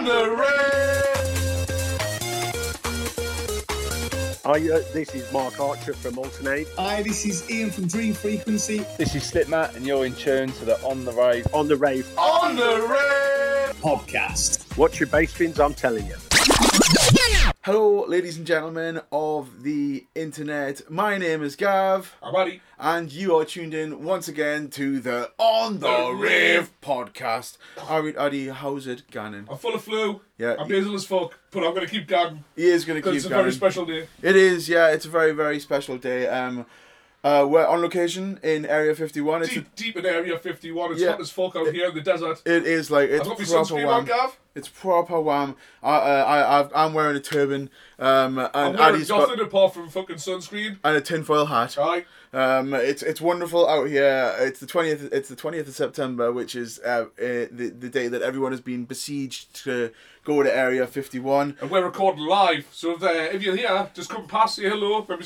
On 0.00 0.06
the 0.06 0.30
rave. 0.30 0.46
Hi, 4.46 4.52
uh, 4.74 4.80
this 4.94 5.14
is 5.14 5.30
Mark 5.30 5.60
Archer 5.60 5.92
from 5.92 6.14
Altern-8 6.14 6.66
Hi, 6.78 7.02
this 7.02 7.26
is 7.26 7.50
Ian 7.50 7.70
from 7.70 7.86
Dream 7.86 8.14
Frequency. 8.14 8.78
This 8.96 9.14
is 9.14 9.30
Slipmatt, 9.30 9.76
and 9.76 9.84
you're 9.86 10.06
in 10.06 10.14
tune 10.14 10.52
to 10.52 10.64
the 10.64 10.82
On 10.84 11.04
the 11.04 11.12
Rave. 11.12 11.46
on 11.52 11.68
the 11.68 11.76
rave. 11.76 12.08
On 12.16 12.56
the 12.56 12.80
rave. 12.88 13.76
podcast. 13.82 14.74
Watch 14.78 14.98
your 15.00 15.08
bass 15.08 15.34
fins, 15.34 15.60
I'm 15.60 15.74
telling 15.74 16.06
you. 16.06 16.16
Hello, 17.62 18.06
ladies 18.06 18.38
and 18.38 18.46
gentlemen 18.46 19.02
of 19.12 19.62
the 19.64 20.06
internet. 20.14 20.90
My 20.90 21.18
name 21.18 21.42
is 21.42 21.56
Gav, 21.56 22.16
I'm 22.22 22.34
Addy. 22.34 22.62
and 22.78 23.12
you 23.12 23.36
are 23.36 23.44
tuned 23.44 23.74
in 23.74 24.02
once 24.02 24.28
again 24.28 24.70
to 24.70 24.98
the 24.98 25.30
On 25.38 25.74
the, 25.78 25.86
The 25.86 26.12
Rave 26.14 26.70
podcast. 26.80 27.58
Alright, 27.76 28.16
Addy, 28.16 28.48
how's 28.48 28.86
it 28.86 29.10
going? 29.10 29.46
I'm 29.50 29.58
full 29.58 29.74
of 29.74 29.84
flu. 29.84 30.22
Yeah. 30.38 30.56
I'm 30.58 30.68
nasal 30.68 30.94
as 30.94 31.04
fuck, 31.04 31.38
but 31.50 31.62
I'm 31.62 31.74
gonna 31.74 31.86
keep 31.86 32.08
going 32.08 32.44
He 32.56 32.64
is 32.66 32.86
going 32.86 33.00
to 33.02 33.06
keep 33.06 33.16
it's 33.16 33.26
a 33.26 33.28
going. 33.28 33.42
very 33.42 33.52
special 33.52 33.84
day. 33.84 34.06
It 34.22 34.36
is, 34.36 34.66
yeah. 34.66 34.88
It's 34.88 35.04
a 35.04 35.10
very, 35.10 35.32
very 35.32 35.60
special 35.60 35.98
day. 35.98 36.28
Um, 36.28 36.64
uh, 37.22 37.46
we're 37.48 37.66
on 37.66 37.82
location 37.82 38.38
in 38.42 38.64
Area 38.64 38.94
51. 38.94 39.42
It's 39.42 39.50
a, 39.52 39.54
Deep, 39.56 39.74
deep 39.76 39.96
in 39.96 40.06
Area 40.06 40.38
51. 40.38 40.92
It's 40.92 41.00
Yeah. 41.02 41.10
hot 41.12 41.20
as 41.20 41.30
fuck 41.30 41.54
out 41.56 41.72
here 41.72 41.88
in 41.88 41.94
the 41.94 42.00
desert. 42.00 42.40
it 42.46 42.64
is 42.66 42.90
like 42.90 43.10
it's 43.10 43.26
proper 43.26 43.42
sunscreen 43.42 43.88
on. 43.88 44.04
Gav. 44.06 44.38
It's 44.54 44.68
proper 44.68 45.20
wham. 45.20 45.54
I, 45.82 45.94
uh, 45.94 46.00
I, 46.24 46.58
I've, 46.58 46.72
I'm 46.74 46.92
wearing 46.94 47.16
a 47.16 47.20
turban. 47.20 47.70
Um, 47.98 48.38
I'm 48.52 48.72
wearing 48.74 48.78
Addy's 48.96 49.08
got 49.08 49.28
nothing 49.28 49.44
apart 49.44 49.74
from 49.74 49.88
fucking 49.88 50.16
sunscreen. 50.16 50.78
and 50.82 50.96
a 50.96 51.00
tinfoil 51.00 51.46
hat. 51.46 51.76
Right. 51.76 52.04
Um, 52.32 52.74
it's 52.74 53.02
it's 53.02 53.20
wonderful 53.20 53.68
out 53.68 53.88
here. 53.88 54.34
It's 54.38 54.60
the 54.60 54.66
twentieth. 54.66 55.12
It's 55.12 55.28
the 55.28 55.36
twentieth 55.36 55.68
of 55.68 55.74
September, 55.74 56.32
which 56.32 56.54
is 56.56 56.78
uh, 56.84 57.06
uh, 57.06 57.06
the 57.18 57.72
the 57.78 57.88
day 57.88 58.08
that 58.08 58.22
everyone 58.22 58.52
has 58.52 58.60
been 58.60 58.84
besieged 58.84 59.54
to 59.64 59.90
go 60.24 60.42
to 60.42 60.54
Area 60.56 60.86
Fifty 60.86 61.18
One. 61.18 61.56
And 61.60 61.70
we're 61.70 61.84
recording 61.84 62.24
live, 62.24 62.66
so 62.72 62.92
if, 62.96 63.02
uh, 63.02 63.08
if 63.08 63.42
you're 63.42 63.56
here, 63.56 63.88
just 63.94 64.10
come 64.10 64.26
past, 64.28 64.56
say 64.56 64.68
hello, 64.68 65.04
maybe 65.08 65.24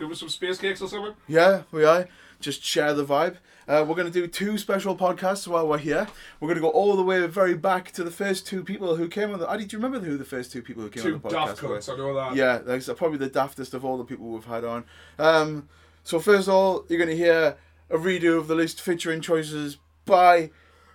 give 0.00 0.10
us 0.10 0.20
some 0.20 0.28
space 0.28 0.58
cakes 0.58 0.80
or 0.82 0.88
something. 0.88 1.14
Yeah, 1.28 1.62
we 1.70 1.84
are. 1.84 2.08
Just 2.40 2.62
share 2.64 2.94
the 2.94 3.04
vibe. 3.04 3.36
Uh, 3.68 3.84
we're 3.86 3.94
going 3.94 4.10
to 4.10 4.12
do 4.12 4.26
two 4.26 4.58
special 4.58 4.96
podcasts 4.96 5.46
while 5.46 5.68
we're 5.68 5.78
here. 5.78 6.08
We're 6.40 6.48
going 6.48 6.56
to 6.56 6.62
go 6.62 6.70
all 6.70 6.96
the 6.96 7.02
way 7.04 7.24
very 7.26 7.54
back 7.54 7.92
to 7.92 8.02
the 8.02 8.10
first 8.10 8.46
two 8.46 8.64
people 8.64 8.96
who 8.96 9.08
came 9.08 9.32
on 9.32 9.38
the. 9.38 9.48
Addy, 9.48 9.64
do 9.66 9.76
you 9.76 9.82
remember 9.82 10.04
who 10.04 10.16
the 10.16 10.24
first 10.24 10.50
two 10.50 10.62
people 10.62 10.82
who 10.82 10.88
came 10.88 11.02
Two 11.02 11.14
on 11.16 11.20
the 11.22 11.28
daft 11.28 11.58
podcast 11.58 11.68
were? 11.68 11.78
cunts, 11.78 11.92
I 11.92 11.96
know 11.96 12.14
that. 12.14 12.34
Yeah, 12.34 12.58
that's 12.58 12.88
probably 12.94 13.18
the 13.18 13.30
daftest 13.30 13.74
of 13.74 13.84
all 13.84 13.98
the 13.98 14.04
people 14.04 14.26
we've 14.26 14.44
had 14.44 14.64
on. 14.64 14.84
Um, 15.18 15.68
so 16.02 16.18
first 16.18 16.48
of 16.48 16.54
all, 16.54 16.84
you're 16.88 16.98
going 16.98 17.10
to 17.10 17.16
hear 17.16 17.56
a 17.90 17.96
redo 17.96 18.38
of 18.38 18.48
the 18.48 18.54
list 18.54 18.80
featuring 18.80 19.20
choices 19.20 19.76
by 20.04 20.50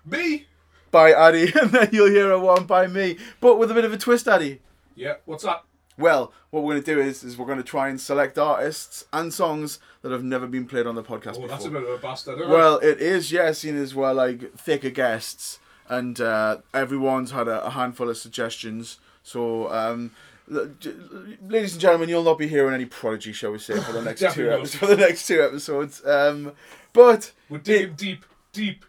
Me? 0.05 0.47
by 0.91 1.11
Addy, 1.11 1.51
and 1.61 1.71
then 1.71 1.89
you'll 1.91 2.09
hear 2.09 2.31
a 2.31 2.39
one 2.39 2.65
by 2.65 2.87
me, 2.87 3.17
but 3.41 3.57
with 3.57 3.69
a 3.69 3.73
bit 3.73 3.83
of 3.85 3.91
a 3.93 3.97
twist, 3.97 4.27
Addy. 4.29 4.61
Yeah, 4.95 5.15
what's 5.25 5.43
that? 5.43 5.63
Well, 5.97 6.33
what 6.49 6.63
we're 6.63 6.73
going 6.73 6.83
to 6.83 6.95
do 6.95 6.99
is, 6.99 7.23
is 7.23 7.37
we're 7.37 7.45
going 7.45 7.57
to 7.57 7.63
try 7.63 7.87
and 7.89 7.99
select 8.01 8.37
artists 8.37 9.05
and 9.13 9.33
songs 9.33 9.79
that 10.01 10.11
have 10.11 10.23
never 10.23 10.45
been 10.47 10.65
played 10.67 10.87
on 10.87 10.95
the 10.95 11.03
podcast 11.03 11.37
Oh, 11.37 11.41
before. 11.41 11.47
that's 11.47 11.65
a 11.65 11.69
bit 11.69 11.83
of 11.83 11.89
a 11.89 11.97
bastard. 11.97 12.39
Well, 12.49 12.77
it 12.79 12.99
is, 12.99 13.31
yeah, 13.31 13.51
seeing 13.53 13.77
as 13.77 13.95
we're 13.95 14.11
like 14.13 14.53
thicker 14.55 14.89
guests, 14.89 15.59
and 15.87 16.19
uh, 16.19 16.57
everyone's 16.73 17.31
had 17.31 17.47
a, 17.47 17.65
a 17.65 17.69
handful 17.69 18.09
of 18.09 18.17
suggestions. 18.17 18.97
So, 19.23 19.71
um, 19.71 20.11
ladies 20.49 21.73
and 21.73 21.81
gentlemen, 21.81 22.09
you'll 22.09 22.23
not 22.23 22.37
be 22.37 22.47
hearing 22.47 22.73
any 22.73 22.85
prodigy, 22.85 23.33
shall 23.33 23.51
we 23.51 23.59
say, 23.59 23.79
for 23.79 23.91
the 23.93 24.01
next 24.03 24.19
two 24.33 24.45
not. 24.49 24.59
episodes. 24.59 24.75
For 24.75 24.85
the 24.87 24.97
next 24.97 25.27
two 25.27 25.41
episodes, 25.41 26.05
um, 26.05 26.51
but 26.93 27.31
We're 27.49 27.57
digging 27.59 27.95
deep, 27.95 28.25
deep, 28.53 28.85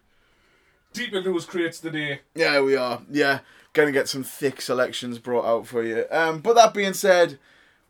deep 0.93 1.13
into 1.15 1.31
those 1.33 1.45
crates 1.47 1.81
today. 1.81 2.21
yeah, 2.35 2.61
we 2.61 2.77
are. 2.77 3.01
Yeah, 3.11 3.41
gonna 3.77 3.93
get 3.93 4.09
some 4.09 4.25
thick 4.25 4.61
selections 4.61 5.19
brought 5.19 5.45
out 5.45 5.67
for 5.67 5.83
you. 5.83 6.05
Um, 6.11 6.41
but 6.41 6.55
that 6.55 6.75
being 6.75 6.95
said, 6.95 7.39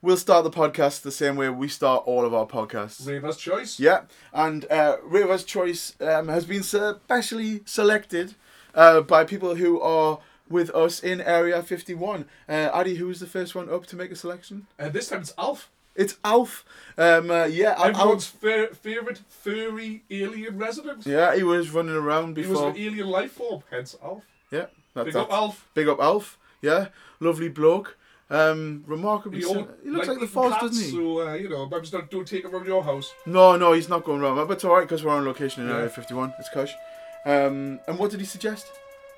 we'll 0.02 0.16
start 0.16 0.44
the 0.44 0.50
podcast 0.50 1.02
the 1.02 1.10
same 1.12 1.36
way 1.36 1.48
we 1.48 1.68
start 1.68 2.02
all 2.06 2.24
of 2.26 2.34
our 2.34 2.46
podcasts. 2.46 3.06
Raver's 3.06 3.36
choice. 3.36 3.78
Yeah, 3.80 4.02
and 4.32 4.66
uh, 4.70 4.96
Raver's 5.02 5.44
Choice 5.44 5.94
um, 6.00 6.28
has 6.28 6.44
been 6.44 6.62
specially 6.62 7.62
selected 7.64 8.34
uh, 8.74 9.00
by 9.00 9.24
people 9.24 9.54
who 9.54 9.80
are 9.80 10.18
with 10.48 10.70
us 10.74 11.00
in 11.02 11.20
Area 11.20 11.62
51. 11.62 12.24
Uh, 12.48 12.52
Addy, 12.52 12.96
who 12.96 13.06
was 13.06 13.20
the 13.20 13.26
first 13.26 13.54
one 13.54 13.68
up 13.72 13.86
to 13.86 13.96
make 13.96 14.10
a 14.10 14.16
selection? 14.16 14.66
And 14.78 14.92
this 14.92 15.08
time 15.08 15.20
it's 15.22 15.34
Alf. 15.38 15.70
It's 15.94 16.18
Alf. 16.24 16.64
Um, 16.98 17.30
uh, 17.30 17.44
yeah, 17.46 17.74
Everyone's 17.82 18.26
fa- 18.26 18.74
favourite 18.74 19.18
furry 19.28 20.02
alien 20.10 20.58
resident. 20.58 21.06
yeah, 21.06 21.34
he 21.34 21.42
was 21.42 21.70
running 21.70 21.94
around 21.96 22.34
before. 22.34 22.54
He 22.56 22.64
was 22.66 22.76
an 22.76 22.82
alien 22.82 23.06
life 23.08 23.32
form, 23.32 23.62
hence 23.70 23.96
Alf. 24.02 24.22
yeah, 24.50 24.66
that's, 24.96 25.06
Big 25.06 25.16
up 25.16 25.30
Alf. 25.32 25.68
Big 25.74 25.88
up 25.88 26.00
Alf. 26.00 26.38
Yeah, 26.62 26.88
lovely 27.20 27.48
bloke. 27.48 27.96
Um, 28.28 28.82
remarkably, 28.88 29.38
He, 29.38 29.44
old- 29.44 29.68
he 29.84 29.90
looks 29.90 30.08
like, 30.08 30.16
the 30.18 30.24
eating 30.24 30.28
Force, 30.34 30.54
doesn't 30.60 30.84
he? 30.84 30.90
So, 30.90 31.28
uh, 31.28 31.34
you 31.34 31.48
know, 31.48 31.68
maybe 31.68 31.86
don't, 31.86 32.10
don't 32.10 32.26
take 32.26 32.44
him 32.44 32.50
from 32.50 32.66
your 32.66 32.82
house. 32.82 33.14
No, 33.24 33.56
no, 33.56 33.72
he's 33.72 33.88
not 33.88 34.02
going 34.02 34.20
wrong. 34.20 34.34
But 34.48 34.54
it's 34.54 34.64
alright 34.64 34.82
because 34.88 35.04
we're 35.04 35.12
on 35.12 35.24
location 35.24 35.62
in 35.62 35.68
Yeah. 35.68 35.76
Area 35.76 35.88
51. 35.90 36.34
It's 36.40 36.48
cush. 36.48 36.72
Um, 37.24 37.78
and 37.86 37.98
what 37.98 38.10
did 38.10 38.18
he 38.18 38.26
suggest? 38.26 38.66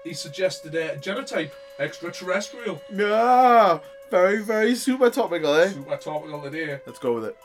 He 0.05 0.13
suggested 0.13 0.75
a 0.75 0.97
genotype, 0.97 1.53
extraterrestrial. 1.79 2.81
Yeah, 2.95 3.79
very, 4.11 4.43
very 4.43 4.75
super 4.75 5.11
topical, 5.11 5.55
eh? 5.55 5.69
Super 5.71 5.97
topical 5.97 6.43
today. 6.43 6.81
Let's 6.87 6.99
go 6.99 7.15
with 7.15 7.25
it. 7.25 7.37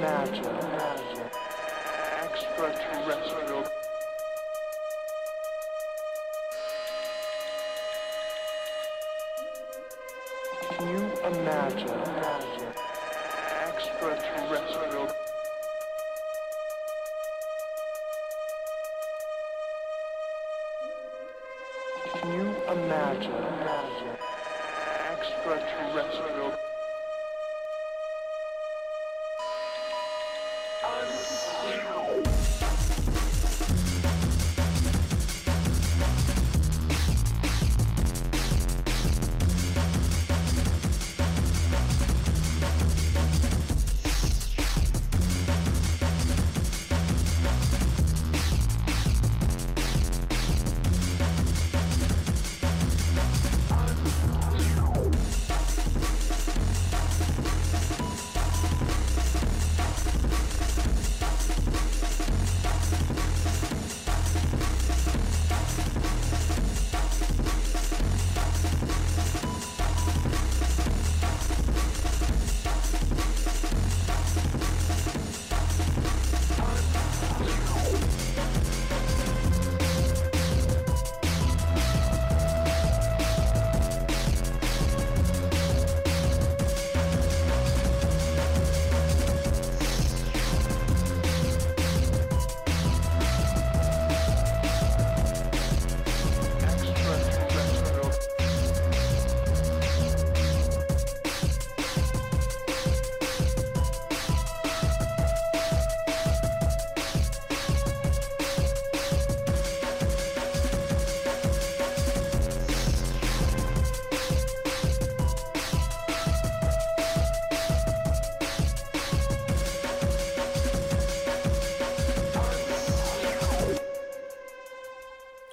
Imagine 0.00 0.79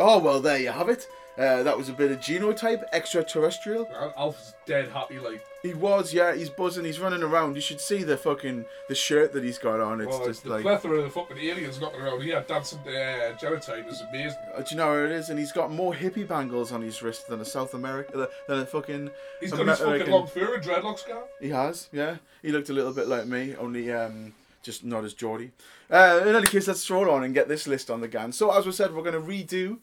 Oh 0.09 0.19
well, 0.19 0.39
there 0.39 0.57
you 0.57 0.71
have 0.71 0.87
it. 0.87 1.05
Uh, 1.37 1.63
that 1.63 1.77
was 1.77 1.89
a 1.89 1.93
bit 1.93 2.11
of 2.11 2.19
genotype, 2.19 2.81
extraterrestrial. 2.93 3.85
Al- 3.93 4.13
Alf's 4.17 4.53
dead 4.65 4.87
happy, 4.87 5.19
like, 5.19 5.45
He 5.61 5.73
was, 5.73 6.13
yeah. 6.13 6.33
He's 6.33 6.49
buzzing. 6.49 6.85
He's 6.85 6.97
running 6.97 7.21
around. 7.23 7.55
You 7.55 7.61
should 7.61 7.81
see 7.81 8.03
the 8.03 8.15
fucking 8.15 8.63
the 8.87 8.95
shirt 8.95 9.33
that 9.33 9.43
he's 9.43 9.57
got 9.57 9.81
on. 9.81 9.99
It's 9.99 10.15
it's 10.15 10.27
just 10.27 10.43
the 10.45 10.51
like, 10.51 10.61
plethora 10.61 10.99
of 10.99 11.03
the 11.03 11.09
fucking 11.09 11.37
aliens 11.37 11.81
knocking 11.81 11.99
around 11.99 12.21
here 12.21 12.41
dancing 12.47 12.79
to 12.85 12.89
uh, 12.89 13.35
Genotype 13.37 13.85
is 13.89 13.99
amazing. 13.99 14.37
uh, 14.55 14.61
do 14.61 14.67
you 14.71 14.77
know 14.77 14.87
where 14.87 15.05
it 15.07 15.11
is? 15.11 15.29
And 15.29 15.37
he's 15.37 15.51
got 15.51 15.73
more 15.73 15.93
hippie 15.93 16.25
bangles 16.25 16.71
on 16.71 16.81
his 16.81 17.03
wrist 17.03 17.27
than 17.27 17.41
a 17.41 17.45
South 17.45 17.73
America 17.73 18.29
than 18.47 18.59
a 18.59 18.65
fucking. 18.65 19.11
He's 19.41 19.51
got 19.51 19.67
his 19.67 19.79
fucking 19.79 20.09
long 20.09 20.27
fur 20.27 20.55
and 20.55 20.63
dreadlocks, 20.63 21.05
guy. 21.05 21.19
He 21.41 21.49
has, 21.49 21.89
yeah. 21.91 22.15
He 22.41 22.53
looked 22.53 22.69
a 22.69 22.73
little 22.73 22.93
bit 22.93 23.09
like 23.09 23.27
me, 23.27 23.57
only 23.57 23.91
um, 23.91 24.33
just 24.63 24.85
not 24.85 25.03
as 25.03 25.13
Geordie. 25.13 25.51
Uh, 25.91 26.21
in 26.25 26.33
any 26.33 26.47
case, 26.47 26.67
let's 26.67 26.81
stroll 26.81 27.09
on 27.11 27.25
and 27.25 27.33
get 27.33 27.49
this 27.49 27.67
list 27.67 27.91
on 27.91 27.99
the 27.99 28.07
gan. 28.07 28.31
So, 28.31 28.57
as 28.57 28.65
we 28.65 28.71
said, 28.71 28.95
we're 28.95 29.03
going 29.03 29.13
to 29.13 29.19
redo 29.19 29.77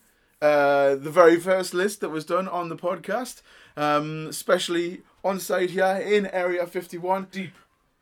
uh, 0.44 0.94
the 0.96 1.10
very 1.10 1.40
first 1.40 1.72
list 1.72 2.02
that 2.02 2.10
was 2.10 2.26
done 2.26 2.46
on 2.48 2.68
the 2.68 2.76
podcast, 2.76 3.40
um, 3.78 4.26
especially 4.28 5.00
on 5.24 5.40
site 5.40 5.70
here 5.70 5.96
in 6.04 6.26
Area 6.26 6.66
51. 6.66 7.28
Deep, 7.32 7.52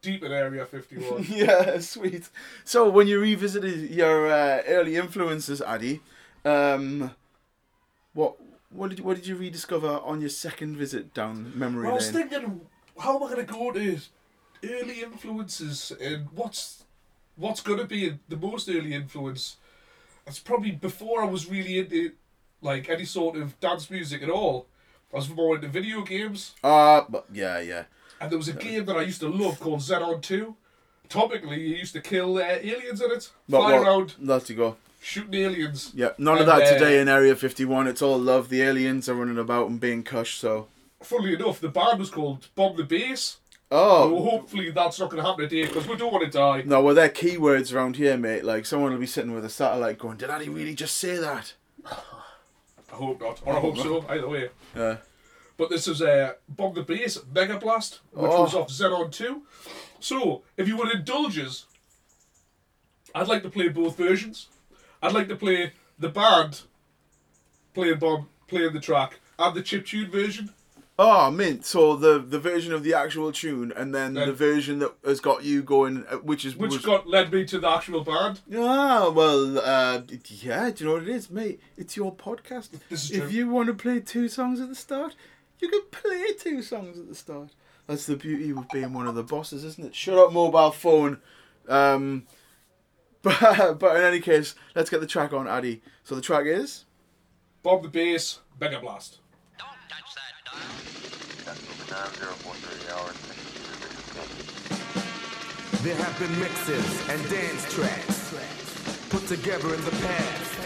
deep 0.00 0.24
in 0.24 0.32
Area 0.32 0.66
51. 0.66 1.26
yeah, 1.28 1.78
sweet. 1.78 2.28
So, 2.64 2.90
when 2.90 3.06
you 3.06 3.20
revisited 3.20 3.90
your 3.90 4.26
uh, 4.26 4.62
early 4.66 4.96
influences, 4.96 5.62
Addy, 5.62 6.00
um, 6.44 7.12
what 8.12 8.34
what 8.70 8.90
did 8.90 8.98
you, 8.98 9.04
what 9.04 9.16
did 9.18 9.26
you 9.28 9.36
rediscover 9.36 10.00
on 10.02 10.20
your 10.20 10.30
second 10.30 10.76
visit 10.76 11.14
down 11.14 11.52
memory 11.56 11.84
lane? 11.84 11.92
I 11.92 11.94
was 11.94 12.12
lane? 12.12 12.28
thinking, 12.28 12.60
how 12.98 13.16
am 13.16 13.22
I 13.22 13.34
going 13.34 13.46
to 13.46 13.52
go 13.52 13.70
to 13.70 14.00
early 14.64 15.00
influences 15.00 15.92
and 16.00 16.26
what's 16.34 16.82
what's 17.36 17.60
going 17.60 17.78
to 17.78 17.86
be 17.86 18.18
the 18.28 18.36
most 18.36 18.68
early 18.68 18.94
influence? 18.94 19.58
It's 20.26 20.40
probably 20.40 20.72
before 20.72 21.22
I 21.22 21.26
was 21.26 21.48
really 21.48 21.78
into 21.78 22.12
like 22.62 22.88
any 22.88 23.04
sort 23.04 23.36
of 23.36 23.58
dance 23.60 23.90
music 23.90 24.22
at 24.22 24.30
all. 24.30 24.66
I 25.12 25.16
was 25.16 25.28
more 25.28 25.56
into 25.56 25.68
video 25.68 26.00
games, 26.02 26.52
Uh, 26.64 27.02
but 27.08 27.26
yeah, 27.32 27.60
yeah. 27.60 27.84
and 28.20 28.30
there 28.30 28.38
was 28.38 28.48
a 28.48 28.54
game 28.54 28.86
that 28.86 28.96
I 28.96 29.02
used 29.02 29.20
to 29.20 29.28
love 29.28 29.60
called 29.60 29.80
Xenon 29.80 30.22
Two. 30.22 30.56
Topically, 31.10 31.58
you 31.58 31.76
used 31.76 31.92
to 31.92 32.00
kill 32.00 32.38
uh, 32.38 32.42
aliens 32.42 33.02
in 33.02 33.10
it, 33.10 33.28
But 33.48 33.58
fly 33.60 33.72
what- 33.74 33.82
around 33.86 34.14
Let's 34.18 34.50
go. 34.50 34.76
shooting 35.02 35.34
aliens. 35.42 35.90
Yeah, 35.94 36.10
none 36.16 36.38
of 36.38 36.48
And, 36.48 36.48
that 36.48 36.62
uh, 36.68 36.72
today 36.72 36.98
in 37.00 37.08
Area 37.08 37.36
51. 37.36 37.86
It's 37.88 38.00
all 38.00 38.18
love. 38.18 38.48
The 38.48 38.62
aliens 38.62 39.08
are 39.10 39.14
running 39.14 39.36
about 39.36 39.68
and 39.68 39.78
being 39.78 40.02
cush, 40.04 40.36
so. 40.38 40.68
Funnily 41.02 41.34
enough, 41.34 41.60
the 41.60 41.68
band 41.68 41.98
was 41.98 42.08
called 42.10 42.48
Bomb 42.54 42.76
the 42.78 42.84
Bass. 42.84 43.36
So 43.70 43.78
Oh! 43.78 44.22
hopefully 44.30 44.70
that's 44.70 44.98
not 45.00 45.10
going 45.10 45.22
to 45.22 45.28
happen 45.28 45.48
today 45.48 45.66
because 45.66 45.86
we 45.88 45.96
don't 45.96 46.12
want 46.12 46.24
to 46.24 46.30
die. 46.30 46.62
No, 46.64 46.80
well, 46.82 46.94
they're 46.94 47.08
keywords 47.10 47.74
around 47.74 47.96
here, 47.96 48.16
mate. 48.16 48.44
Like, 48.44 48.64
someone 48.66 48.92
will 48.92 48.98
be 48.98 49.06
sitting 49.06 49.34
with 49.34 49.44
a 49.44 49.50
satellite 49.50 49.98
going, 49.98 50.16
Did 50.18 50.30
Addy 50.30 50.48
really 50.48 50.74
just 50.74 50.96
say 50.96 51.16
that? 51.16 51.52
I 52.92 52.96
hope 52.96 53.20
not, 53.20 53.40
or 53.44 53.56
I 53.56 53.60
hope 53.60 53.76
so. 53.78 54.04
Either 54.08 54.28
way. 54.28 54.50
Uh, 54.76 54.96
But 55.56 55.70
this 55.70 55.86
is 55.88 56.02
uh, 56.02 56.32
Bomb 56.48 56.74
the 56.74 56.82
Bass 56.82 57.18
Mega 57.34 57.58
Blast, 57.58 58.00
which 58.12 58.30
Oh. 58.30 58.42
was 58.42 58.54
off 58.54 58.68
Xenon 58.68 59.10
2. 59.12 59.42
So, 60.00 60.42
if 60.56 60.66
you 60.68 60.76
would 60.76 60.90
indulge 60.94 61.38
us, 61.38 61.66
I'd 63.14 63.28
like 63.28 63.42
to 63.42 63.50
play 63.50 63.68
both 63.68 63.96
versions. 63.96 64.48
I'd 65.02 65.12
like 65.12 65.28
to 65.28 65.36
play 65.36 65.72
the 65.98 66.08
band 66.08 66.62
playing 67.74 67.98
Bomb, 67.98 68.28
playing 68.48 68.72
the 68.72 68.80
track, 68.80 69.20
and 69.38 69.54
the 69.54 69.62
chip 69.62 69.86
tune 69.86 70.10
version. 70.10 70.52
Oh, 70.98 71.30
mint. 71.30 71.64
So, 71.64 71.96
the, 71.96 72.18
the 72.18 72.38
version 72.38 72.72
of 72.72 72.84
the 72.84 72.92
actual 72.94 73.32
tune, 73.32 73.72
and 73.74 73.94
then 73.94 74.14
Then- 74.14 74.28
the 74.28 74.34
version 74.34 74.78
that 74.80 74.92
has 75.04 75.20
got 75.20 75.42
you 75.42 75.62
going, 75.62 76.04
uh, 76.08 76.16
which 76.18 76.44
is. 76.44 76.54
Which 76.54 76.72
was- 76.72 76.84
got 76.84 77.06
led 77.08 77.32
me 77.32 77.44
to 77.46 77.58
the 77.58 77.68
actual 77.68 78.04
band. 78.04 78.40
Ah, 78.54 79.10
well, 79.10 79.58
uh, 79.58 80.02
yeah, 80.28 80.70
do 80.70 80.84
you 80.84 80.90
know 80.90 80.94
what 80.96 81.02
it 81.04 81.08
is, 81.08 81.30
mate? 81.30 81.60
It's 81.76 81.96
your 81.96 82.14
podcast. 82.14 82.70
This 82.90 83.04
is 83.04 83.10
if 83.12 83.22
true. 83.22 83.30
you 83.30 83.48
want 83.48 83.68
to 83.68 83.74
play 83.74 84.00
two 84.00 84.28
songs 84.28 84.60
at 84.60 84.68
the 84.68 84.74
start, 84.74 85.16
you 85.60 85.68
can 85.68 85.82
play 85.90 86.32
two 86.38 86.60
songs 86.62 86.98
at 86.98 87.08
the 87.08 87.14
start. 87.14 87.50
That's 87.86 88.06
the 88.06 88.16
beauty 88.16 88.50
of 88.50 88.68
being 88.68 88.92
one 88.92 89.06
of 89.08 89.14
the 89.14 89.24
bosses, 89.24 89.64
isn't 89.64 89.84
it? 89.84 89.94
Shut 89.94 90.18
up, 90.18 90.32
mobile 90.32 90.70
phone. 90.70 91.20
Um, 91.68 92.26
but, 93.22 93.40
but 93.78 93.96
in 93.96 94.02
any 94.02 94.20
case, 94.20 94.54
let's 94.74 94.90
get 94.90 95.00
the 95.00 95.06
track 95.06 95.32
on, 95.32 95.48
Addy. 95.48 95.82
So 96.04 96.14
the 96.14 96.20
track 96.20 96.44
is. 96.46 96.84
Bomb 97.62 97.82
the 97.82 97.88
Bass 97.88 98.40
Mega 98.60 98.78
Blast. 98.78 99.18
There 105.82 105.96
have 105.96 106.18
been 106.18 106.38
mixes 106.40 107.08
and 107.10 107.28
dance 107.28 107.74
tracks 107.74 108.32
put 109.10 109.26
together 109.26 109.74
in 109.74 109.84
the 109.84 109.90
past. 109.90 110.58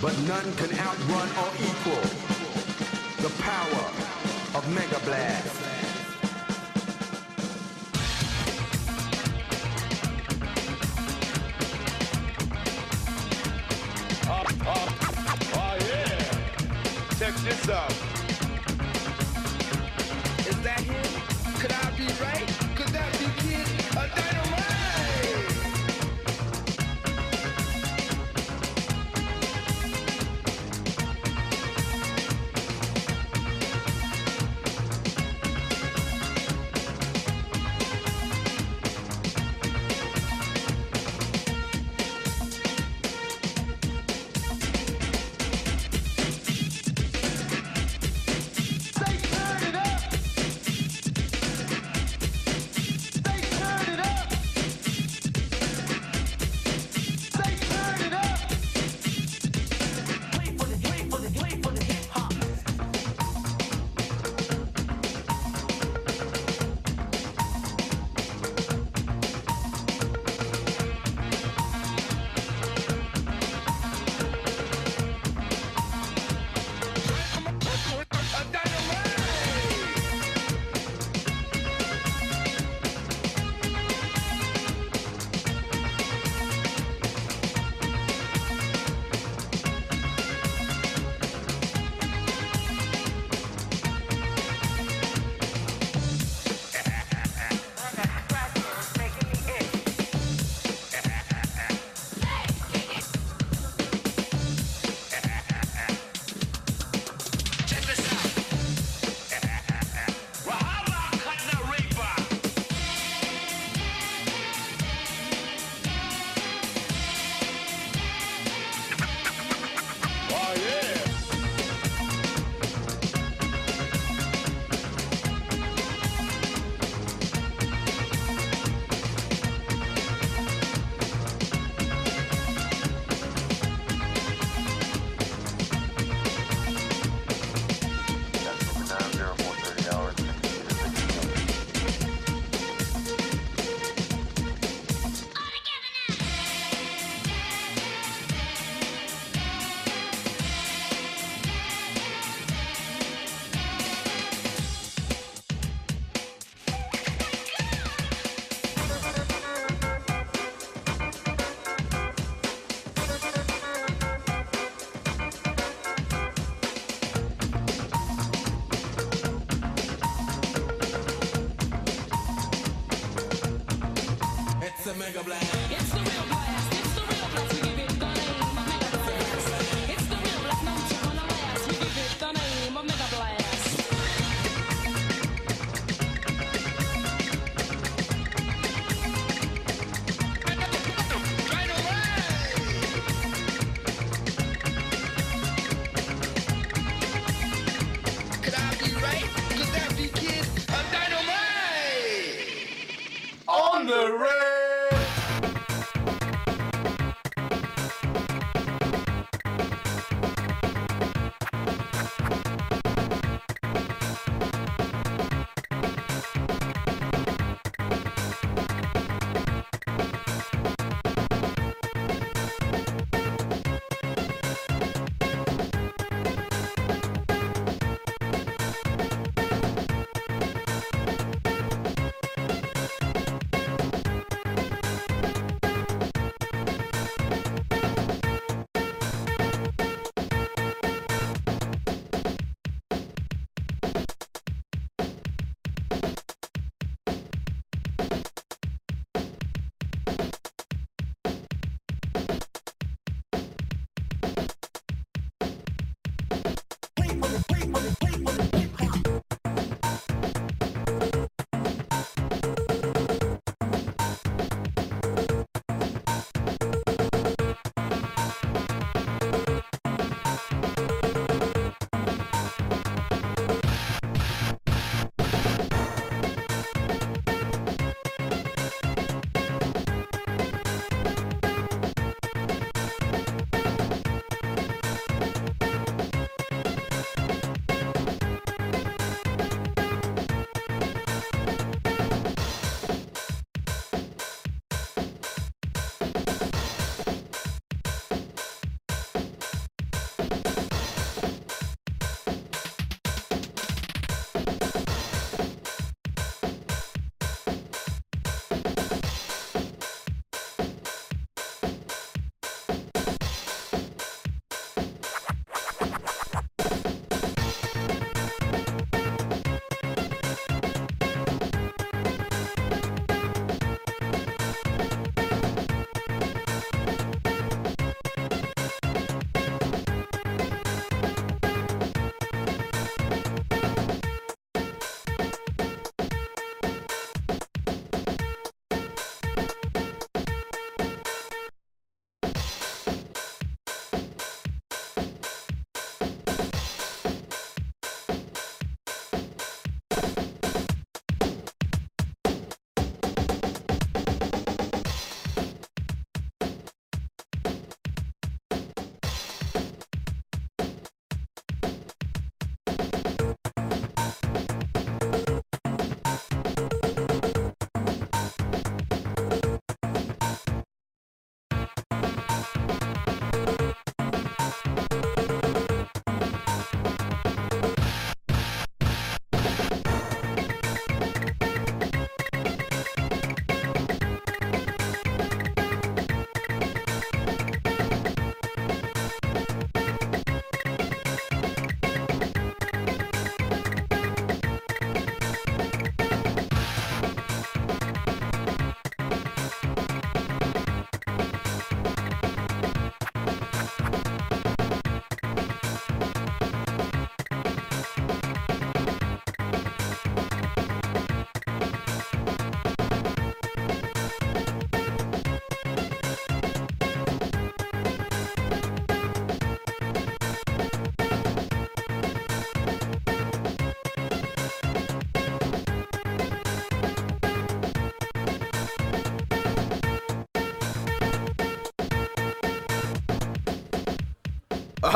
But 0.00 0.16
none 0.28 0.52
can 0.54 0.70
outrun 0.78 1.28
or 1.42 1.50
equal 1.58 2.04
the 3.22 3.30
power 3.42 3.90
of 4.54 4.68
Mega 4.72 5.00
Blast. 5.00 5.56
Oh, 14.28 14.44
oh, 14.66 14.88
oh, 15.54 15.78
Check 17.18 17.34
this 17.36 17.68
out. 17.70 17.92
Is 17.92 17.96
that 17.98 17.98
him? 17.98 18.08
Could 18.08 18.17
right? 22.20 22.47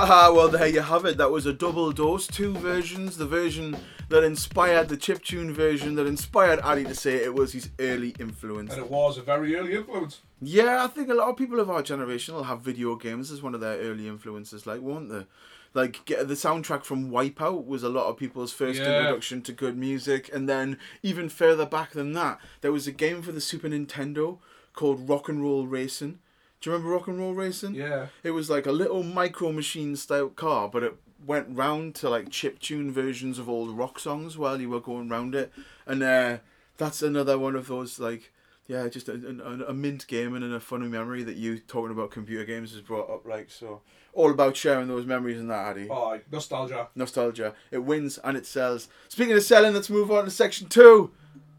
Ah, 0.04 0.32
well, 0.34 0.48
there 0.48 0.66
you 0.66 0.80
have 0.80 1.04
it. 1.04 1.16
That 1.16 1.30
was 1.30 1.46
a 1.46 1.52
double 1.52 1.92
dose, 1.92 2.26
two 2.26 2.52
versions. 2.54 3.16
The 3.18 3.24
version 3.26 3.76
that 4.08 4.24
inspired 4.24 4.88
the 4.88 4.96
chiptune 4.96 5.52
version 5.52 5.94
that 5.94 6.08
inspired 6.08 6.58
Addy 6.64 6.82
to 6.82 6.94
say 6.94 7.14
it 7.14 7.32
was 7.34 7.52
his 7.52 7.70
early 7.78 8.12
influence. 8.18 8.72
And 8.74 8.82
it 8.82 8.90
was 8.90 9.16
a 9.16 9.22
very 9.22 9.54
early 9.54 9.74
influence. 9.74 10.22
Yeah, 10.40 10.82
I 10.82 10.88
think 10.88 11.08
a 11.08 11.14
lot 11.14 11.28
of 11.28 11.36
people 11.36 11.60
of 11.60 11.70
our 11.70 11.82
generation 11.84 12.34
will 12.34 12.42
have 12.42 12.62
video 12.62 12.96
games 12.96 13.30
as 13.30 13.42
one 13.42 13.54
of 13.54 13.60
their 13.60 13.78
early 13.78 14.08
influences, 14.08 14.66
like, 14.66 14.80
won't 14.80 15.08
they? 15.08 15.24
Like, 15.72 16.04
get, 16.04 16.26
the 16.26 16.34
soundtrack 16.34 16.82
from 16.82 17.12
Wipeout 17.12 17.64
was 17.64 17.84
a 17.84 17.88
lot 17.88 18.06
of 18.08 18.16
people's 18.16 18.52
first 18.52 18.80
Yeah. 18.80 18.88
introduction 18.98 19.40
to 19.42 19.52
good 19.52 19.76
music. 19.78 20.28
And 20.34 20.48
then, 20.48 20.78
even 21.04 21.28
further 21.28 21.64
back 21.64 21.92
than 21.92 22.12
that, 22.14 22.40
there 22.60 22.72
was 22.72 22.88
a 22.88 22.92
game 22.92 23.22
for 23.22 23.30
the 23.30 23.40
Super 23.40 23.68
Nintendo 23.68 24.38
called 24.74 25.08
Rock 25.08 25.28
and 25.28 25.40
Roll 25.40 25.68
Racing. 25.68 26.18
Do 26.62 26.70
you 26.70 26.76
remember 26.76 26.94
Rock 26.94 27.08
and 27.08 27.18
Roll 27.18 27.34
Racing? 27.34 27.74
Yeah. 27.74 28.06
It 28.22 28.30
was 28.30 28.48
like 28.48 28.66
a 28.66 28.72
little 28.72 29.02
micro 29.02 29.50
machine 29.50 29.96
style 29.96 30.28
car, 30.28 30.68
but 30.68 30.84
it 30.84 30.94
went 31.26 31.48
round 31.50 31.96
to 31.96 32.08
like 32.08 32.30
chip 32.30 32.60
tune 32.60 32.92
versions 32.92 33.40
of 33.40 33.48
old 33.48 33.76
rock 33.76 33.98
songs 33.98 34.38
while 34.38 34.60
you 34.60 34.70
were 34.70 34.80
going 34.80 35.08
round 35.08 35.34
it, 35.34 35.52
and 35.86 36.04
uh, 36.04 36.38
that's 36.76 37.02
another 37.02 37.36
one 37.36 37.56
of 37.56 37.66
those 37.66 37.98
like 37.98 38.32
yeah, 38.68 38.86
just 38.86 39.08
a, 39.08 39.14
a, 39.44 39.70
a 39.70 39.74
mint 39.74 40.06
game 40.06 40.36
and 40.36 40.54
a 40.54 40.60
funny 40.60 40.86
memory 40.86 41.24
that 41.24 41.34
you 41.34 41.58
talking 41.58 41.90
about 41.90 42.12
computer 42.12 42.44
games 42.44 42.72
has 42.72 42.80
brought 42.80 43.10
up. 43.10 43.26
Like 43.26 43.50
so, 43.50 43.80
all 44.12 44.30
about 44.30 44.56
sharing 44.56 44.86
those 44.86 45.04
memories 45.04 45.40
and 45.40 45.50
that, 45.50 45.66
Addy. 45.66 45.88
Oh, 45.90 46.20
nostalgia. 46.30 46.88
Nostalgia. 46.94 47.54
It 47.72 47.78
wins 47.78 48.18
and 48.18 48.36
it 48.36 48.46
sells. 48.46 48.88
Speaking 49.08 49.34
of 49.34 49.42
selling, 49.42 49.74
let's 49.74 49.90
move 49.90 50.12
on 50.12 50.26
to 50.26 50.30
section 50.30 50.68
two, 50.68 51.10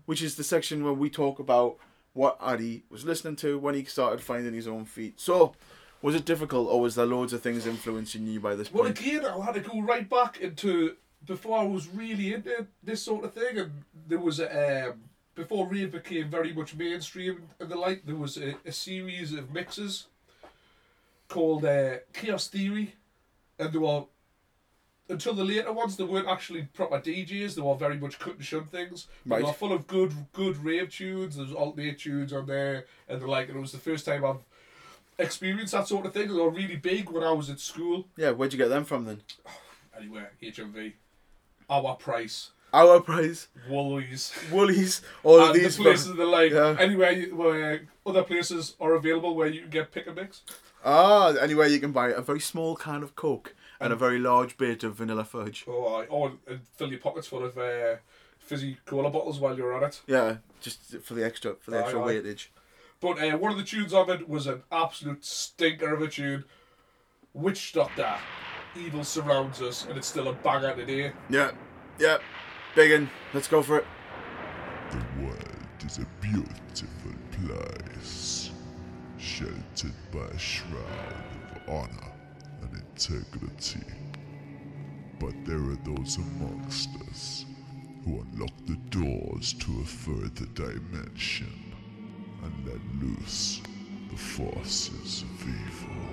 which 0.05 0.21
is 0.21 0.35
the 0.35 0.45
section 0.45 0.81
where 0.85 0.93
we 0.93 1.09
talk 1.09 1.39
about 1.39 1.75
what 2.13 2.37
Addy 2.41 2.83
was 2.89 3.05
listening 3.05 3.35
to 3.37 3.57
when 3.59 3.75
he 3.75 3.83
started 3.85 4.21
finding 4.21 4.53
his 4.53 4.67
own 4.67 4.85
feet. 4.85 5.19
So, 5.19 5.53
was 6.01 6.15
it 6.15 6.25
difficult, 6.25 6.67
or 6.69 6.81
was 6.81 6.95
there 6.95 7.05
loads 7.05 7.33
of 7.33 7.41
things 7.41 7.65
influencing 7.65 8.27
you 8.27 8.39
by 8.39 8.55
this 8.55 8.71
Well, 8.71 8.83
point? 8.83 8.99
again, 8.99 9.25
I 9.25 9.43
had 9.43 9.55
to 9.55 9.61
go 9.61 9.81
right 9.81 10.07
back 10.09 10.39
into 10.39 10.95
before 11.25 11.57
I 11.59 11.63
was 11.63 11.87
really 11.87 12.33
into 12.33 12.67
this 12.83 13.01
sort 13.01 13.23
of 13.23 13.33
thing, 13.33 13.57
and 13.57 13.71
there 14.07 14.19
was 14.19 14.39
a, 14.39 14.89
um, 14.89 15.01
before 15.35 15.67
rave 15.67 15.91
became 15.93 16.29
very 16.29 16.51
much 16.53 16.75
mainstream 16.75 17.43
and 17.59 17.69
the 17.69 17.75
like. 17.77 18.05
There 18.05 18.15
was 18.17 18.37
a, 18.37 18.55
a 18.65 18.71
series 18.71 19.33
of 19.33 19.51
mixes 19.53 20.07
called 21.29 21.65
uh, 21.65 21.95
Chaos 22.11 22.47
Theory, 22.47 22.95
and 23.57 23.71
they 23.71 23.77
were 23.79 24.03
until 25.13 25.33
the 25.33 25.43
later 25.43 25.71
ones. 25.71 25.95
They 25.95 26.03
weren't 26.03 26.27
actually 26.27 26.63
proper 26.73 26.99
DJs. 26.99 27.55
They 27.55 27.61
were 27.61 27.75
very 27.75 27.97
much 27.97 28.19
cut 28.19 28.35
and 28.35 28.43
shun 28.43 28.65
things. 28.65 29.07
But 29.25 29.37
They 29.37 29.43
were 29.43 29.53
full 29.53 29.71
of 29.73 29.87
good, 29.87 30.13
good 30.33 30.57
rave 30.57 30.89
tunes. 30.89 31.37
There's 31.37 31.51
Altern-8 31.51 31.97
tunes 31.97 32.33
on 32.33 32.45
there, 32.45 32.85
and 33.07 33.21
the 33.21 33.27
like. 33.27 33.47
And 33.47 33.57
it 33.57 33.61
was 33.61 33.71
the 33.71 33.77
first 33.77 34.05
time 34.05 34.25
I've 34.25 34.43
experienced 35.17 35.73
that 35.73 35.87
sort 35.87 36.05
of 36.05 36.13
thing. 36.13 36.27
They 36.27 36.33
were 36.33 36.49
really 36.49 36.75
big 36.75 37.09
when 37.09 37.23
I 37.23 37.31
was 37.31 37.49
at 37.49 37.59
school. 37.59 38.05
Yeah, 38.17 38.31
where'd 38.31 38.51
you 38.53 38.57
get 38.57 38.69
them 38.69 38.83
from 38.85 39.05
then? 39.05 39.21
Anywhere, 39.97 40.31
HMV, 40.41 40.93
our 41.69 41.95
price, 41.95 42.49
Our 42.73 42.99
price. 42.99 43.47
Woolies, 43.69 44.33
Woolies, 44.51 45.01
all 45.23 45.39
of 45.39 45.53
these 45.53 45.77
the 45.77 45.83
places 45.83 46.15
that 46.15 46.25
like 46.25 46.51
Yeah. 46.51 46.75
anywhere 46.79 47.13
where 47.25 47.81
other 48.05 48.23
places 48.23 48.75
are 48.79 48.95
available 48.95 49.35
where 49.35 49.47
you 49.47 49.61
can 49.61 49.69
get 49.69 49.91
pick 49.91 50.07
and 50.07 50.15
mix. 50.15 50.41
Ah, 50.83 51.27
anyway, 51.35 51.71
you 51.71 51.79
can 51.79 51.91
buy 51.91 52.09
a 52.09 52.21
very 52.21 52.39
small 52.39 52.75
can 52.75 53.03
of 53.03 53.15
Coke 53.15 53.53
and, 53.83 53.91
and 53.91 53.93
a 53.93 53.97
very 53.97 54.19
large 54.19 54.57
bit 54.57 54.83
of 54.83 54.95
vanilla 54.95 55.25
fudge. 55.25 55.65
Oh, 55.67 56.05
oh, 56.09 56.31
and 56.47 56.61
fill 56.75 56.89
your 56.89 56.99
pockets 56.99 57.27
full 57.27 57.43
of 57.43 57.57
uh, 57.57 57.95
fizzy 58.39 58.77
cola 58.85 59.09
bottles 59.09 59.39
while 59.39 59.57
you're 59.57 59.75
at 59.75 59.83
it. 59.83 60.01
Yeah, 60.07 60.37
just 60.61 60.97
for 61.01 61.13
the 61.13 61.25
extra 61.25 61.55
for 61.55 61.71
the 61.71 61.77
aye, 61.77 61.81
extra 61.81 62.01
aye. 62.01 62.07
weightage. 62.07 62.47
But 63.01 63.21
uh, 63.21 63.37
one 63.37 63.51
of 63.51 63.57
the 63.57 63.63
tunes 63.63 63.93
of 63.93 64.09
it 64.09 64.29
was 64.29 64.47
an 64.47 64.63
absolute 64.71 65.25
stinker 65.25 65.93
of 65.93 66.01
a 66.01 66.07
tune, 66.07 66.45
Witch 67.33 67.73
Doctor. 67.73 68.15
Evil 68.75 69.03
surrounds 69.03 69.61
us, 69.61 69.85
and 69.85 69.97
it's 69.97 70.07
still 70.07 70.29
a 70.29 70.33
banger 70.33 70.73
today. 70.73 71.11
Yeah, 71.29 71.51
yeah, 71.99 72.17
biggin. 72.75 73.09
Let's 73.33 73.47
go 73.47 73.61
for 73.61 73.79
it. 73.79 73.85
The 74.91 75.23
world 75.23 75.37
is 75.85 75.99
a 75.99 76.07
beautiful 76.21 77.11
place, 77.45 78.49
sheltered 79.17 79.93
by 80.11 80.25
a 80.25 80.37
shroud 80.39 81.23
of 81.55 81.69
honor 81.69 82.12
integrity. 82.93 83.81
But 85.19 85.33
there 85.45 85.57
are 85.57 85.77
those 85.83 86.17
amongst 86.17 86.89
us 87.09 87.45
who 88.05 88.21
unlock 88.21 88.51
the 88.67 88.77
doors 88.89 89.53
to 89.53 89.79
a 89.81 89.85
further 89.85 90.45
dimension 90.53 91.73
and 92.43 92.67
let 92.67 92.81
loose 93.01 93.61
the 94.09 94.17
forces 94.17 95.23
of 95.23 95.47
evil. 95.47 96.03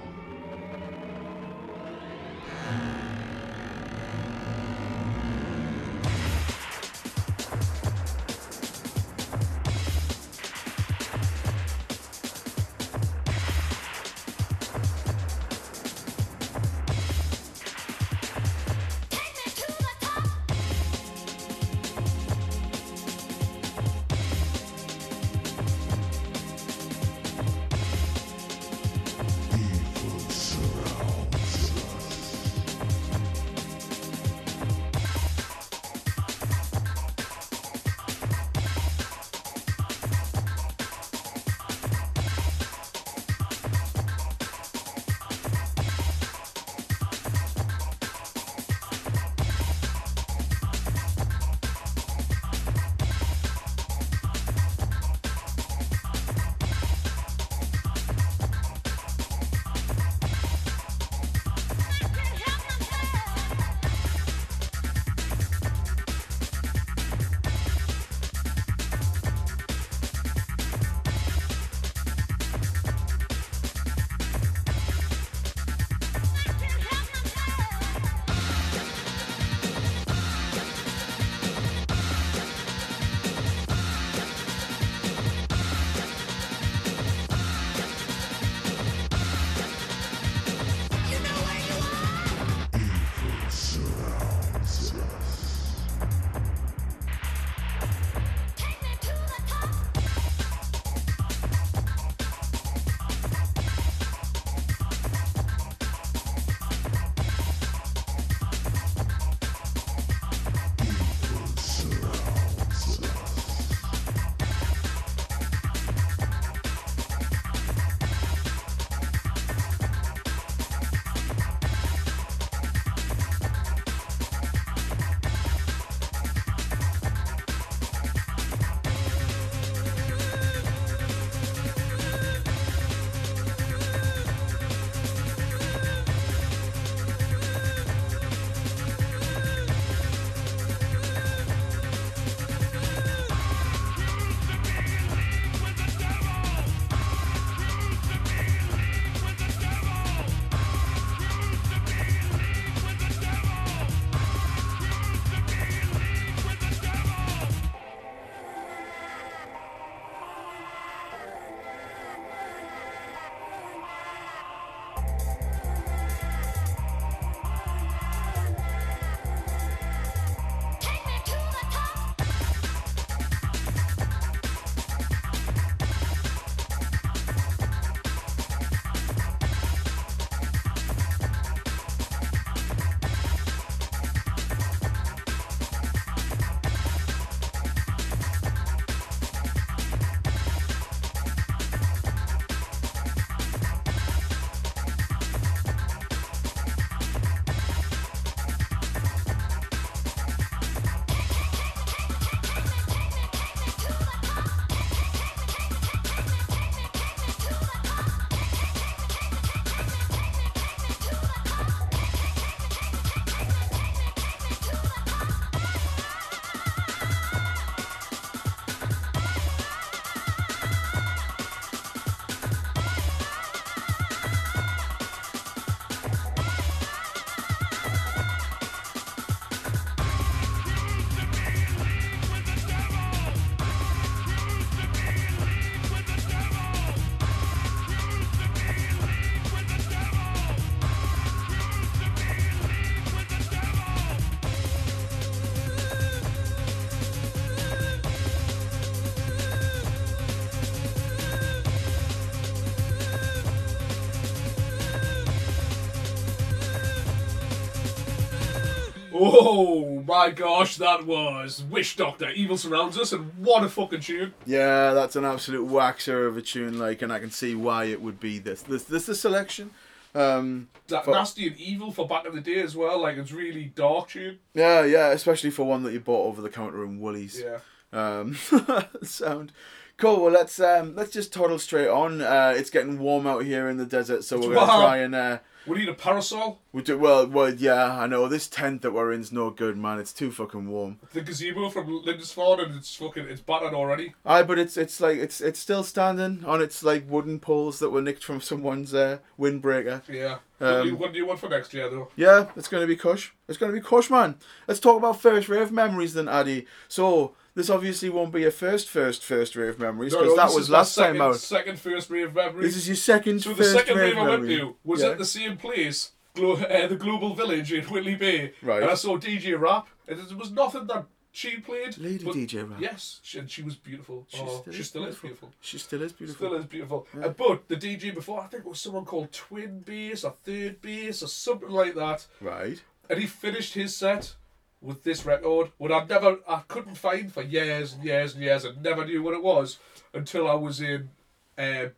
Whoa, 259.21 260.03
my 260.07 260.31
gosh, 260.31 260.79
that 260.79 261.05
was 261.05 261.63
Witch 261.69 261.95
Doctor. 261.95 262.31
Evil 262.31 262.57
surrounds 262.57 262.97
us, 262.97 263.13
and 263.13 263.31
what 263.37 263.63
a 263.63 263.69
fucking 263.69 264.01
tune. 264.01 264.33
Yeah, 264.47 264.95
that's 264.95 265.15
an 265.15 265.27
absolute 265.27 265.69
waxer 265.69 266.27
of 266.27 266.39
a 266.39 266.43
tune, 266.43 266.79
like, 266.79 267.03
and 267.03 267.13
I 267.13 267.19
can 267.19 267.31
see 267.31 267.55
why 267.55 267.85
it 267.85 268.01
would 268.01 268.19
be 268.19 268.39
this. 268.39 268.63
This, 268.63 268.85
this, 268.85 269.05
the 269.05 269.15
selection. 269.15 269.73
Um, 270.15 270.71
that 270.89 271.05
for, 271.05 271.11
nasty 271.11 271.47
and 271.47 271.57
evil 271.59 271.93
for 271.93 272.09
back 272.09 272.25
in 272.25 272.35
the 272.35 272.41
day 272.41 272.63
as 272.63 272.75
well. 272.75 273.03
Like, 273.03 273.19
it's 273.19 273.31
really 273.31 273.67
dark 273.67 274.09
tune. 274.09 274.39
Yeah, 274.55 274.85
yeah, 274.85 275.09
especially 275.09 275.51
for 275.51 275.65
one 275.65 275.83
that 275.83 275.93
you 275.93 276.01
bought 276.01 276.27
over 276.27 276.41
the 276.41 276.49
counter 276.49 276.83
in 276.83 276.99
Woolies. 276.99 277.43
Yeah. 277.45 277.59
Um, 277.93 278.39
sound. 279.03 279.53
Cool. 279.99 280.23
Well, 280.23 280.33
let's 280.33 280.59
um, 280.59 280.97
let's 280.97 281.11
just 281.11 281.31
toddle 281.31 281.59
straight 281.59 281.89
on. 281.89 282.23
Uh, 282.23 282.55
it's 282.57 282.71
getting 282.71 282.99
warm 282.99 283.27
out 283.27 283.45
here 283.45 283.69
in 283.69 283.77
the 283.77 283.85
desert, 283.85 284.25
so 284.25 284.39
it's 284.39 284.47
we're 284.47 284.55
gonna 284.55 284.67
warm. 284.67 284.81
try 284.81 284.97
and 284.97 285.15
uh, 285.15 285.39
we 285.67 285.79
need 285.79 285.89
a 285.89 285.95
parasol. 285.95 286.61
we 286.73 286.83
do 286.83 286.99
well. 286.99 287.27
Well, 287.27 287.53
yeah, 287.53 287.99
I 288.01 288.07
know 288.07 288.29
this 288.29 288.49
tent 288.49 288.83
that 288.83 288.93
we're 288.93 289.13
in's 289.13 289.31
no 289.33 289.51
good, 289.51 289.77
man. 289.77 289.99
It's 289.99 290.13
too 290.13 290.31
fucking 290.33 290.69
warm. 290.69 290.99
The 291.13 291.21
gazebo 291.21 291.69
from 291.69 291.87
Lindisfarne 292.05 292.61
and 292.61 292.77
it's 292.77 292.95
fucking 292.95 293.27
it's 293.27 293.41
battered 293.41 293.75
already. 293.75 294.15
Aye, 294.25 294.43
but 294.43 294.59
it's 294.59 294.77
it's 294.77 295.01
like 295.01 295.19
it's 295.19 295.41
it's 295.41 295.61
still 295.61 295.83
standing 295.83 296.45
on 296.45 296.63
its 296.63 296.83
like 296.83 297.09
wooden 297.11 297.39
poles 297.41 297.79
that 297.79 297.91
were 297.91 298.03
nicked 298.03 298.25
from 298.25 298.41
someone's 298.41 298.95
uh, 298.95 299.19
windbreaker. 299.39 300.03
Yeah. 300.09 300.39
Um, 300.61 300.69
what, 300.69 300.83
do 300.83 300.89
you, 300.89 300.97
what 300.97 301.13
do 301.13 301.19
you 301.19 301.27
want 301.27 301.41
for 301.41 301.49
next 301.49 301.73
year 301.73 301.89
though? 301.89 302.09
Yeah, 302.17 302.49
it's 302.57 302.69
gonna 302.69 302.87
be 302.87 302.97
Kush. 302.97 303.31
It's 303.49 303.59
gonna 303.59 303.73
be 303.73 303.81
Kush, 303.81 304.11
man. 304.11 304.37
Let's 304.67 304.81
talk 304.81 304.97
about 304.99 305.21
first 305.21 305.49
rave 305.49 305.73
memories 305.73 306.15
then, 306.15 306.29
Addy. 306.29 306.67
So 306.89 307.35
this 307.55 307.71
obviously 307.71 308.11
won't 308.11 308.33
be 308.33 308.43
your 308.43 308.51
first, 308.51 308.89
first, 308.89 309.25
first 309.25 309.57
rave 309.57 309.71
of 309.71 309.79
memories 309.79 310.13
because 310.13 310.29
no, 310.29 310.37
that 310.37 310.53
was 310.55 310.71
last 310.71 310.95
second, 310.95 311.15
time 311.19 311.23
out. 311.23 311.37
Second 311.37 311.79
first 311.79 312.11
rave 312.11 312.35
memory. 312.35 312.63
This 312.63 312.77
is 312.77 312.87
your 312.87 312.97
second 312.97 313.43
So 313.43 313.53
the 313.53 313.65
second 313.65 313.97
rave 313.97 314.17
rave 314.17 314.19
I 314.25 314.29
went 314.29 314.49
to 314.49 314.77
was 314.85 315.03
Yeah. 315.03 315.11
at 315.11 315.19
the 315.19 315.25
same 315.25 315.57
place, 315.57 316.13
Glo- 316.35 316.55
uh, 316.55 316.87
the 316.87 316.97
Global 316.97 317.35
Village 317.35 317.73
in 317.73 317.85
Whitley 317.85 318.15
Bay. 318.15 318.53
Right. 318.63 318.83
And 318.83 318.91
I 318.91 318.95
saw 318.95 319.19
DJ 319.19 319.59
Rap, 319.59 319.89
and 320.07 320.19
it 320.19 320.37
was 320.37 320.51
nothing 320.53 320.87
that 320.87 321.07
she 321.33 321.59
played. 321.59 321.99
Lady 321.99 322.25
but- 322.25 322.35
DJ 322.35 322.63
Rap. 322.69 322.81
Yes, 322.81 323.21
she, 323.23 323.39
and 323.41 323.51
she 323.51 323.63
was 323.63 323.75
beautiful. 323.75 324.27
She 324.29 324.41
oh, 324.41 324.61
still 324.61 324.73
she 324.73 324.81
is 324.81 324.89
still 324.89 325.05
is 325.05 325.17
beautiful. 325.17 325.49
beautiful. 325.49 325.51
She 325.61 325.79
still 325.79 326.03
is 326.03 326.13
beautiful. 326.13 326.47
Still 326.47 326.59
is 326.59 326.67
beautiful. 326.67 327.07
Yeah. 327.19 327.27
Uh, 327.27 327.29
but 327.31 327.69
the 327.69 327.77
DJ 327.77 328.15
before, 328.15 328.41
I 328.41 328.47
think 328.47 328.65
it 328.65 328.69
was 328.69 328.81
someone 328.81 329.05
called 329.05 329.33
Twin 329.33 329.81
Bass 329.81 330.25
or 330.25 330.35
Third 330.45 330.81
Bass 330.81 331.23
or 331.23 331.29
something 331.29 331.71
like 331.71 331.95
that. 331.97 332.27
Right. 332.41 332.81
And 333.09 333.19
he 333.19 333.27
finished 333.27 333.75
his 333.75 333.97
set 333.97 334.35
with 334.81 335.03
this 335.05 335.25
record, 335.27 335.71
what 335.79 335.93
I 335.93 336.05
never, 336.05 336.39
I 336.49 336.63
couldn't 336.69 336.95
find 336.97 337.33
for 337.33 337.43
years 337.43 337.93
and 337.95 338.03
years 338.05 338.35
and 338.35 338.43
years, 338.43 338.65
and 338.65 338.83
never 338.83 339.05
knew 339.05 339.23
what 339.23 339.35
it 339.35 339.43
was 339.43 339.79
until 340.15 340.49
I 340.49 340.55
was 340.55 340.81
in. 340.81 341.11
Um, 341.59 341.91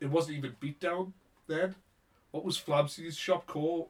it 0.00 0.06
wasn't 0.10 0.38
even 0.38 0.56
Beatdown 0.60 1.12
then. 1.46 1.74
What 2.30 2.44
was 2.44 2.56
Flabsy's 2.56 3.16
shop 3.16 3.46
called? 3.46 3.88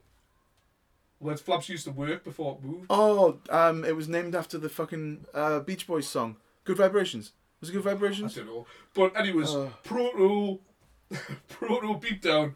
Where 1.20 1.36
Flabs 1.36 1.68
used 1.68 1.84
to 1.84 1.92
work 1.92 2.24
before 2.24 2.58
it 2.60 2.66
moved. 2.66 2.86
Oh, 2.90 3.38
um, 3.50 3.84
it 3.84 3.94
was 3.94 4.08
named 4.08 4.34
after 4.34 4.58
the 4.58 4.68
fucking 4.68 5.24
uh, 5.32 5.60
Beach 5.60 5.86
Boys 5.86 6.08
song. 6.08 6.36
Good 6.64 6.76
Vibrations. 6.78 7.30
Was 7.60 7.70
it 7.70 7.74
Good 7.74 7.84
Vibrations"? 7.84 8.36
I 8.36 8.40
don't 8.40 8.48
know. 8.48 8.66
But 8.92 9.16
anyways, 9.16 9.54
Uh. 9.54 9.70
Proto, 9.84 10.58
Proto 11.48 11.94
Beatdown. 12.00 12.54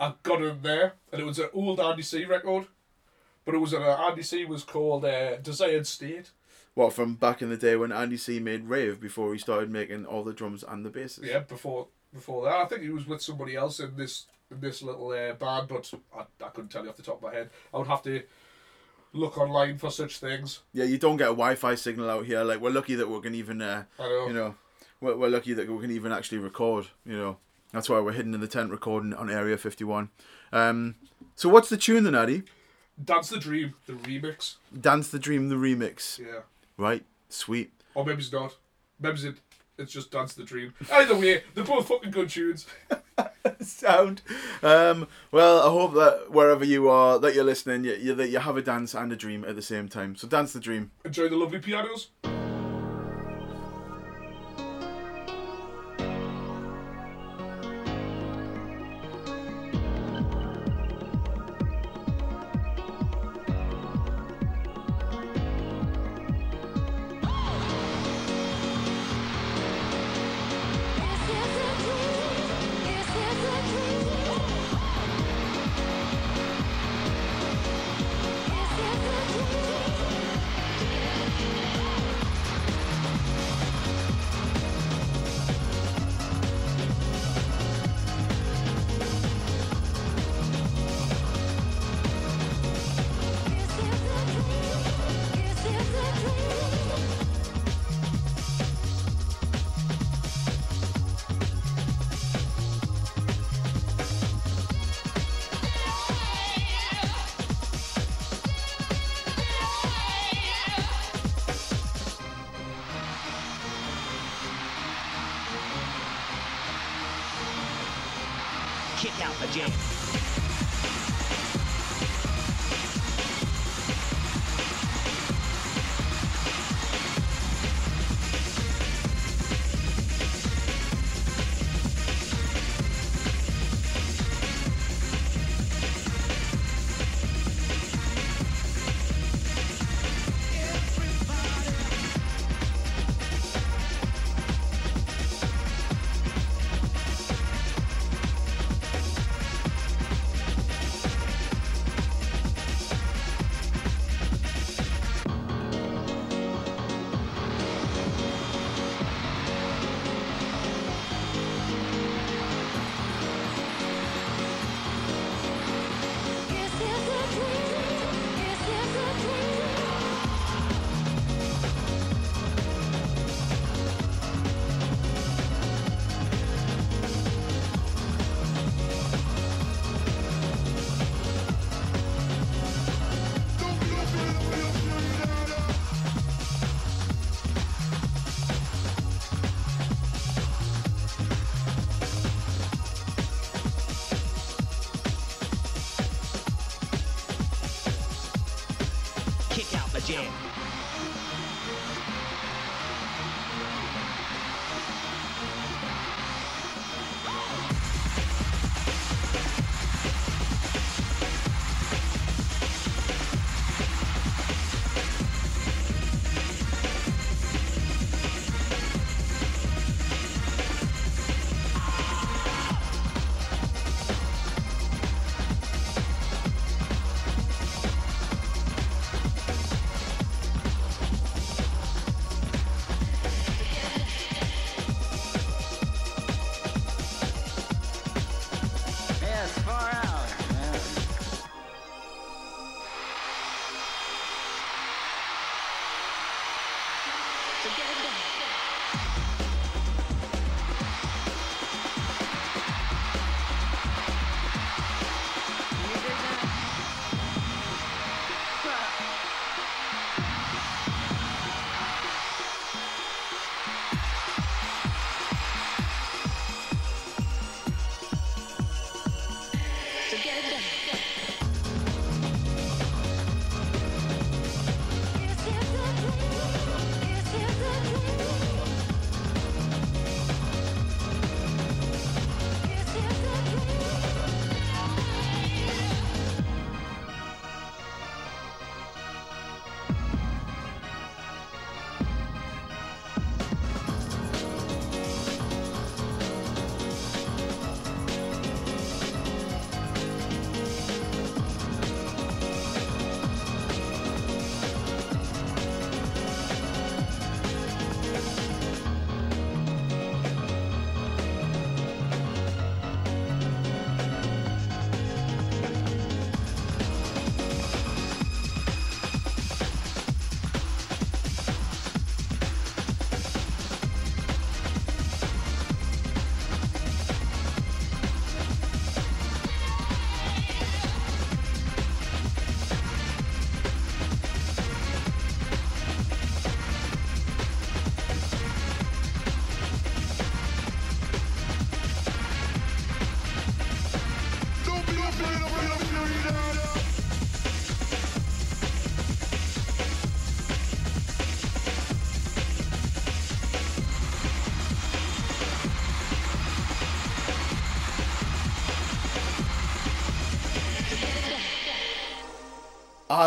I 0.00 0.14
got 0.24 0.42
in 0.42 0.60
there, 0.62 0.94
and 1.12 1.20
it 1.20 1.24
was 1.24 1.38
an 1.38 1.50
old 1.52 1.78
Andy 1.78 2.02
C 2.02 2.24
record, 2.24 2.66
but 3.50 3.56
it 3.56 3.60
was 3.60 3.74
uh, 3.74 3.96
Andy 4.08 4.22
C 4.22 4.44
was 4.44 4.62
called 4.62 5.04
uh, 5.04 5.36
Desired 5.38 5.86
State. 5.86 6.30
What 6.74 6.92
from 6.92 7.14
back 7.14 7.42
in 7.42 7.50
the 7.50 7.56
day 7.56 7.74
when 7.74 7.90
Andy 7.90 8.16
C 8.16 8.38
made 8.38 8.68
rave 8.68 9.00
before 9.00 9.32
he 9.32 9.40
started 9.40 9.70
making 9.70 10.06
all 10.06 10.22
the 10.22 10.32
drums 10.32 10.62
and 10.66 10.86
the 10.86 10.90
basses? 10.90 11.24
Yeah, 11.24 11.40
before 11.40 11.88
before 12.14 12.44
that, 12.44 12.54
I 12.54 12.64
think 12.66 12.82
he 12.82 12.90
was 12.90 13.08
with 13.08 13.20
somebody 13.20 13.56
else 13.56 13.80
in 13.80 13.96
this 13.96 14.26
in 14.52 14.60
this 14.60 14.82
little 14.82 15.08
uh, 15.10 15.32
band, 15.34 15.66
but 15.66 15.92
I, 16.16 16.20
I 16.44 16.48
couldn't 16.50 16.70
tell 16.70 16.84
you 16.84 16.90
off 16.90 16.96
the 16.96 17.02
top 17.02 17.16
of 17.16 17.22
my 17.22 17.34
head. 17.34 17.50
I 17.74 17.78
would 17.78 17.88
have 17.88 18.02
to 18.04 18.22
look 19.12 19.36
online 19.36 19.78
for 19.78 19.90
such 19.90 20.18
things. 20.18 20.60
Yeah, 20.72 20.84
you 20.84 20.96
don't 20.96 21.16
get 21.16 21.26
a 21.26 21.34
Wi-Fi 21.34 21.74
signal 21.74 22.08
out 22.08 22.26
here. 22.26 22.44
Like 22.44 22.60
we're 22.60 22.70
lucky 22.70 22.94
that 22.94 23.08
we 23.08 23.20
can 23.20 23.34
even, 23.34 23.60
uh, 23.60 23.82
I 23.98 24.02
know. 24.04 24.26
you 24.28 24.32
know, 24.32 24.54
we're, 25.00 25.16
we're 25.16 25.28
lucky 25.28 25.54
that 25.54 25.68
we 25.68 25.80
can 25.80 25.90
even 25.90 26.12
actually 26.12 26.38
record. 26.38 26.86
You 27.04 27.16
know, 27.16 27.36
that's 27.72 27.88
why 27.88 27.98
we're 27.98 28.12
hidden 28.12 28.32
in 28.32 28.40
the 28.40 28.46
tent 28.46 28.70
recording 28.70 29.12
on 29.12 29.28
Area 29.28 29.58
Fifty 29.58 29.82
One. 29.82 30.10
Um, 30.52 30.94
so 31.34 31.48
what's 31.48 31.68
the 31.68 31.76
tune 31.76 32.04
then, 32.04 32.14
Addy? 32.14 32.44
Dance 33.02 33.30
the 33.30 33.38
Dream, 33.38 33.74
the 33.86 33.94
remix. 33.94 34.56
Dance 34.78 35.08
the 35.08 35.18
Dream, 35.18 35.48
the 35.48 35.56
remix. 35.56 36.18
Yeah. 36.18 36.40
Right, 36.76 37.04
sweet. 37.28 37.72
Or 37.94 38.04
maybe 38.04 38.20
it's 38.20 38.32
not. 38.32 38.56
Maybe 38.98 39.20
it's, 39.20 39.40
it's 39.78 39.92
just 39.92 40.10
Dance 40.10 40.34
the 40.34 40.44
Dream. 40.44 40.74
Either 40.92 41.16
way, 41.16 41.42
they're 41.54 41.64
both 41.64 41.88
fucking 41.88 42.10
good 42.10 42.28
tunes. 42.28 42.66
Sound. 43.60 44.22
Um, 44.62 45.08
well, 45.32 45.60
I 45.60 45.70
hope 45.70 45.94
that 45.94 46.30
wherever 46.30 46.64
you 46.64 46.88
are, 46.88 47.18
that 47.18 47.34
you're 47.34 47.44
listening, 47.44 47.84
you, 47.84 47.94
you, 47.94 48.14
that 48.14 48.28
you 48.28 48.38
have 48.38 48.56
a 48.56 48.62
dance 48.62 48.94
and 48.94 49.12
a 49.12 49.16
dream 49.16 49.44
at 49.44 49.56
the 49.56 49.62
same 49.62 49.88
time. 49.88 50.16
So 50.16 50.28
dance 50.28 50.52
the 50.52 50.60
dream. 50.60 50.90
Enjoy 51.04 51.28
the 51.28 51.36
lovely 51.36 51.58
pianos. 51.58 52.08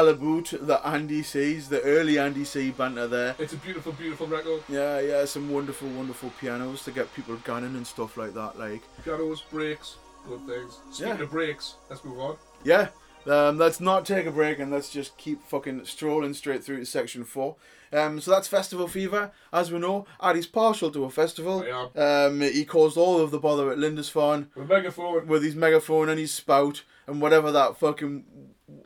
About 0.09 0.53
the 0.61 0.79
Andy 0.85 1.23
C's, 1.23 1.69
the 1.69 1.81
early 1.81 2.17
Andy 2.19 2.43
C 2.45 2.71
banter 2.71 3.07
there. 3.07 3.35
It's 3.39 3.53
a 3.53 3.57
beautiful, 3.57 3.91
beautiful 3.93 4.27
record. 4.27 4.61
Yeah, 4.69 4.99
yeah, 4.99 5.25
some 5.25 5.49
wonderful, 5.51 5.89
wonderful 5.89 6.31
pianos 6.39 6.83
to 6.85 6.91
get 6.91 7.13
people 7.15 7.35
gunning 7.43 7.75
and 7.75 7.85
stuff 7.85 8.17
like 8.17 8.33
that. 8.33 8.57
Like, 8.59 8.81
Pianos, 9.03 9.41
breaks, 9.51 9.95
good 10.27 10.45
things. 10.47 10.79
Speaking 10.91 11.15
Yeah. 11.17 11.23
of 11.23 11.31
breaks, 11.31 11.75
let's 11.89 12.03
move 12.05 12.19
on. 12.19 12.37
yeah, 12.63 12.87
um, 13.27 13.57
let's 13.57 13.79
not 13.79 14.05
take 14.05 14.25
a 14.25 14.31
break 14.31 14.59
and 14.59 14.71
let's 14.71 14.89
just 14.89 15.17
keep 15.17 15.45
fucking 15.47 15.85
strolling 15.85 16.33
straight 16.33 16.63
through 16.63 16.77
to 16.79 16.85
section 16.85 17.23
four. 17.23 17.55
Um, 17.91 18.19
so 18.19 18.31
that's 18.31 18.47
Festival 18.47 18.87
Fever. 18.87 19.31
As 19.53 19.71
we 19.71 19.77
know, 19.77 20.07
Addy's 20.19 20.47
partial 20.47 20.89
to 20.91 21.03
a 21.05 21.11
festival. 21.11 21.63
Um, 21.95 22.41
he 22.41 22.65
caused 22.65 22.97
all 22.97 23.19
of 23.21 23.29
the 23.29 23.37
bother 23.37 23.71
at 23.71 23.77
Lindisfarne 23.77 24.47
With 24.55 24.67
megaphone. 24.67 25.27
with 25.27 25.43
his 25.43 25.55
megaphone 25.55 26.09
and 26.09 26.19
his 26.19 26.33
spout 26.33 26.81
and 27.05 27.21
whatever 27.21 27.51
that 27.51 27.77
fucking 27.77 28.23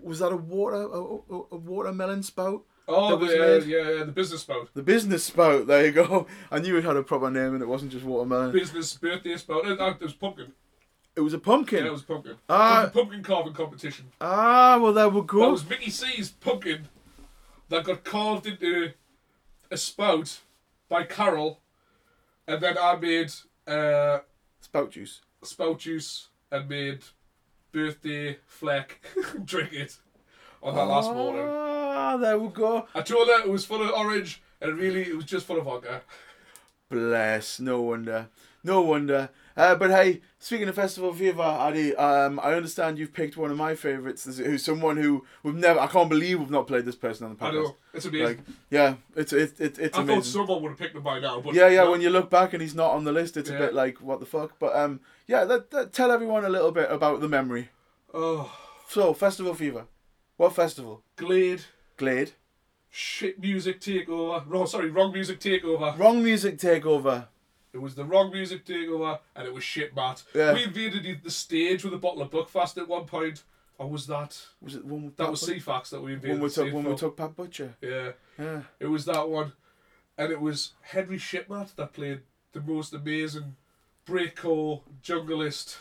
was 0.01 0.19
that 0.19 0.31
a 0.31 0.35
water 0.37 0.75
a, 0.75 0.99
a, 1.35 1.43
a 1.51 1.57
watermelon 1.57 2.23
spout? 2.23 2.63
Oh, 2.89 3.17
that 3.17 3.27
the, 3.27 3.55
uh, 3.57 3.59
yeah, 3.65 4.03
the 4.05 4.11
business 4.13 4.41
spout. 4.41 4.69
The 4.73 4.81
business 4.81 5.25
spout. 5.25 5.67
There 5.67 5.85
you 5.85 5.91
go. 5.91 6.25
I 6.51 6.59
knew 6.59 6.77
it 6.77 6.85
had 6.85 6.95
a 6.95 7.03
proper 7.03 7.29
name 7.29 7.53
and 7.53 7.61
it 7.61 7.67
wasn't 7.67 7.91
just 7.91 8.05
watermelon. 8.05 8.51
Business 8.53 8.93
birthday 8.93 9.35
spout. 9.35 9.65
It 9.67 10.01
was 10.01 10.13
pumpkin. 10.13 10.53
It 11.15 11.19
was 11.21 11.33
a 11.33 11.39
pumpkin. 11.39 11.79
Yeah, 11.79 11.87
it 11.87 11.91
was 11.91 12.03
pumpkin. 12.03 12.35
Ah. 12.47 12.83
was 12.83 12.91
pumpkin 12.91 13.23
carving 13.23 13.53
competition. 13.53 14.05
Ah, 14.21 14.77
well 14.81 14.93
there 14.93 15.09
we 15.09 15.19
That 15.21 15.27
go. 15.27 15.51
was 15.51 15.67
Mickey 15.67 15.89
C's 15.89 16.29
pumpkin 16.29 16.87
that 17.69 17.83
got 17.83 18.03
carved 18.03 18.45
into 18.47 18.91
a 19.69 19.75
spout 19.77 20.39
by 20.87 21.03
Carol, 21.03 21.59
and 22.47 22.61
then 22.61 22.77
I 22.81 22.95
made 22.95 23.33
uh, 23.67 24.19
Spout 24.61 24.91
juice. 24.91 25.21
spout 25.43 25.79
juice 25.79 26.29
and 26.51 26.69
made 26.69 26.99
birthday 27.71 28.37
fleck 28.45 29.01
drink 29.45 29.73
it 29.73 29.97
on 30.63 30.75
that 30.75 30.85
last 30.85 31.11
morning. 31.11 31.45
Ah, 31.47 32.17
there 32.17 32.37
we 32.39 32.49
go. 32.49 32.87
I 32.95 33.01
told 33.01 33.27
her 33.27 33.41
it 33.41 33.49
was 33.49 33.65
full 33.65 33.81
of 33.81 33.91
orange, 33.91 34.41
and 34.61 34.77
really 34.77 35.03
it 35.03 35.15
was 35.15 35.25
just 35.25 35.45
full 35.45 35.57
of 35.57 35.65
vodka. 35.65 36.01
Bless. 36.89 37.59
No 37.59 37.81
wonder. 37.81 38.29
No 38.63 38.81
wonder. 38.81 39.29
Uh, 39.57 39.73
but 39.73 39.89
hey, 39.89 40.21
speaking 40.37 40.67
of 40.67 40.75
Festival 40.75 41.11
Fever, 41.11 41.41
Addy, 41.41 41.95
um, 41.95 42.39
I 42.43 42.53
understand 42.53 42.99
you've 42.99 43.11
picked 43.11 43.37
one 43.37 43.49
of 43.49 43.57
my 43.57 43.73
favourites. 43.73 44.23
Who's 44.37 44.63
someone 44.63 44.97
who 44.97 45.25
we've 45.41 45.55
never. 45.55 45.79
I 45.79 45.87
can't 45.87 46.09
believe 46.09 46.39
we've 46.39 46.51
not 46.51 46.67
played 46.67 46.85
this 46.85 46.95
person 46.95 47.25
on 47.25 47.31
the 47.33 47.37
podcast. 47.37 47.49
I 47.49 47.51
know 47.53 47.75
it's 47.93 48.05
amazing. 48.05 48.27
Like, 48.27 48.39
yeah, 48.69 48.95
it's 49.15 49.33
it's 49.33 49.59
it's, 49.59 49.79
it's 49.79 49.97
I 49.97 50.01
amazing. 50.03 50.21
thought 50.21 50.25
someone 50.29 50.61
would 50.61 50.69
have 50.69 50.77
picked 50.77 50.93
them 50.93 51.01
by 51.01 51.19
now, 51.19 51.41
but 51.41 51.55
yeah, 51.55 51.67
yeah. 51.69 51.85
no. 51.85 51.91
When 51.91 52.01
you 52.01 52.11
look 52.11 52.29
back 52.29 52.53
and 52.53 52.61
he's 52.61 52.75
not 52.75 52.91
on 52.91 53.03
the 53.03 53.11
list, 53.11 53.35
it's 53.35 53.49
a 53.49 53.57
bit 53.57 53.73
like 53.73 53.97
what 53.97 54.19
the 54.19 54.27
fuck. 54.27 54.59
But 54.59 54.75
um, 54.75 54.99
yeah. 55.25 55.43
That, 55.45 55.71
that, 55.71 55.91
tell 55.91 56.11
everyone 56.11 56.45
a 56.45 56.49
little 56.49 56.71
bit 56.71 56.91
about 56.91 57.19
the 57.21 57.27
memory. 57.27 57.69
oh, 58.13 58.55
So, 58.87 59.13
Festival 59.13 59.55
Fever. 59.55 59.87
What 60.37 60.53
festival? 60.53 61.01
Glade 61.15 61.61
Glade. 61.97 62.33
shit 62.91 63.39
music 63.39 63.81
takeover. 63.81 64.43
Wrong, 64.47 64.67
sorry, 64.67 64.91
wrong 64.91 65.11
music 65.11 65.39
takeover. 65.39 65.97
Wrong 65.97 66.23
music 66.23 66.59
takeover. 66.59 67.27
It 67.77 67.81
was 67.83 67.93
the 67.93 68.05
wrong 68.05 68.31
music 68.31 68.65
takeover, 68.65 69.19
and 69.35 69.47
it 69.47 69.53
was 69.53 69.63
shit, 69.63 69.95
Matt. 69.95 70.23
Yeah. 70.33 70.51
We 70.53 70.63
invaded 70.63 71.21
the- 71.23 71.29
stage 71.29 71.83
with 71.83 71.93
a 71.93 71.97
bottle 71.97 72.23
of 72.23 72.31
Buckfast 72.31 72.75
at 72.81 72.87
one 72.87 73.05
point. 73.05 73.43
Or 73.77 73.87
was 73.87 74.07
that? 74.07 74.35
Was 74.59 74.73
it 74.73 74.83
one 74.83 75.05
with 75.05 75.15
That 75.17 75.25
Pat 75.25 75.31
was? 75.33 75.43
CFAX 75.43 75.91
that 75.91 76.01
we 76.01 76.13
invaded. 76.13 76.33
When 76.33 76.41
we 76.41 76.49
took 76.49 76.73
when 76.73 76.83
we 76.85 76.95
took 76.95 77.15
Pat 77.15 77.35
Butcher. 77.35 77.75
Yeah, 77.79 78.13
Yeah. 78.39 78.63
it 78.79 78.87
was 78.87 79.05
that 79.05 79.29
one, 79.29 79.53
and 80.17 80.31
it 80.31 80.41
was 80.41 80.71
Henry 80.81 81.19
Shitmat 81.19 81.75
that 81.75 81.93
played 81.93 82.21
the 82.53 82.61
most 82.61 82.95
amazing 82.95 83.55
breakcore 84.07 84.81
junglist 85.03 85.77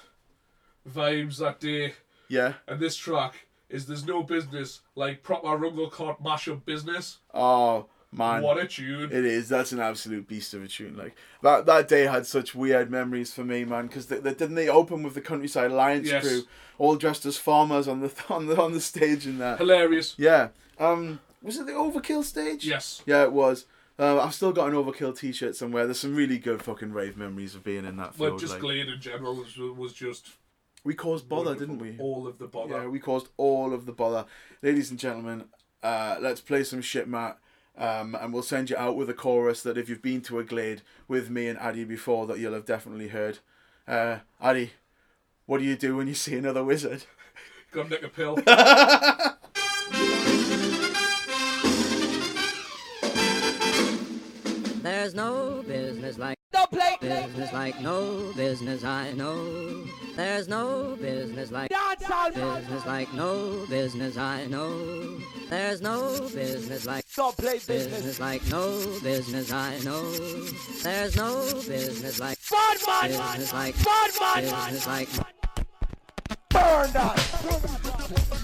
vibes 0.86 1.38
that 1.38 1.60
day. 1.60 1.94
Yeah. 2.28 2.54
And 2.68 2.78
this 2.78 2.96
track 2.98 3.46
is 3.70 3.86
"There's 3.86 4.04
No 4.04 4.22
Business" 4.22 4.82
like 4.94 5.22
proper 5.22 5.46
Rungle 5.56 5.90
Court 5.90 6.22
mashup 6.22 6.66
business. 6.66 7.20
Oh 7.32 7.86
man. 8.12 8.42
What 8.42 8.58
a 8.58 8.66
tune! 8.66 9.10
It 9.12 9.24
is. 9.24 9.48
That's 9.48 9.72
an 9.72 9.80
absolute 9.80 10.26
beast 10.28 10.54
of 10.54 10.62
a 10.62 10.68
tune. 10.68 10.96
Like 10.96 11.16
that. 11.42 11.66
That 11.66 11.88
day 11.88 12.02
had 12.06 12.26
such 12.26 12.54
weird 12.54 12.90
memories 12.90 13.32
for 13.32 13.44
me, 13.44 13.64
man. 13.64 13.86
Because 13.86 14.06
they, 14.06 14.18
they, 14.18 14.34
didn't 14.34 14.54
they 14.54 14.68
open 14.68 15.02
with 15.02 15.14
the 15.14 15.20
Countryside 15.20 15.70
Alliance 15.70 16.08
Yes. 16.08 16.26
crew, 16.26 16.42
all 16.78 16.96
dressed 16.96 17.26
as 17.26 17.36
farmers 17.36 17.88
on 17.88 18.00
the 18.00 18.12
on 18.28 18.46
the 18.46 18.60
on 18.60 18.72
the 18.72 18.80
stage 18.80 19.26
in 19.26 19.38
that. 19.38 19.58
Hilarious. 19.58 20.14
Yeah. 20.18 20.48
Um. 20.78 21.20
Was 21.42 21.58
it 21.58 21.66
the 21.66 21.72
Overkill 21.72 22.24
stage? 22.24 22.66
Yes. 22.66 23.02
Yeah, 23.06 23.22
it 23.22 23.32
was. 23.32 23.66
Uh, 23.98 24.20
I've 24.20 24.34
still 24.34 24.52
got 24.52 24.68
an 24.68 24.74
Overkill 24.74 25.18
T-shirt 25.18 25.56
somewhere. 25.56 25.86
There's 25.86 26.00
some 26.00 26.14
really 26.14 26.38
good 26.38 26.62
fucking 26.62 26.92
rave 26.92 27.16
memories 27.16 27.54
of 27.54 27.64
being 27.64 27.86
in 27.86 27.96
that 27.96 28.18
Well, 28.18 28.36
just 28.36 28.54
like. 28.54 28.60
Glade 28.60 28.88
in 28.88 29.00
general 29.00 29.34
was, 29.34 29.56
was 29.56 29.92
just 29.94 30.32
we 30.84 30.94
caused 30.94 31.28
bother, 31.28 31.54
didn't 31.54 31.78
we? 31.78 31.96
all 31.98 32.26
of 32.26 32.38
the 32.38 32.46
bother. 32.46 32.82
Yeah, 32.82 32.86
we 32.88 32.98
caused 32.98 33.28
all 33.36 33.72
of 33.72 33.86
the 33.86 33.92
bother. 33.92 34.26
Ladies 34.62 34.90
and 34.90 34.98
gentlemen, 34.98 35.44
uh, 35.82 36.16
let's 36.20 36.40
play 36.40 36.62
some 36.62 36.82
shit, 36.82 37.08
Matt. 37.08 37.38
Um, 37.78 38.14
and 38.14 38.32
we'll 38.32 38.42
send 38.42 38.70
you 38.70 38.76
out 38.76 38.96
with 38.96 39.10
a 39.10 39.14
chorus 39.14 39.62
that 39.62 39.76
if 39.76 39.88
you've 39.88 40.00
been 40.02 40.22
to 40.22 40.38
a 40.38 40.44
glade 40.44 40.82
with 41.08 41.28
me 41.28 41.46
and 41.48 41.58
Addy 41.58 41.84
before, 41.84 42.26
that 42.26 42.38
you'll 42.38 42.54
have 42.54 42.64
definitely 42.64 43.08
heard. 43.08 43.38
Uh, 43.86 44.18
Addy, 44.40 44.72
what 45.44 45.58
do 45.58 45.64
you 45.64 45.76
do 45.76 45.96
when 45.96 46.08
you 46.08 46.14
see 46.14 46.36
another 46.36 46.64
wizard? 46.64 47.04
Got 47.72 47.90
to 47.90 47.96
take 47.96 48.04
a 48.04 48.08
pill. 48.08 48.36
There's 54.82 55.14
no 55.14 55.62
business 55.66 56.16
like 56.18 56.36
Don't 56.52 56.70
play. 56.70 56.96
business 57.00 57.52
like 57.52 57.80
no 57.80 58.32
business 58.34 58.84
I 58.84 59.12
know. 59.12 59.84
There's 60.14 60.48
no 60.48 60.96
business 60.96 61.50
like 61.50 61.70
Dance 61.70 62.34
business 62.34 62.86
like 62.86 63.12
no 63.12 63.66
business 63.68 64.16
I 64.16 64.46
know. 64.46 65.18
There's 65.50 65.80
no 65.80 66.20
business 66.32 66.86
like 66.86 67.05
don't 67.16 67.34
play 67.34 67.54
business. 67.54 67.86
business. 67.86 68.20
like 68.20 68.46
no 68.48 68.78
business 69.02 69.50
I 69.50 69.78
know. 69.78 70.02
There's 70.82 71.16
no 71.16 71.34
business 71.66 72.20
like 72.20 72.36
Fun 72.36 72.76
mine. 72.86 73.10
Business 73.10 73.52
like 73.54 73.74
Fun 73.74 74.10
mine. 74.20 74.42
Business 74.44 74.86
like 74.86 75.08
Burn 76.50 76.92
that. 76.92 78.42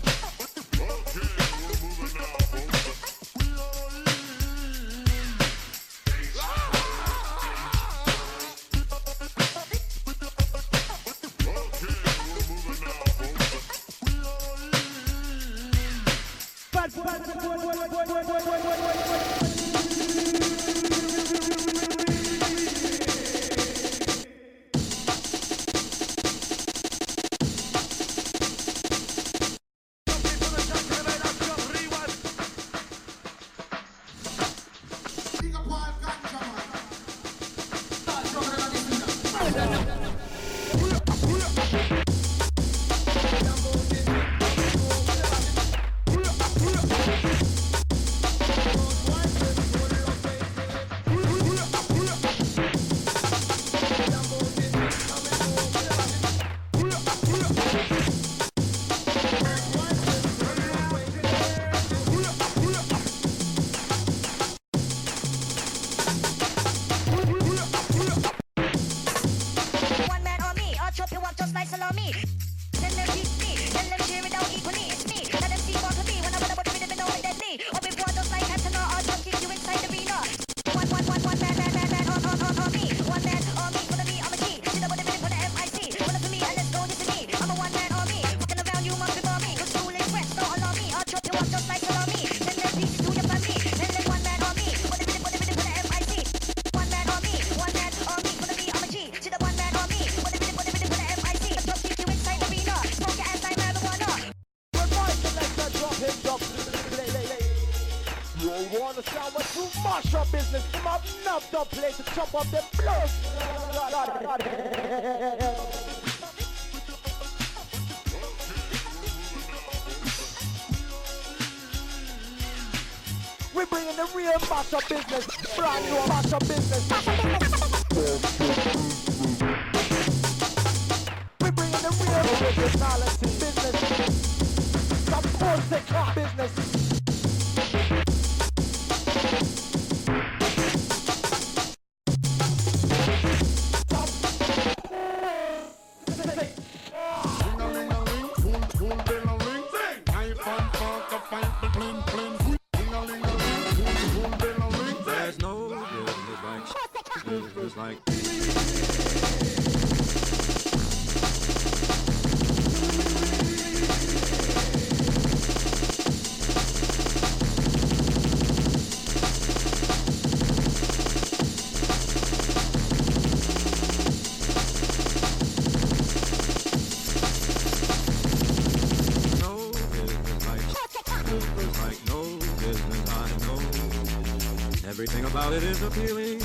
While 185.53 185.63
it 185.63 185.69
is 185.69 185.83
appealing, 185.83 186.41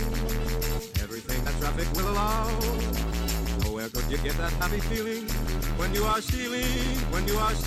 everything 1.02 1.42
that 1.46 1.58
traffic 1.62 1.88
will 1.94 2.10
allow. 2.12 2.50
where 3.72 3.88
could 3.88 4.04
you 4.12 4.18
get 4.18 4.36
that 4.36 4.52
happy 4.60 4.82
feeling 4.82 5.30
when 5.80 5.94
you 5.94 6.04
are 6.04 6.20
stealing, 6.20 7.00
when 7.14 7.26
you 7.26 7.38
are 7.38 7.54
stealing. 7.54 7.67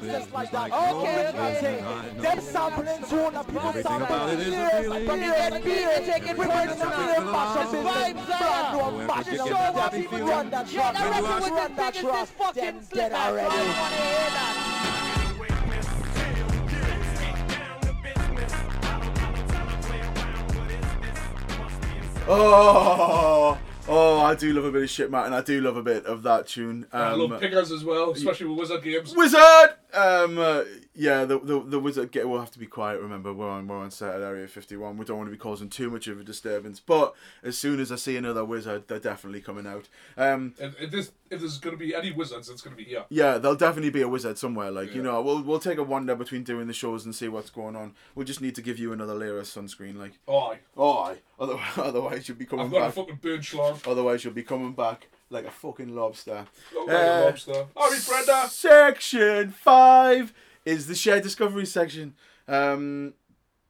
sounds 0.00 0.12
just 0.12 0.32
like 0.32 0.50
that. 0.50 0.72
Okay, 0.72 1.28
okay. 1.28 2.20
Them 2.20 2.40
sampling 2.40 3.04
zone 3.04 3.34
and 3.34 3.46
people 3.46 3.72
sampling 3.72 4.38
years, 4.38 4.84
years, 4.84 5.64
years, 5.64 6.06
taking 6.06 6.36
personal 6.36 6.90
mashups. 7.34 7.82
Vibes 7.82 8.30
are. 8.30 8.46
Brand 8.48 8.76
new 8.76 9.06
mashups. 9.06 9.48
Show 9.48 9.72
what 9.72 9.92
people 9.92 10.18
run 10.20 10.50
that 10.50 10.68
track. 10.68 10.94
Run 10.94 11.74
that 11.76 11.94
track. 11.94 12.54
Them 12.54 12.80
dead 12.92 13.12
that 13.12 14.04
Oh, 22.30 23.57
Oh, 23.90 24.20
I 24.20 24.34
do 24.34 24.52
love 24.52 24.64
a 24.66 24.70
bit 24.72 24.82
of 24.82 24.90
shit, 24.90 25.10
Matt, 25.10 25.26
and 25.26 25.34
I 25.34 25.40
do 25.40 25.60
love 25.62 25.76
a 25.78 25.82
bit 25.82 26.04
of 26.04 26.22
that 26.24 26.46
tune. 26.46 26.86
I 26.92 27.12
Um, 27.12 27.20
love 27.30 27.40
pickers 27.40 27.72
as 27.72 27.84
well, 27.84 28.10
especially 28.10 28.46
with 28.48 28.58
Wizard 28.58 28.82
games. 28.82 29.14
Wizard. 29.16 29.40
Um, 29.94 30.38
uh, 30.38 30.62
yeah, 31.00 31.24
the, 31.24 31.38
the 31.38 31.60
the 31.60 31.78
wizard 31.78 32.10
gate 32.10 32.28
will 32.28 32.40
have 32.40 32.50
to 32.50 32.58
be 32.58 32.66
quiet. 32.66 33.00
Remember, 33.00 33.32
we're 33.32 33.48
on 33.48 33.68
we're 33.68 33.78
on 33.78 33.90
set 33.92 34.16
at 34.16 34.20
Area 34.20 34.48
Fifty 34.48 34.76
One. 34.76 34.96
We 34.98 35.04
don't 35.04 35.16
want 35.16 35.28
to 35.28 35.32
be 35.32 35.38
causing 35.38 35.70
too 35.70 35.88
much 35.90 36.08
of 36.08 36.20
a 36.20 36.24
disturbance. 36.24 36.80
But 36.80 37.14
as 37.44 37.56
soon 37.56 37.78
as 37.78 37.92
I 37.92 37.96
see 37.96 38.16
another 38.16 38.44
wizard, 38.44 38.88
they're 38.88 38.98
definitely 38.98 39.40
coming 39.40 39.66
out. 39.66 39.88
Um, 40.16 40.54
And 40.60 40.74
if, 40.80 40.90
this, 40.90 41.12
if 41.30 41.38
there's 41.40 41.58
going 41.58 41.76
to 41.76 41.78
be 41.78 41.94
any 41.94 42.10
wizards, 42.10 42.48
it's 42.48 42.60
going 42.62 42.76
to 42.76 42.82
be 42.82 42.88
here. 42.88 43.04
yeah, 43.10 43.38
there'll 43.38 43.56
definitely 43.56 43.90
be 43.90 44.02
a 44.02 44.08
wizard 44.08 44.38
somewhere. 44.38 44.70
Like 44.72 44.92
you 44.94 45.02
know, 45.02 45.22
we'll 45.22 45.42
we'll 45.42 45.60
take 45.60 45.78
a 45.78 45.84
wander 45.84 46.16
between 46.16 46.42
doing 46.42 46.66
the 46.66 46.72
shows 46.74 47.04
and 47.04 47.14
see 47.14 47.28
what's 47.28 47.50
going 47.50 47.76
on. 47.76 47.94
We'll 48.16 48.26
just 48.26 48.40
need 48.40 48.56
to 48.56 48.62
give 48.62 48.78
you 48.80 48.92
another 48.92 49.14
layer 49.14 49.38
of 49.38 49.46
sunscreen. 49.46 49.96
Like, 49.96 50.18
Oh, 50.26 50.38
aye. 50.50 50.58
oh, 50.76 50.98
aye. 50.98 51.16
Otherwise, 51.38 51.72
otherwise 51.78 52.28
you'll 52.28 52.36
be 52.38 52.44
coming 52.46 52.66
I've 52.66 52.72
got 52.72 52.88
a 52.88 52.92
fucking 52.92 53.20
burn 53.22 53.38
schlong. 53.40 53.86
Otherwise, 53.88 54.24
you'll 54.24 54.34
be 54.34 54.42
coming 54.42 54.72
back 54.72 55.06
like 55.30 55.44
a 55.46 55.50
fucking 55.50 55.94
lobster. 55.94 56.46
Like 56.76 56.88
a 56.88 57.20
Uh, 57.20 57.24
lobster. 57.26 57.66
Harry 57.76 57.98
Brenda. 58.08 58.48
Section 58.48 59.50
five 59.52 60.32
is 60.68 60.86
the 60.86 60.94
shared 60.94 61.22
discovery 61.22 61.64
section. 61.66 62.14
Um, 62.46 63.14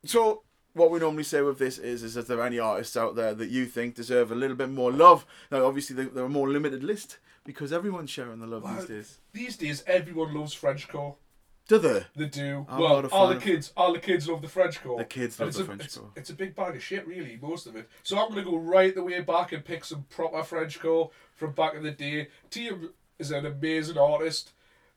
so 0.04 0.42
what 0.74 0.90
we 0.90 0.98
normally 0.98 1.24
say 1.24 1.42
with 1.42 1.58
this 1.58 1.78
is, 1.78 2.02
is 2.02 2.14
that 2.14 2.26
there 2.28 2.38
are 2.40 2.46
any 2.46 2.58
artists 2.58 2.96
out 2.96 3.14
there 3.14 3.34
that 3.34 3.50
you 3.50 3.66
think 3.66 3.94
deserve 3.94 4.30
a 4.32 4.34
little 4.34 4.56
bit 4.56 4.70
more 4.70 4.90
love? 4.92 5.24
Now, 5.50 5.64
obviously, 5.64 5.94
they- 5.96 6.10
they're 6.10 6.24
a 6.24 6.28
more 6.28 6.48
limited 6.48 6.82
list 6.82 7.18
because 7.44 7.72
everyone's 7.72 8.10
sharing 8.10 8.40
the 8.40 8.46
love 8.46 8.64
these 8.76 8.88
days. 8.88 9.18
These 9.32 9.56
days, 9.56 9.84
everyone 9.86 10.34
loves 10.34 10.54
Frenchcore. 10.54 11.16
Do 11.68 11.78
they? 11.78 12.06
They 12.16 12.26
do. 12.26 12.66
I'm 12.68 12.80
well, 12.80 13.06
all 13.12 13.28
the 13.28 13.36
kids, 13.36 13.72
all 13.76 13.92
the 13.92 13.98
kids 14.00 14.26
love 14.26 14.40
the 14.40 14.48
Frenchcore. 14.48 14.98
The 14.98 15.04
kids 15.04 15.38
love 15.38 15.52
the 15.52 15.62
a, 15.62 15.66
Frenchcore. 15.66 15.82
It's, 15.84 15.98
it's 16.16 16.30
a 16.30 16.34
big 16.34 16.56
bag 16.56 16.74
of 16.74 16.82
shit, 16.82 17.06
really, 17.06 17.38
most 17.42 17.66
of 17.66 17.76
it. 17.76 17.88
So 18.02 18.18
I'm 18.18 18.30
going 18.32 18.42
to 18.42 18.50
go 18.50 18.56
right 18.56 18.94
the 18.94 19.04
way 19.04 19.20
back 19.20 19.52
and 19.52 19.62
pick 19.64 19.84
some 19.84 20.04
proper 20.08 20.38
Frenchcore 20.38 21.10
from 21.36 21.52
back 21.52 21.74
in 21.74 21.82
the 21.82 21.90
day. 21.90 22.28
Tieum 22.50 22.88
is 23.18 23.30
an 23.30 23.44
amazing 23.44 23.98
artist. 23.98 24.52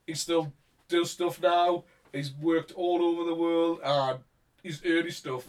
He 0.08 0.14
still 0.14 0.54
does 0.88 1.12
stuff 1.12 1.41
now. 1.41 1.84
He's 2.14 2.34
worked 2.34 2.72
all 2.74 3.01
over 3.01 3.24
the 3.24 3.36
world, 3.36 3.80
and 3.84 4.20
his 4.64 4.82
early 4.86 5.12
stuff 5.12 5.45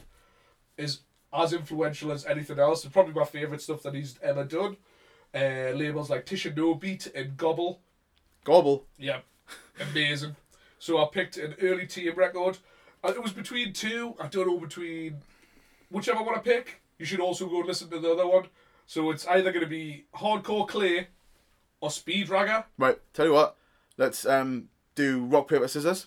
is 0.76 1.00
as 1.32 1.52
influential 1.52 2.12
as 2.12 2.24
anything 2.26 2.58
else. 2.58 2.84
It's 2.84 2.92
probably 2.92 3.14
my 3.14 3.24
favourite 3.24 3.60
stuff 3.60 3.82
that 3.82 3.94
he's 3.94 4.18
ever 4.22 4.44
done. 4.44 4.76
Uh, 5.34 5.72
labels 5.74 6.10
like 6.10 6.26
Tisha 6.26 6.54
No 6.56 6.74
Beat 6.74 7.06
and 7.14 7.36
Gobble. 7.36 7.80
Gobble. 8.44 8.86
Yeah, 8.98 9.20
amazing. 9.80 10.36
So 10.78 10.98
I 11.02 11.08
picked 11.10 11.36
an 11.36 11.54
early 11.60 11.86
Tieum 11.86 12.16
record. 12.16 12.58
And 13.04 13.16
it 13.16 13.22
was 13.22 13.32
between 13.32 13.72
two. 13.72 14.14
I 14.20 14.28
don't 14.28 14.46
know 14.46 14.58
between 14.58 15.16
whichever 15.90 16.22
one 16.22 16.36
I 16.36 16.38
pick. 16.38 16.80
You 16.98 17.04
should 17.04 17.20
also 17.20 17.48
go 17.48 17.58
listen 17.58 17.90
to 17.90 17.98
the 17.98 18.12
other 18.12 18.26
one. 18.26 18.46
So 18.86 19.10
it's 19.10 19.26
either 19.26 19.50
going 19.50 19.64
to 19.64 19.70
be 19.70 20.04
Hardcore 20.14 20.68
Clay 20.68 21.08
or 21.80 21.90
Speed 21.90 22.28
Ragger. 22.28 22.64
Right, 22.78 22.98
tell 23.12 23.26
you 23.26 23.32
what, 23.32 23.56
let's 23.96 24.24
um 24.26 24.68
do 24.94 25.24
rock 25.24 25.48
paper 25.48 25.66
scissors. 25.66 26.06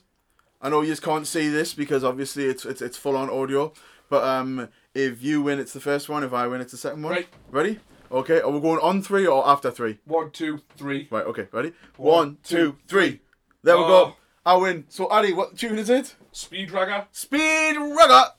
I 0.65 0.69
know 0.69 0.81
you 0.81 0.87
just 0.87 1.03
can't 1.03 1.27
see 1.27 1.47
this 1.49 1.75
because 1.75 2.03
obviously 2.03 2.45
it's 2.45 2.65
it's, 2.65 2.81
it's 2.81 2.97
full 2.97 3.15
on 3.15 3.29
audio, 3.29 3.71
but 4.09 4.23
um 4.23 4.67
if 4.95 5.21
you 5.21 5.43
win, 5.43 5.59
it's 5.59 5.73
the 5.73 5.79
first 5.79 6.09
one. 6.09 6.23
If 6.23 6.33
I 6.33 6.47
win, 6.47 6.59
it's 6.59 6.71
the 6.71 6.77
second 6.79 7.03
one. 7.03 7.13
Right. 7.13 7.27
Ready? 7.51 7.79
Okay. 8.11 8.41
Are 8.41 8.49
we 8.49 8.59
going 8.59 8.79
on 8.79 9.03
three 9.03 9.27
or 9.27 9.47
after 9.47 9.69
three? 9.69 9.99
One, 10.05 10.31
two, 10.31 10.61
three. 10.75 11.07
Right. 11.11 11.25
Okay. 11.27 11.47
Ready? 11.51 11.73
One, 11.97 12.37
two, 12.43 12.77
three. 12.87 13.21
There 13.61 13.77
we 13.77 13.83
Oh. 13.83 13.87
go. 13.87 14.15
I 14.43 14.55
win. 14.55 14.85
So 14.89 15.05
Ali, 15.07 15.33
what 15.33 15.55
tune 15.55 15.77
is 15.77 15.89
it? 15.91 16.15
Speed 16.31 16.71
Ragger. 16.71 17.05
Speed 17.11 17.75
Rugger. 17.77 18.31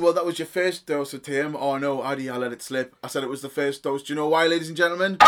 Well, 0.00 0.14
that 0.14 0.24
was 0.24 0.38
your 0.38 0.46
first 0.46 0.86
dose 0.86 1.12
of 1.12 1.22
Tieum. 1.22 1.54
Oh 1.54 1.76
no, 1.76 2.02
Addy, 2.02 2.30
I 2.30 2.38
let 2.38 2.52
it 2.52 2.62
slip. 2.62 2.96
I 3.04 3.08
said 3.08 3.22
it 3.22 3.28
was 3.28 3.42
the 3.42 3.50
first 3.50 3.82
dose. 3.82 4.02
Do 4.02 4.14
you 4.14 4.16
know 4.16 4.28
why, 4.28 4.46
ladies 4.46 4.68
and 4.68 4.76
gentlemen? 4.76 5.18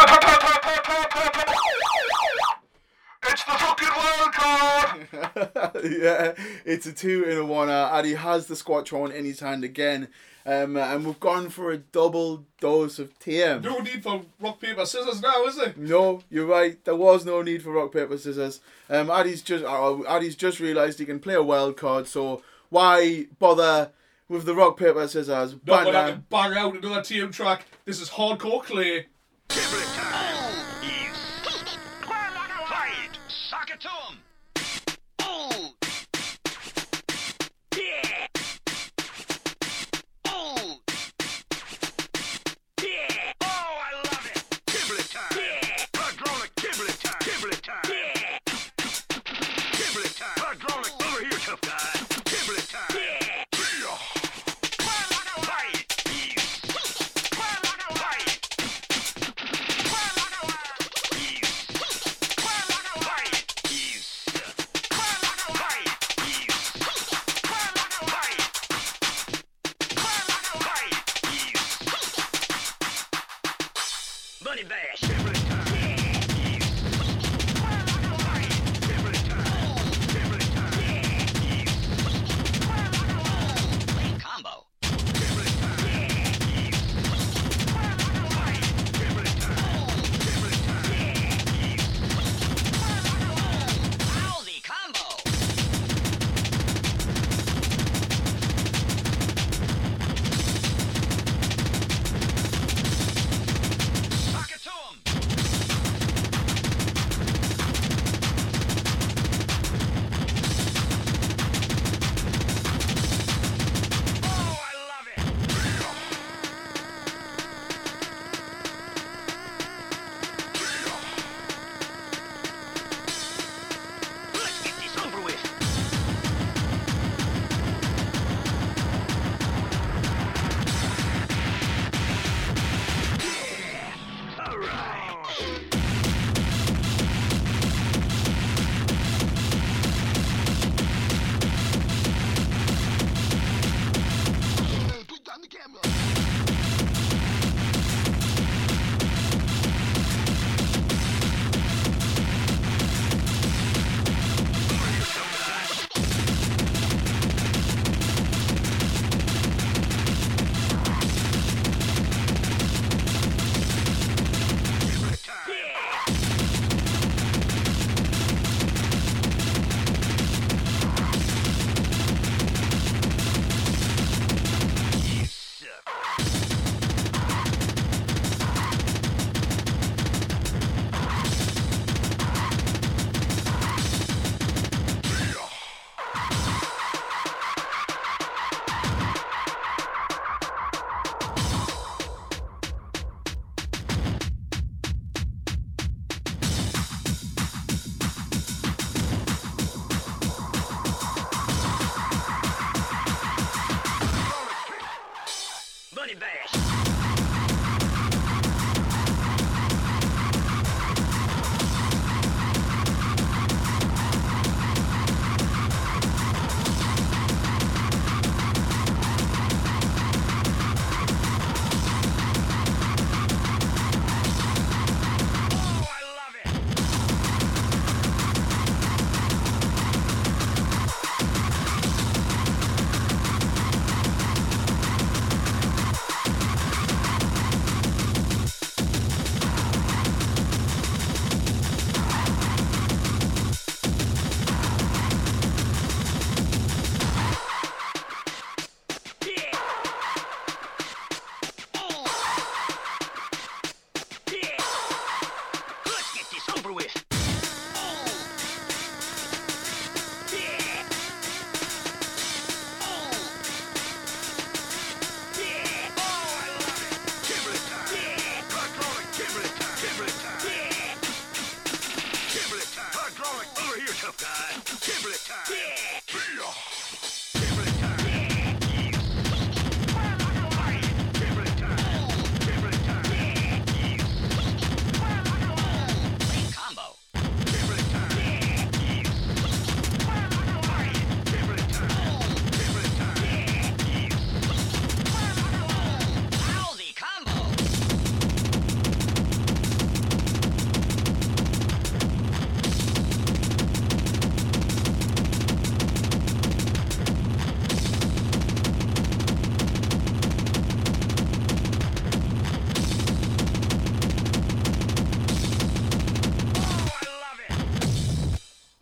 It's 3.24 3.44
the 3.44 3.52
fucking 3.52 3.88
wild 3.96 4.32
card! 4.32 5.08
yeah, 5.84 6.32
it's 6.64 6.86
a 6.86 6.92
two 6.92 7.22
in 7.24 7.38
a 7.38 7.44
one. 7.44 7.70
Uh, 7.70 7.88
Addy 7.92 8.14
has 8.14 8.46
the 8.46 8.54
Squatron 8.54 9.14
in 9.14 9.24
his 9.24 9.40
hand 9.40 9.62
again. 9.62 10.08
Um, 10.44 10.76
and 10.76 11.06
we've 11.06 11.20
gone 11.20 11.48
for 11.50 11.70
a 11.70 11.78
double 11.78 12.44
dose 12.60 12.98
of 12.98 13.16
Tieum. 13.20 13.62
No 13.62 13.78
need 13.78 14.02
for 14.02 14.22
rock, 14.40 14.60
paper, 14.60 14.84
scissors 14.84 15.22
now, 15.22 15.44
is 15.44 15.56
there? 15.56 15.72
No, 15.76 16.22
you're 16.30 16.46
right. 16.46 16.84
There 16.84 16.96
was 16.96 17.24
no 17.24 17.42
need 17.42 17.62
for 17.62 17.70
rock 17.70 17.92
paper 17.92 18.18
scissors. 18.18 18.60
Um, 18.90 19.08
Addy's 19.08 19.40
just 19.40 19.64
uh, 19.64 20.02
Addy's 20.08 20.34
just 20.34 20.58
realised 20.60 20.98
he 20.98 21.06
can 21.06 21.20
play 21.20 21.34
a 21.34 21.42
wild 21.42 21.76
card. 21.76 22.08
So 22.08 22.42
why 22.70 23.26
bother 23.38 23.92
with 24.32 24.44
the 24.46 24.54
rock 24.54 24.78
paper 24.78 25.06
scissors? 25.06 25.54
Not 25.64 25.86
when 25.86 25.94
I 25.94 26.00
banter? 26.00 26.12
can 26.14 26.26
bang 26.30 26.54
out 26.56 26.76
another 26.76 27.00
Tieum 27.00 27.32
track. 27.32 27.66
This 27.84 28.00
is 28.00 28.10
hardcore 28.10 28.64
clay. 28.64 29.06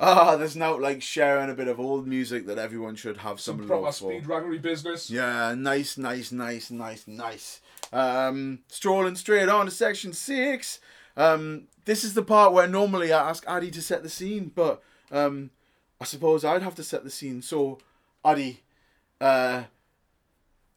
Ah, 0.03 0.37
there's 0.37 0.57
now 0.57 0.79
like 0.79 1.03
sharing 1.03 1.51
a 1.51 1.55
bit 1.55 1.69
of 1.69 1.79
old 1.79 2.07
music 2.07 2.47
that 2.47 2.57
everyone 2.57 2.97
should 2.97 3.19
have 3.19 3.39
some, 3.39 3.59
Some 3.59 3.67
proper 3.67 3.83
love 3.83 3.97
for. 3.97 4.11
speed 4.13 4.25
raggery 4.25 4.61
business. 4.61 5.11
Yeah, 5.11 5.55
nice, 5.55 5.99
nice, 5.99 6.33
nice, 6.33 6.71
nice, 6.71 7.07
nice. 7.07 7.61
Um, 7.93 8.61
strolling 8.69 9.17
straight 9.17 9.51
on 9.51 9.67
to 9.67 9.71
section 9.71 10.15
six. 10.15 10.81
Um, 11.19 11.65
this 11.85 12.03
is 12.03 12.15
the 12.15 12.23
part 12.23 12.55
where 12.55 12.67
normally 12.67 13.13
I 13.13 13.29
ask 13.29 13.45
Addy 13.47 13.71
to 13.73 13.83
set 13.83 14.03
the 14.03 14.09
scene, 14.09 14.51
but 14.55 14.83
um, 15.13 15.51
I 16.01 16.07
suppose 16.07 16.47
I'd 16.47 16.63
have 16.63 16.77
to 16.77 16.83
set 16.83 17.05
the 17.05 17.11
scene. 17.11 17.43
So, 17.43 17.79
Addy, 18.25 18.63
uh, 19.21 19.65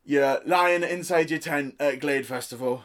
you're 0.03 0.41
lying 0.45 0.83
inside 0.83 1.29
your 1.29 1.39
tent 1.39 1.75
at 1.79 2.01
Glade 2.01 2.25
Festival, 2.25 2.83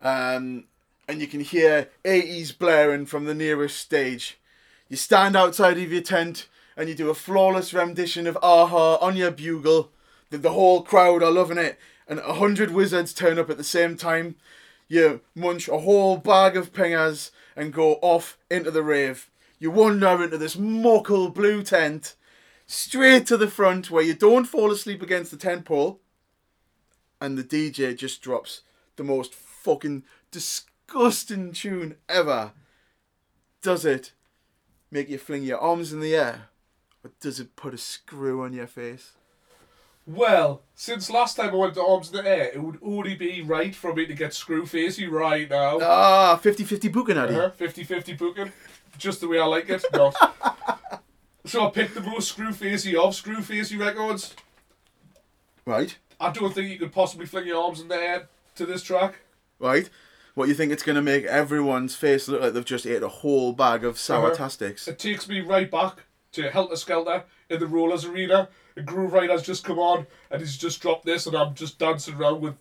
um, 0.00 0.64
and 1.08 1.20
you 1.20 1.26
can 1.26 1.40
hear 1.40 1.90
80s 2.04 2.56
blaring 2.56 3.04
from 3.06 3.24
the 3.24 3.34
nearest 3.34 3.78
stage. 3.78 4.38
You 4.88 4.96
stand 4.96 5.34
outside 5.36 5.78
of 5.78 5.92
your 5.92 6.02
tent 6.02 6.46
and 6.76 6.88
you 6.88 6.94
do 6.94 7.10
a 7.10 7.14
flawless 7.14 7.74
rendition 7.74 8.26
of 8.26 8.38
Aha 8.42 8.96
on 8.96 9.16
your 9.16 9.30
bugle. 9.30 9.90
The, 10.30 10.38
the 10.38 10.52
whole 10.52 10.82
crowd 10.82 11.22
are 11.22 11.30
loving 11.30 11.58
it, 11.58 11.78
and 12.06 12.18
a 12.20 12.34
hundred 12.34 12.70
wizards 12.70 13.12
turn 13.12 13.38
up 13.38 13.50
at 13.50 13.56
the 13.56 13.64
same 13.64 13.96
time. 13.96 14.36
You 14.88 15.22
munch 15.34 15.68
a 15.68 15.78
whole 15.78 16.18
bag 16.18 16.56
of 16.56 16.72
pingers 16.72 17.30
and 17.56 17.72
go 17.72 17.94
off 18.02 18.38
into 18.50 18.70
the 18.70 18.82
rave. 18.82 19.30
You 19.58 19.70
wander 19.70 20.22
into 20.22 20.38
this 20.38 20.56
muckle 20.56 21.30
blue 21.30 21.62
tent, 21.62 22.14
straight 22.66 23.26
to 23.26 23.36
the 23.36 23.48
front 23.48 23.90
where 23.90 24.04
you 24.04 24.14
don't 24.14 24.44
fall 24.44 24.70
asleep 24.70 25.02
against 25.02 25.30
the 25.30 25.36
tent 25.36 25.64
pole, 25.64 26.00
and 27.20 27.36
the 27.36 27.44
DJ 27.44 27.96
just 27.96 28.20
drops 28.22 28.62
the 28.96 29.04
most 29.04 29.34
fucking 29.34 30.04
disgusting 30.30 31.52
tune 31.52 31.96
ever. 32.08 32.52
Does 33.62 33.84
it 33.84 34.12
make 34.90 35.08
you 35.08 35.18
fling 35.18 35.42
your 35.42 35.58
arms 35.58 35.92
in 35.92 36.00
the 36.00 36.14
air? 36.14 36.48
Or 37.04 37.10
does 37.20 37.40
it 37.40 37.56
put 37.56 37.74
a 37.74 37.78
screw 37.78 38.42
on 38.42 38.52
your 38.52 38.66
face? 38.66 39.12
Well, 40.06 40.62
since 40.76 41.10
last 41.10 41.36
time 41.36 41.50
I 41.50 41.56
went 41.56 41.74
to 41.74 41.82
Arms 41.84 42.10
in 42.10 42.16
the 42.22 42.30
Air, 42.30 42.52
it 42.54 42.62
would 42.62 42.78
only 42.80 43.16
be 43.16 43.42
right 43.42 43.74
for 43.74 43.92
me 43.92 44.06
to 44.06 44.14
get 44.14 44.32
screw 44.34 44.64
facey 44.64 45.08
right 45.08 45.50
now. 45.50 45.80
Ah, 45.82 46.36
50 46.36 46.62
50 46.62 46.88
booking, 46.88 47.18
Addy. 47.18 47.34
Uh-huh, 47.34 47.50
50-50 47.58 48.16
booking. 48.16 48.52
Just 48.98 49.20
the 49.20 49.26
way 49.26 49.40
I 49.40 49.46
like 49.46 49.68
it. 49.68 49.84
Not. 49.92 50.14
so 51.44 51.66
I 51.66 51.70
picked 51.70 51.94
the 51.94 52.02
most 52.02 52.28
screw 52.28 52.52
facey 52.52 52.94
of 52.94 53.16
screw 53.16 53.42
facey 53.42 53.76
records. 53.76 54.36
Right, 55.64 55.96
I 56.20 56.30
don't 56.30 56.54
think 56.54 56.70
you 56.70 56.78
could 56.78 56.92
possibly 56.92 57.26
fling 57.26 57.48
your 57.48 57.60
arms 57.60 57.80
in 57.80 57.88
the 57.88 57.96
air 57.96 58.28
to 58.54 58.64
this 58.64 58.84
track. 58.84 59.16
right. 59.58 59.90
What 60.36 60.48
you 60.48 60.54
think 60.54 60.70
it's 60.70 60.82
going 60.82 60.96
to 60.96 61.02
make 61.02 61.24
everyone's 61.24 61.96
face 61.96 62.28
look 62.28 62.42
like 62.42 62.52
they've 62.52 62.62
just 62.62 62.86
ate 62.86 63.02
a 63.02 63.08
whole 63.08 63.54
bag 63.54 63.84
of 63.86 63.98
sour 63.98 64.26
Uh-huh. 64.26 64.34
tastics? 64.36 64.86
It 64.86 64.98
takes 64.98 65.26
me 65.30 65.40
right 65.40 65.70
back 65.70 66.04
to 66.32 66.50
Helter 66.50 66.76
Skelter 66.76 67.24
in 67.48 67.58
the 67.58 67.66
Rollers 67.66 68.04
Arena. 68.04 68.50
A 68.76 68.82
Grooverider's 68.82 69.42
just 69.42 69.64
come 69.64 69.78
on 69.78 70.06
and 70.30 70.42
he's 70.42 70.58
just 70.58 70.82
dropped 70.82 71.06
this 71.06 71.26
and 71.26 71.34
I'm 71.34 71.54
just 71.54 71.78
dancing 71.78 72.16
around 72.16 72.42
with 72.42 72.56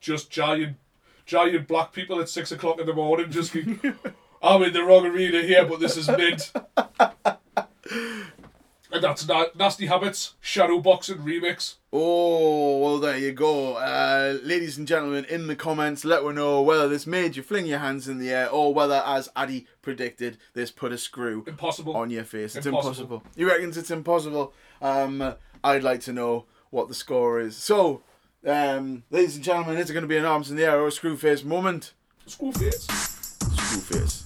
just 0.00 0.30
giant 0.30 0.76
giant 1.24 1.66
black 1.66 1.92
people 1.92 2.20
at 2.20 2.28
six 2.28 2.52
o'clock 2.52 2.78
in 2.78 2.86
the 2.86 2.94
morning 2.94 3.28
just 3.32 3.52
going, 3.52 3.80
I'm 4.42 4.62
in 4.62 4.72
the 4.72 4.84
wrong 4.84 5.04
arena 5.04 5.42
here 5.42 5.64
but 5.66 5.80
this 5.80 5.96
is 5.96 6.06
mint. 6.08 6.52
and 8.96 9.04
that's 9.04 9.26
na- 9.28 9.46
Nasty 9.54 9.86
Habits, 9.86 10.34
Shadow 10.40 10.80
Boxing 10.80 11.18
Remix. 11.18 11.74
Oh, 11.92 12.78
well, 12.78 12.98
there 12.98 13.16
you 13.16 13.32
go. 13.32 13.74
Uh, 13.76 14.38
ladies 14.42 14.76
and 14.76 14.86
gentlemen, 14.86 15.24
in 15.26 15.46
the 15.46 15.56
comments, 15.56 16.04
let 16.04 16.24
me 16.24 16.32
know 16.32 16.60
whether 16.62 16.88
this 16.88 17.06
made 17.06 17.36
you 17.36 17.42
fling 17.42 17.66
your 17.66 17.78
hands 17.78 18.08
in 18.08 18.18
the 18.18 18.30
air 18.30 18.50
or 18.50 18.74
whether, 18.74 19.02
as 19.06 19.28
Addy 19.36 19.66
predicted, 19.82 20.36
this 20.54 20.70
put 20.70 20.92
a 20.92 20.98
screw 20.98 21.44
Impossible. 21.46 21.96
on 21.96 22.10
your 22.10 22.24
face. 22.24 22.54
It's 22.56 22.66
Impossible. 22.66 23.02
impossible. 23.16 23.22
You 23.36 23.48
reckon 23.48 23.70
it's 23.70 23.90
impossible? 23.90 24.52
Um, 24.82 25.34
I'd 25.64 25.82
like 25.84 26.00
to 26.02 26.12
know 26.12 26.44
what 26.70 26.88
the 26.88 26.94
score 26.94 27.40
is. 27.40 27.56
So, 27.56 28.02
um, 28.46 29.04
ladies 29.10 29.36
and 29.36 29.44
gentlemen, 29.44 29.78
is 29.78 29.88
it 29.88 29.92
going 29.94 30.02
to 30.02 30.08
be 30.08 30.18
an 30.18 30.24
arms 30.26 30.50
in 30.50 30.56
the 30.56 30.64
air 30.64 30.78
or 30.80 30.88
a 30.88 30.92
screw 30.92 31.16
face 31.16 31.44
moment? 31.44 31.92
Screw 32.26 32.52
face. 32.52 32.86
Screw 32.88 33.80
face. 33.80 34.24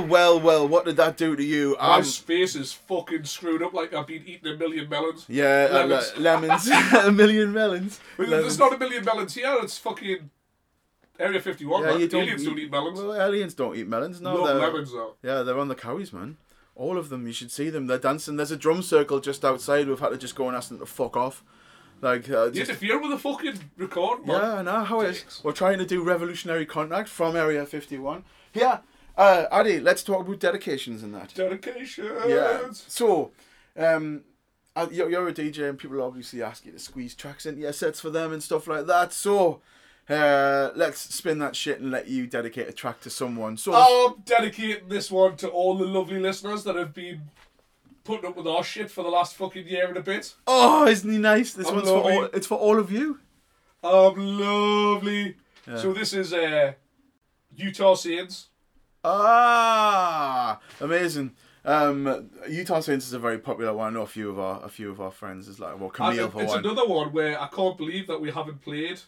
Well, 0.00 0.08
well, 0.08 0.40
well. 0.40 0.68
What 0.68 0.84
did 0.84 0.96
that 0.96 1.16
do 1.16 1.34
to 1.36 1.42
you? 1.42 1.76
My 1.80 1.96
Um, 1.98 2.02
face 2.04 2.54
is 2.54 2.72
fucking 2.72 3.24
screwed 3.24 3.62
up 3.62 3.72
like 3.72 3.92
I've 3.94 4.06
been 4.06 4.22
eating 4.26 4.52
a 4.52 4.56
million 4.56 4.88
melons. 4.88 5.24
yeah, 5.28 5.68
uh, 5.70 5.74
lemons. 5.86 6.12
le- 6.16 6.20
lemons, 6.20 6.68
a 7.06 7.12
million 7.12 7.52
melons. 7.52 8.00
Well, 8.18 8.28
Lemons. 8.28 8.42
There's 8.44 8.58
not 8.58 8.72
a 8.74 8.78
million 8.78 9.04
melons 9.04 9.34
here. 9.34 9.56
It's 9.62 9.78
fucking 9.78 10.30
Area 11.18 11.40
51. 11.40 11.82
Yeah, 11.82 11.96
you 11.96 12.08
don't 12.08 12.22
Aliens 12.24 12.44
don't 12.44 12.58
eat 12.58 12.70
melons. 12.70 13.00
Well, 13.00 13.14
aliens 13.22 13.54
don't 13.54 13.76
eat 13.76 13.88
melons. 13.88 14.20
No, 14.20 14.34
Love 14.34 14.60
lemons, 14.60 14.92
though. 14.92 15.14
Yeah, 15.22 15.42
they're 15.42 15.58
on 15.58 15.68
the 15.68 15.74
cowies, 15.74 16.12
man. 16.12 16.36
All 16.74 16.98
of 16.98 17.08
them. 17.08 17.26
You 17.26 17.32
should 17.32 17.50
see 17.50 17.70
them. 17.70 17.86
They're 17.86 17.96
dancing. 17.98 18.36
There's 18.36 18.50
a 18.50 18.56
drum 18.56 18.82
circle 18.82 19.20
just 19.20 19.42
outside. 19.44 19.88
We've 19.88 19.98
had 19.98 20.10
to 20.10 20.18
just 20.18 20.34
go 20.36 20.46
and 20.48 20.56
ask 20.56 20.68
them 20.68 20.78
to 20.78 20.86
fuck 20.86 21.16
off. 21.16 21.42
Like, 22.02 22.28
uh, 22.30 22.44
You 22.46 22.50
just, 22.50 22.68
interfere 22.70 23.00
with 23.00 23.10
the 23.12 23.18
fucking 23.18 23.70
record, 23.78 24.26
man. 24.26 24.36
yeah, 24.42 24.54
I 24.56 24.62
know 24.62 24.84
how 24.84 25.00
it 25.00 25.10
is. 25.12 25.40
We're 25.42 25.52
trying 25.52 25.78
to 25.78 25.86
do 25.86 26.02
revolutionary 26.02 26.66
contact 26.66 27.08
from 27.08 27.34
Area 27.34 27.64
51. 27.64 28.22
Yeah, 28.52 28.80
uh, 29.16 29.46
Addy, 29.50 29.80
let's 29.80 30.02
talk 30.02 30.20
about 30.26 30.38
dedications 30.38 31.02
and 31.02 31.14
that. 31.14 31.34
Dedication. 31.34 32.10
Yeah. 32.26 32.68
So, 32.72 33.30
um, 33.76 34.22
uh, 34.74 34.86
you're, 34.90 35.10
you're 35.10 35.28
a 35.28 35.32
DJ 35.32 35.68
and 35.68 35.78
people 35.78 36.02
obviously 36.02 36.42
ask 36.42 36.66
you 36.66 36.72
to 36.72 36.78
squeeze 36.78 37.14
tracks 37.14 37.46
into 37.46 37.62
your 37.62 37.72
sets 37.72 38.00
for 38.00 38.10
them 38.10 38.32
and 38.32 38.42
stuff 38.42 38.66
like 38.66 38.86
that. 38.86 39.12
So, 39.12 39.60
uh, 40.08 40.70
let's 40.74 41.00
spin 41.14 41.38
that 41.38 41.56
shit 41.56 41.80
and 41.80 41.90
let 41.90 42.08
you 42.08 42.26
dedicate 42.26 42.68
a 42.68 42.72
track 42.72 43.00
to 43.00 43.10
someone. 43.10 43.56
So, 43.56 43.72
I'm 43.74 44.22
dedicating 44.24 44.88
this 44.88 45.10
one 45.10 45.36
to 45.38 45.48
all 45.48 45.76
the 45.76 45.86
lovely 45.86 46.20
listeners 46.20 46.64
that 46.64 46.76
have 46.76 46.92
been 46.92 47.22
putting 48.04 48.28
up 48.28 48.36
with 48.36 48.46
our 48.46 48.62
shit 48.62 48.90
for 48.90 49.02
the 49.02 49.10
last 49.10 49.34
fucking 49.34 49.66
year 49.66 49.88
and 49.88 49.96
a 49.96 50.02
bit. 50.02 50.34
oh, 50.46 50.86
isn't 50.86 51.10
he 51.10 51.18
nice? 51.18 51.52
This 51.54 51.68
I'm 51.68 51.76
one's 51.76 51.88
for 51.88 52.12
all. 52.12 52.24
It's 52.32 52.46
for 52.46 52.58
all 52.58 52.78
of 52.78 52.92
you. 52.92 53.18
Um, 53.82 54.14
lovely. 54.16 55.36
Yeah. 55.66 55.78
So 55.78 55.92
this 55.92 56.12
is 56.12 56.32
uh, 56.32 56.72
Utah 57.56 57.94
Saints. 57.94 58.48
Ah, 59.08 60.58
amazing. 60.80 61.32
Um, 61.64 62.30
Utah 62.48 62.80
Saints 62.80 63.06
is 63.06 63.12
a 63.12 63.18
very 63.18 63.38
popular 63.38 63.72
one. 63.72 63.88
I 63.88 63.90
know 63.90 64.02
a 64.02 64.06
few 64.06 64.30
of 64.30 64.38
our 64.38 64.64
a 64.64 64.68
few 64.68 64.90
of 64.90 65.00
our 65.00 65.10
friends 65.10 65.48
is 65.48 65.58
like 65.58 65.78
well 65.80 65.90
Camille 65.90 66.26
it's 66.26 66.52
one. 66.52 66.58
another 66.58 66.86
one 66.86 67.12
where 67.12 67.40
I 67.40 67.48
can't 67.48 67.76
believe 67.76 68.06
that 68.08 68.20
we 68.20 68.30
haven't 68.30 68.62
played. 68.62 69.00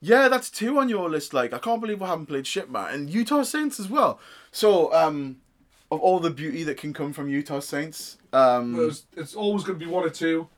Yeah, 0.00 0.28
that's 0.28 0.50
two 0.50 0.78
on 0.78 0.88
your 0.90 1.08
list. 1.08 1.32
Like, 1.32 1.54
I 1.54 1.58
can't 1.58 1.80
believe 1.80 2.00
we 2.00 2.06
haven't 2.06 2.26
played 2.26 2.46
shit, 2.46 2.70
man. 2.70 2.92
And 2.92 3.10
Utah 3.10 3.42
Saints 3.42 3.80
as 3.80 3.88
well. 3.88 4.20
So, 4.52 4.92
um, 4.92 5.38
of 5.90 6.00
all 6.00 6.20
the 6.20 6.30
beauty 6.30 6.62
that 6.64 6.76
can 6.76 6.92
come 6.92 7.14
from 7.14 7.30
Utah 7.30 7.60
Saints, 7.60 8.18
um, 8.34 8.74
There's, 8.74 9.06
it's 9.16 9.34
always 9.34 9.64
going 9.64 9.78
to 9.78 9.84
be 9.84 9.90
one 9.90 10.04
or 10.04 10.10
two. 10.10 10.48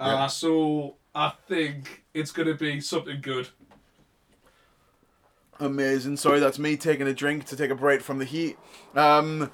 Uh, 0.00 0.06
Yeah. 0.06 0.26
So 0.28 0.96
I 1.14 1.34
think 1.46 2.04
it's 2.14 2.32
going 2.32 2.48
to 2.48 2.54
be 2.54 2.80
something 2.80 3.20
good. 3.20 3.50
Amazing. 5.60 6.16
Sorry, 6.16 6.40
that's 6.40 6.58
me 6.58 6.76
taking 6.76 7.06
a 7.06 7.14
drink 7.14 7.44
to 7.46 7.56
take 7.56 7.70
a 7.70 7.74
break 7.74 8.00
from 8.00 8.18
the 8.18 8.24
heat. 8.24 8.58
Um, 8.94 9.50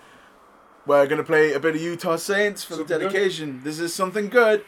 we're 0.87 1.07
gonna 1.07 1.25
play 1.25 1.53
a 1.53 1.61
bit 1.61 1.75
of 1.75 1.81
Utah 1.83 2.17
Saints 2.17 2.63
for 2.65 2.75
the 2.75 2.79
Something 2.79 2.99
good. 2.99 3.13
dedication. 3.13 3.61
This 3.65 3.79
is 3.79 3.93
something 3.93 4.29
good. 4.29 4.65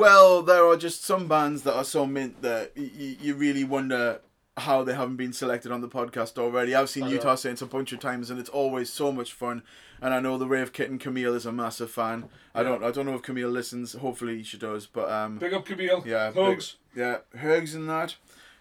Well, 0.00 0.42
there 0.42 0.64
are 0.66 0.76
just 0.76 1.04
some 1.04 1.28
bands 1.28 1.62
that 1.62 1.74
are 1.74 1.84
so 1.84 2.06
mint 2.06 2.42
that 2.42 2.72
y- 2.76 2.90
y- 2.98 3.16
you 3.20 3.34
really 3.34 3.64
wonder 3.64 4.20
how 4.56 4.82
they 4.82 4.94
haven't 4.94 5.16
been 5.16 5.32
selected 5.32 5.72
on 5.72 5.80
the 5.80 5.88
podcast 5.88 6.38
already. 6.38 6.74
I've 6.74 6.90
seen. 6.90 7.06
Utah 7.08 7.34
Saints 7.34 7.62
a 7.62 7.66
bunch 7.66 7.92
of 7.92 8.00
times, 8.00 8.30
and 8.30 8.38
it's 8.38 8.48
always 8.50 8.90
so 8.90 9.10
much 9.12 9.32
fun. 9.32 9.62
And 10.02 10.12
I 10.14 10.20
know 10.20 10.36
the 10.38 10.46
Rave 10.46 10.72
Kitten 10.72 10.98
Camille 10.98 11.34
is 11.34 11.46
a 11.46 11.52
massive 11.52 11.90
fan. 11.90 12.28
I 12.54 12.62
don't, 12.62 12.82
I 12.82 12.90
don't 12.90 13.06
know 13.06 13.14
if 13.14 13.22
Camille 13.22 13.48
listens. 13.50 13.92
Hopefully 13.92 14.42
she 14.42 14.58
does. 14.58 14.86
But 14.86 15.10
um, 15.10 15.38
Big 15.38 15.52
up 15.54 15.64
Camille. 15.66 16.02
yeah, 16.06 16.32
Hugs. 16.32 16.76
big- 16.94 17.00
yeah, 17.02 17.18
hugs 17.38 17.74
and 17.74 17.88
that. 17.88 18.16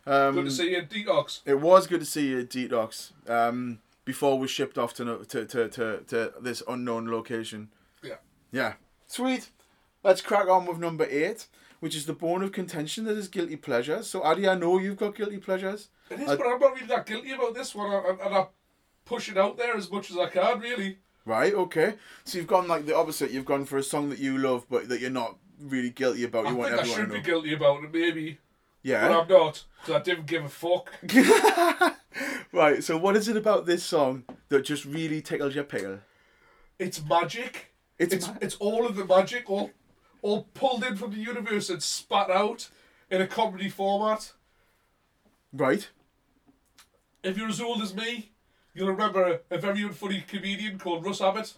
Um, 0.06 0.36
Good 0.36 0.46
to 0.46 0.52
see 0.52 0.72
you, 0.72 0.82
Detox. 0.84 1.42
It 1.46 1.60
was 1.60 1.86
good 1.88 2.00
to 2.00 2.06
see 2.06 2.28
you, 2.30 2.40
at 2.40 2.50
Detox. 2.50 3.12
Um, 3.30 3.80
before 4.06 4.40
we 4.40 4.48
shipped 4.48 4.78
off 4.78 4.94
to, 4.96 5.24
to 5.26 5.46
to 5.46 5.70
to 5.70 6.00
to 6.08 6.34
this 6.42 6.64
unknown 6.68 7.10
location. 7.12 7.70
Yeah. 8.04 8.16
Yeah. 8.52 8.74
Sweet. 9.08 9.50
Let's 10.04 10.22
crack 10.22 10.48
on 10.48 10.66
with 10.66 10.78
number 10.80 11.06
eight, 11.10 11.48
which 11.80 11.96
is 11.96 12.06
the 12.06 12.14
bone 12.14 12.42
of 12.44 12.52
contention 12.52 13.06
that 13.06 13.18
is 13.18 13.28
guilty 13.28 13.56
pleasures. 13.58 14.08
So, 14.08 14.24
Addy, 14.26 14.48
I 14.48 14.56
know 14.56 14.80
you've 14.80 14.98
got 14.98 15.16
guilty 15.16 15.38
pleasures. 15.38 15.90
It 16.10 16.20
is, 16.22 16.30
I- 16.30 16.36
but 16.36 16.48
I'm 16.48 16.60
not 16.60 16.74
really 16.74 16.88
that 16.88 17.06
guilty 17.06 17.32
about 17.32 17.54
this 17.54 17.76
one, 17.76 17.92
and 17.92 18.20
and 18.20 18.36
I 18.36 18.48
push 19.06 19.30
it 19.30 19.38
out 19.38 19.58
there 19.58 19.76
as 19.76 19.92
much 19.92 20.10
as 20.12 20.18
I 20.18 20.28
can, 20.30 20.60
really. 20.60 21.00
Right, 21.26 21.54
okay. 21.54 21.96
So 22.24 22.38
you've 22.38 22.48
gone 22.48 22.68
like 22.68 22.86
the 22.86 22.96
opposite. 22.96 23.32
You've 23.32 23.46
gone 23.46 23.66
for 23.66 23.78
a 23.78 23.84
song 23.84 24.10
that 24.10 24.20
you 24.20 24.38
love, 24.38 24.66
but 24.70 24.88
that 24.90 25.00
you're 25.02 25.10
not 25.12 25.38
really 25.60 25.90
guilty 25.92 26.24
about. 26.24 26.46
You 26.46 26.52
I 26.52 26.54
want 26.54 26.70
think 26.70 26.80
I 26.80 26.82
everyone 26.84 27.00
should 27.02 27.10
to 27.10 27.22
be 27.22 27.22
guilty 27.22 27.54
about 27.54 27.84
it, 27.84 27.94
maybe. 27.94 28.38
Yeah. 28.82 29.08
But 29.10 29.22
I'm 29.22 29.28
not, 29.28 29.66
because 29.82 30.02
I 30.02 30.04
didn't 30.04 30.26
give 30.28 30.46
a 30.46 30.50
fuck. 30.50 30.92
Right, 32.52 32.84
so 32.84 32.98
what 32.98 33.16
is 33.16 33.28
it 33.28 33.38
about 33.38 33.68
this 33.68 33.84
song 33.84 34.24
that 34.50 34.62
just 34.66 34.84
really 34.84 35.22
tickles 35.22 35.54
your 35.54 35.64
pickle? 35.64 36.00
It's 36.80 37.04
magic. 37.06 37.74
It's 38.00 38.14
It's 38.14 38.28
ma- 38.28 38.34
it's 38.42 38.56
all 38.56 38.88
of 38.88 38.96
the 38.96 39.06
magic, 39.06 39.48
all 39.50 39.70
all 40.22 40.44
pulled 40.54 40.84
in 40.84 40.96
from 40.96 41.12
the 41.12 41.18
universe 41.20 41.70
and 41.70 41.82
spat 41.82 42.30
out 42.30 42.70
in 43.10 43.22
a 43.22 43.28
comedy 43.28 43.70
format. 43.70 44.34
Right. 45.54 45.90
If 47.24 47.38
you're 47.38 47.50
as 47.50 47.62
old 47.62 47.82
as 47.82 47.94
me, 47.94 48.32
you'll 48.74 48.90
remember 48.90 49.40
a, 49.50 49.56
a 49.56 49.58
very 49.58 49.80
unfunny 49.80 50.26
comedian 50.28 50.78
called 50.80 51.06
Russ 51.06 51.22
Abbott 51.22 51.54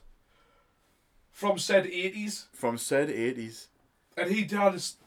from 1.31 1.57
said 1.59 1.85
80s. 1.85 2.45
From 2.53 2.77
said 2.77 3.09
80s. 3.09 3.67
And 4.17 4.31
he 4.31 4.43
s- 4.51 4.97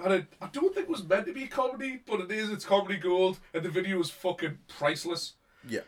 had 0.00 0.12
a, 0.12 0.26
I 0.40 0.48
don't 0.52 0.74
think 0.74 0.86
it 0.86 0.90
was 0.90 1.04
meant 1.04 1.26
to 1.26 1.32
be 1.32 1.46
comedy, 1.46 2.00
but 2.06 2.20
it 2.20 2.30
is, 2.30 2.50
it's 2.50 2.64
comedy 2.64 2.96
gold, 2.96 3.38
and 3.52 3.62
the 3.64 3.68
video 3.68 4.00
is 4.00 4.10
fucking 4.10 4.58
priceless. 4.68 5.34
Yeah. 5.68 5.80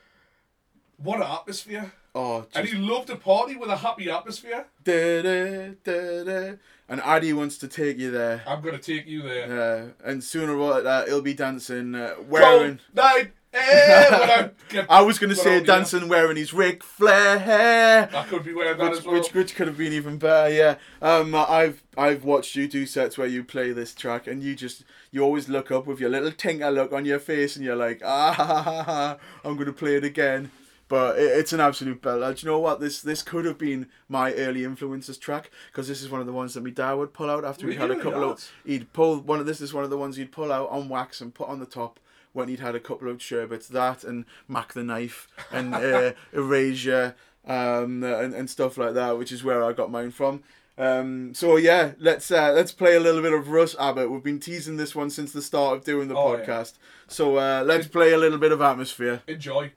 What 0.97 1.17
an 1.21 1.27
atmosphere. 1.27 1.93
Oh, 2.15 2.47
And 2.55 2.69
he 2.69 2.77
loved 2.77 3.11
a 3.11 3.17
party 3.17 3.57
with 3.57 3.71
a 3.71 3.77
happy 3.77 4.09
atmosphere. 4.11 4.67
Da, 4.85 5.23
da, 5.23 5.69
da, 5.83 6.25
da. 6.25 6.53
And 6.89 7.01
Addy 7.01 7.33
wants 7.33 7.59
to 7.59 7.69
take 7.69 7.99
you 7.99 8.11
there. 8.11 8.43
I'm 8.47 8.61
going 8.61 8.79
to 8.79 8.81
take 8.81 9.07
you 9.09 9.23
there. 9.23 9.93
Uh, 10.05 10.09
and 10.09 10.23
sooner 10.23 10.55
or 10.57 10.75
later, 10.75 11.05
he'll 11.09 11.23
be 11.23 11.35
dancing, 11.35 11.95
uh, 11.95 12.15
wearing. 12.29 12.79
Cold 12.79 12.81
night 12.95 13.33
I 13.57 14.51
get- 14.69 14.91
I 14.91 15.03
was 15.03 15.19
going 15.19 15.31
to 15.31 15.37
say 15.37 15.63
dancing 15.63 16.09
wearing 16.09 16.37
his 16.37 16.53
Ric 16.53 16.83
Flair 16.83 17.39
hair. 17.39 18.11
I 18.15 18.25
could 18.25 18.45
be 18.45 18.53
wearing 18.53 18.79
that 18.79 18.91
which, 18.91 18.99
as 19.01 19.07
well. 19.07 19.15
which, 19.15 19.33
which 19.35 19.55
could 19.55 19.69
have 19.69 19.79
been 19.79 19.93
even 19.93 20.19
better, 20.19 20.53
yeah. 20.53 20.77
Um, 21.01 21.35
I've 21.35 21.83
I've 21.97 22.25
watched 22.25 22.57
you 22.57 22.67
do 22.67 22.85
sets 22.87 23.17
where 23.17 23.29
you 23.29 23.45
play 23.45 23.73
this 23.73 23.95
track, 23.95 24.27
and 24.27 24.43
you 24.43 24.55
just 24.57 24.85
you 25.13 25.23
always 25.23 25.49
look 25.49 25.71
up 25.71 25.87
with 25.87 26.01
your 26.01 26.11
little 26.11 26.33
tinker 26.33 26.71
look 26.71 26.93
on 26.93 27.05
your 27.05 27.21
face, 27.21 27.55
and 27.57 27.65
you're 27.65 27.77
like, 27.77 28.03
ah, 28.05 28.33
ha, 28.33 28.45
ha, 28.45 28.63
ha, 28.63 28.83
ha, 28.83 29.17
I'm 29.45 29.57
gonna 29.57 29.73
play 29.73 29.97
it 29.97 30.05
again. 30.05 30.51
But 30.89 31.19
it, 31.19 31.23
it's 31.39 31.53
an 31.53 31.61
absolute 31.61 32.03
belter. 32.03 32.35
Do 32.39 32.47
you 32.47 32.53
know 32.53 32.59
what? 32.59 32.81
This 32.81 33.01
this 33.01 33.23
could 33.23 33.45
have 33.47 33.59
been 33.59 33.89
my 34.09 34.33
early 34.35 34.65
influences 34.65 35.17
track 35.19 35.51
because 35.73 35.89
this 35.89 36.03
is 36.03 36.11
one 36.11 36.21
of 36.21 36.27
the 36.27 36.33
ones 36.33 36.55
that 36.55 36.63
my 36.65 36.71
dad 36.71 36.95
would 36.95 37.13
pull 37.15 37.31
out 37.31 37.45
after 37.45 37.67
he'd 37.69 37.79
had 37.79 37.91
a 37.91 37.99
couple 38.01 38.31
of. 38.31 38.51
He'd 38.67 38.93
pull 38.93 39.19
one 39.21 39.41
of 39.41 39.47
this 39.47 39.61
is 39.61 39.73
one 39.73 39.85
of 39.85 39.91
the 39.91 39.99
ones 39.99 40.17
he'd 40.17 40.33
pull 40.33 40.53
out 40.53 40.69
on 40.71 40.89
wax 40.89 41.21
and 41.21 41.33
put 41.35 41.49
on 41.49 41.59
the 41.59 41.67
top 41.67 41.99
when 42.33 42.49
he'd 42.49 42.61
had 42.61 42.75
a 42.75 42.81
couple 42.81 43.09
of 43.11 43.23
sherbets. 43.23 43.67
That 43.69 44.05
and 44.05 44.25
Mac 44.49 44.73
the 44.75 44.85
knife 44.85 45.29
and 45.51 45.75
uh, 45.75 46.13
erasure 46.33 47.15
um, 47.47 48.03
and 48.03 48.35
and 48.35 48.51
stuff 48.51 48.77
like 48.77 48.95
that, 48.95 49.17
which 49.19 49.33
is 49.33 49.43
where 49.43 49.65
I 49.65 49.73
got 49.73 49.91
mine 49.91 50.11
from. 50.11 50.43
Um, 50.77 51.33
so 51.35 51.57
yeah, 51.57 51.93
let's 51.99 52.31
uh, 52.31 52.53
let's 52.53 52.73
play 52.73 52.97
a 52.97 53.01
little 53.01 53.23
bit 53.23 53.33
of 53.33 53.49
Russ 53.49 53.77
Abbott. 53.79 54.11
We've 54.11 54.23
been 54.23 54.41
teasing 54.41 54.77
this 54.77 54.95
one 54.95 55.09
since 55.09 55.33
the 55.33 55.41
start 55.41 55.77
of 55.79 55.85
doing 55.85 56.09
the 56.09 56.17
Oh, 56.17 56.37
yeah. 56.37 56.45
podcast. 56.45 56.75
So 57.07 57.37
uh, 57.37 57.63
let's 57.65 57.87
play 57.87 58.13
a 58.13 58.19
little 58.19 58.39
bit 58.39 58.51
of 58.53 58.61
atmosphere. 58.61 59.23
Enjoy. 59.29 59.73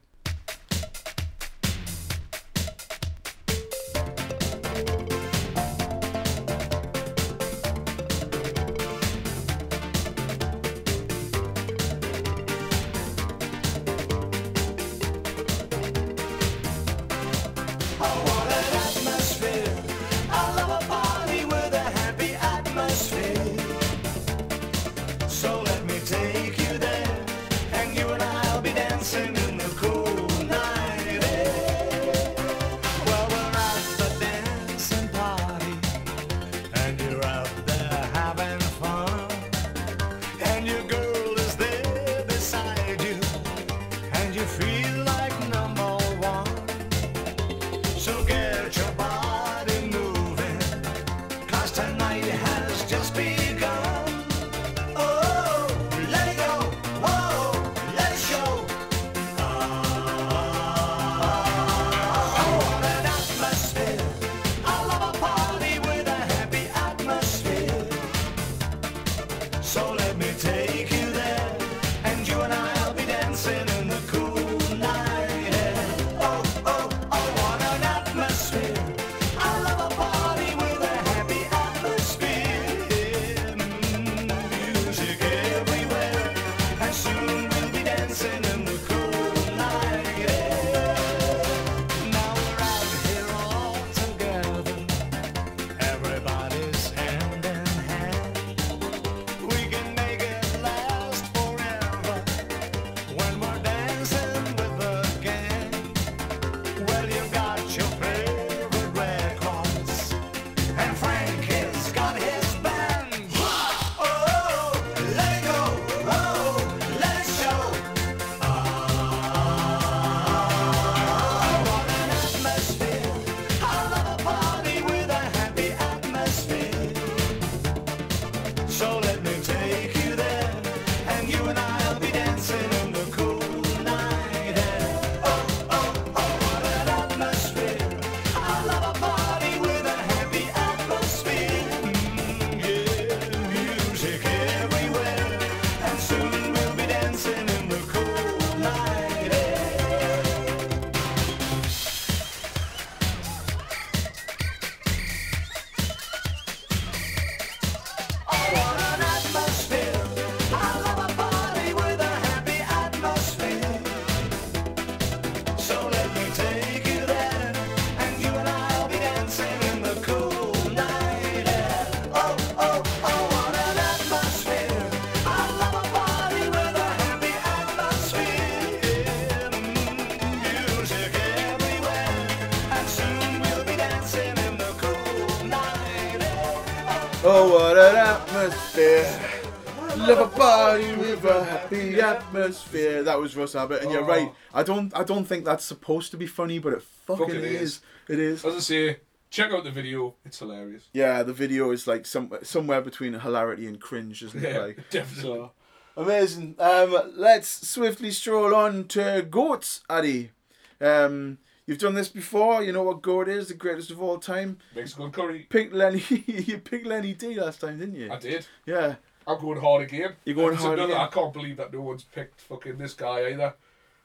Atmosphere. 188.78 189.98
Love 189.98 190.34
a 190.34 190.38
body 190.38 190.96
with 190.96 191.24
a 191.26 191.44
happy 191.44 192.00
atmosphere. 192.00 193.04
That 193.04 193.20
was 193.20 193.36
Russ 193.36 193.56
Abbott, 193.56 193.82
and 193.82 193.92
you're 193.92 194.04
Oh. 194.04 194.08
right. 194.08 194.32
I 194.54 194.64
don't, 194.64 194.96
I 194.96 195.04
don't 195.04 195.26
think 195.26 195.44
that's 195.46 195.64
supposed 195.66 196.12
to 196.12 196.18
be 196.18 196.28
funny, 196.28 196.60
but 196.60 196.74
it 196.74 196.84
fucking, 196.84 197.26
Fucking 197.28 197.44
is. 197.44 197.62
is. 197.62 197.82
It 198.08 198.20
is. 198.20 198.46
As 198.46 198.56
I 198.56 198.60
say, 198.60 199.00
check 199.32 199.52
out 199.52 199.64
the 199.64 199.72
video. 199.72 200.16
It's 200.26 200.40
hilarious. 200.40 200.84
Yeah, 200.94 201.24
the 201.24 201.34
video 201.34 201.72
is 201.72 201.88
like 201.88 202.06
some 202.06 202.32
somewhere 202.44 202.82
between 202.82 203.14
hilarity 203.14 203.66
and 203.66 203.80
cringe, 203.82 204.22
isn't 204.24 204.44
it? 204.44 204.54
Yeah, 204.54 204.60
Like, 204.60 204.80
definitely. 204.92 205.24
so, 205.24 205.52
amazing. 205.96 206.56
Um, 206.60 206.96
let's 207.16 207.68
swiftly 207.68 208.12
stroll 208.12 208.54
on 208.54 208.88
to 208.90 209.26
goats, 209.30 209.82
Addy. 209.90 210.32
Um, 210.80 211.40
you've 211.68 211.78
done 211.78 211.94
this 211.94 212.10
before. 212.10 212.64
You 212.64 212.72
know 212.72 212.82
what 212.84 213.04
goat 213.04 213.28
is? 213.28 213.50
The 213.50 213.54
greatest 213.54 213.92
of 213.92 214.02
all 214.02 214.18
time. 214.18 214.58
Mexican 214.76 215.12
curry. 215.12 215.46
Picked 215.50 215.74
Lenny. 215.74 216.02
you 216.26 216.58
picked 216.58 216.88
Lenny 216.88 217.14
Dee 217.14 217.40
last 217.40 217.62
time, 217.62 217.78
didn't 217.80 217.96
you? 217.96 218.12
I 218.12 218.18
did. 218.18 218.48
Yeah. 218.66 218.96
I'm 219.28 219.40
going 219.40 219.60
hard 219.60 219.84
again. 219.84 220.14
You're 220.26 220.36
going 220.36 220.54
It's 220.54 220.64
hard 220.64 220.80
another- 220.80 220.94
again? 220.94 221.06
I 221.06 221.10
can't 221.12 221.34
believe 221.34 221.58
that 221.58 221.72
no 221.74 221.82
one's 221.82 222.04
picked 222.04 222.42
fucking 222.42 222.78
this 222.78 222.94
guy 222.94 223.30
either. 223.32 223.54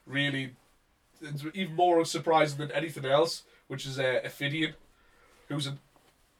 Really, 0.05 0.51
it's 1.21 1.43
even 1.53 1.75
more 1.75 2.03
surprising 2.03 2.57
than 2.59 2.71
anything 2.71 3.05
else, 3.05 3.43
which 3.67 3.85
is 3.85 3.97
uh, 3.97 4.19
Ophidian, 4.25 4.73
who's 5.47 5.65
an, 5.65 5.79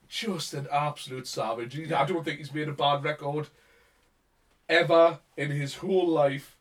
just 0.10 0.54
an 0.54 0.68
absolute 0.70 1.28
savage. 1.28 1.74
He, 1.76 1.94
I 1.94 2.06
don't 2.06 2.26
think 2.26 2.40
he's 2.40 2.54
made 2.54 2.68
a 2.68 2.74
bad 2.74 3.06
record 3.06 3.48
ever 4.68 5.20
in 5.38 5.52
his 5.52 5.76
whole 5.76 6.08
life. 6.08 6.58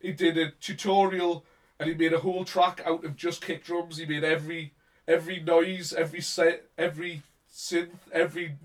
He 0.00 0.12
did 0.12 0.36
a 0.36 0.50
tutorial 0.60 1.44
and 1.78 1.88
he 1.88 1.94
made 1.94 2.12
a 2.12 2.20
whole 2.20 2.44
track 2.44 2.80
out 2.86 3.04
of 3.04 3.16
just 3.16 3.44
kick 3.44 3.64
drums. 3.64 3.96
He 3.96 4.06
made 4.06 4.24
every 4.24 4.72
every 5.06 5.40
noise, 5.40 5.92
every 5.92 6.20
set, 6.20 6.64
every 6.78 7.22
synth, 7.52 7.90
every 8.12 8.56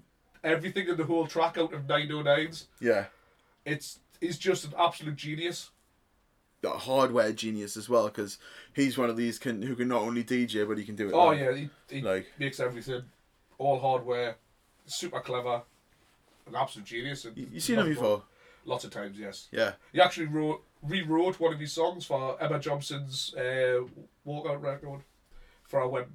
everything 0.43 0.87
in 0.87 0.97
the 0.97 1.03
whole 1.05 1.27
track 1.27 1.57
out 1.57 1.73
of 1.73 1.81
909s. 1.87 2.65
Yeah. 2.79 3.05
It's 3.65 3.99
he's 4.21 4.37
just 4.37 4.65
an 4.65 4.73
absolute 4.77 5.15
genius. 5.15 5.71
A 6.63 6.69
hardware 6.69 7.31
genius 7.31 7.77
as 7.77 7.87
well, 7.87 8.07
because 8.07 8.37
he's 8.73 8.97
one 8.97 9.09
of 9.09 9.15
these 9.15 9.39
can 9.39 9.61
who 9.61 9.75
can 9.75 9.87
not 9.87 10.01
only 10.01 10.23
DJ 10.23 10.67
but 10.67 10.77
he 10.77 10.83
can 10.83 10.95
do 10.95 11.07
it. 11.07 11.13
Oh 11.13 11.27
live. 11.27 11.39
yeah, 11.39 11.53
he, 11.87 11.95
he 11.97 12.01
Like- 12.01 12.27
makes 12.37 12.59
everything, 12.59 13.03
all 13.57 13.79
hardware, 13.79 14.35
super 14.85 15.21
clever, 15.21 15.61
an 16.47 16.55
absolute 16.55 16.85
genius. 16.85 17.23
And 17.25 17.37
You 17.37 17.59
seen 17.61 17.79
him 17.79 17.87
before? 17.87 18.23
Lots 18.65 18.83
of 18.83 18.91
times, 18.91 19.17
yes. 19.17 19.47
Yeah. 19.51 19.73
He 19.93 20.01
actually 20.01 20.27
wrote 20.27 20.61
rewrote 20.81 21.39
one 21.39 21.53
of 21.53 21.59
his 21.59 21.73
songs 21.73 22.05
for 22.05 22.41
Emma 22.41 22.59
Johnson's 22.59 23.33
uh, 23.35 23.81
walkout 24.25 24.61
record 24.61 25.01
for 25.63 25.81
I 25.81 25.85
web. 25.85 26.09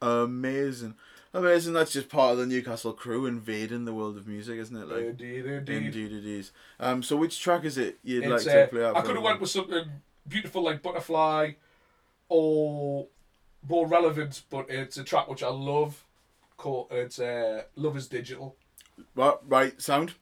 Amazing. 0.00 0.94
Amazing. 1.34 1.72
That's 1.72 1.92
just 1.92 2.08
part 2.08 2.32
of 2.32 2.38
the 2.38 2.46
Newcastle 2.46 2.92
crew 2.92 3.24
invading 3.26 3.84
the 3.84 3.94
world 3.94 4.16
of 4.16 4.26
music, 4.26 4.58
isn't 4.58 4.76
it? 4.76 4.88
Like, 4.88 5.04
Indeed, 5.04 5.46
indeed. 5.46 5.86
Indeed, 5.86 6.12
it 6.12 6.26
is. 6.26 6.52
Um, 6.78 7.02
so 7.02 7.16
which 7.16 7.40
track 7.40 7.64
is 7.64 7.78
it 7.78 7.98
you'd 8.02 8.24
It's, 8.24 8.44
like 8.44 8.54
to 8.54 8.64
uh, 8.64 8.66
play 8.66 8.84
out? 8.84 8.96
I 8.96 9.00
could 9.02 9.14
have 9.14 9.24
went 9.24 9.40
with 9.40 9.50
something 9.50 9.84
beautiful 10.28 10.62
like 10.62 10.82
Butterfly, 10.82 11.52
or 12.28 13.06
more 13.68 13.86
relevant, 13.86 14.42
but 14.50 14.68
it's 14.68 14.98
a 14.98 15.04
track 15.04 15.28
which 15.28 15.42
I 15.42 15.48
love. 15.48 16.04
Called 16.56 16.88
it's 16.90 17.18
uh, 17.18 17.62
Love 17.76 17.96
Is 17.96 18.08
Digital. 18.08 18.56
Right, 19.16 19.34
right, 19.48 19.82
sound. 19.82 20.14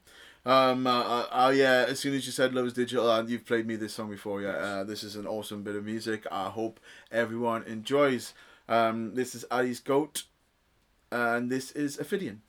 Um, 0.43 0.87
uh, 0.87 1.03
uh, 1.03 1.27
uh, 1.31 1.53
yeah, 1.55 1.85
as 1.87 1.99
soon 1.99 2.15
as 2.15 2.25
you 2.25 2.31
said 2.31 2.55
Love 2.55 2.65
is 2.65 2.73
Digital, 2.73 3.11
and 3.11 3.29
you've 3.29 3.45
played 3.45 3.67
me 3.67 3.75
this 3.75 3.93
song 3.93 4.09
before, 4.09 4.41
yeah, 4.41 4.49
uh, 4.49 4.83
this 4.83 5.03
is 5.03 5.15
an 5.15 5.27
awesome 5.27 5.61
bit 5.61 5.75
of 5.75 5.85
music. 5.85 6.25
I 6.31 6.49
hope 6.49 6.79
everyone 7.11 7.63
enjoys. 7.63 8.33
Um, 8.67 9.13
this 9.13 9.35
is 9.35 9.45
Addy's 9.51 9.79
Goat, 9.79 10.23
and 11.11 11.51
this 11.51 11.71
is 11.71 11.99
Ophidian. 11.99 12.41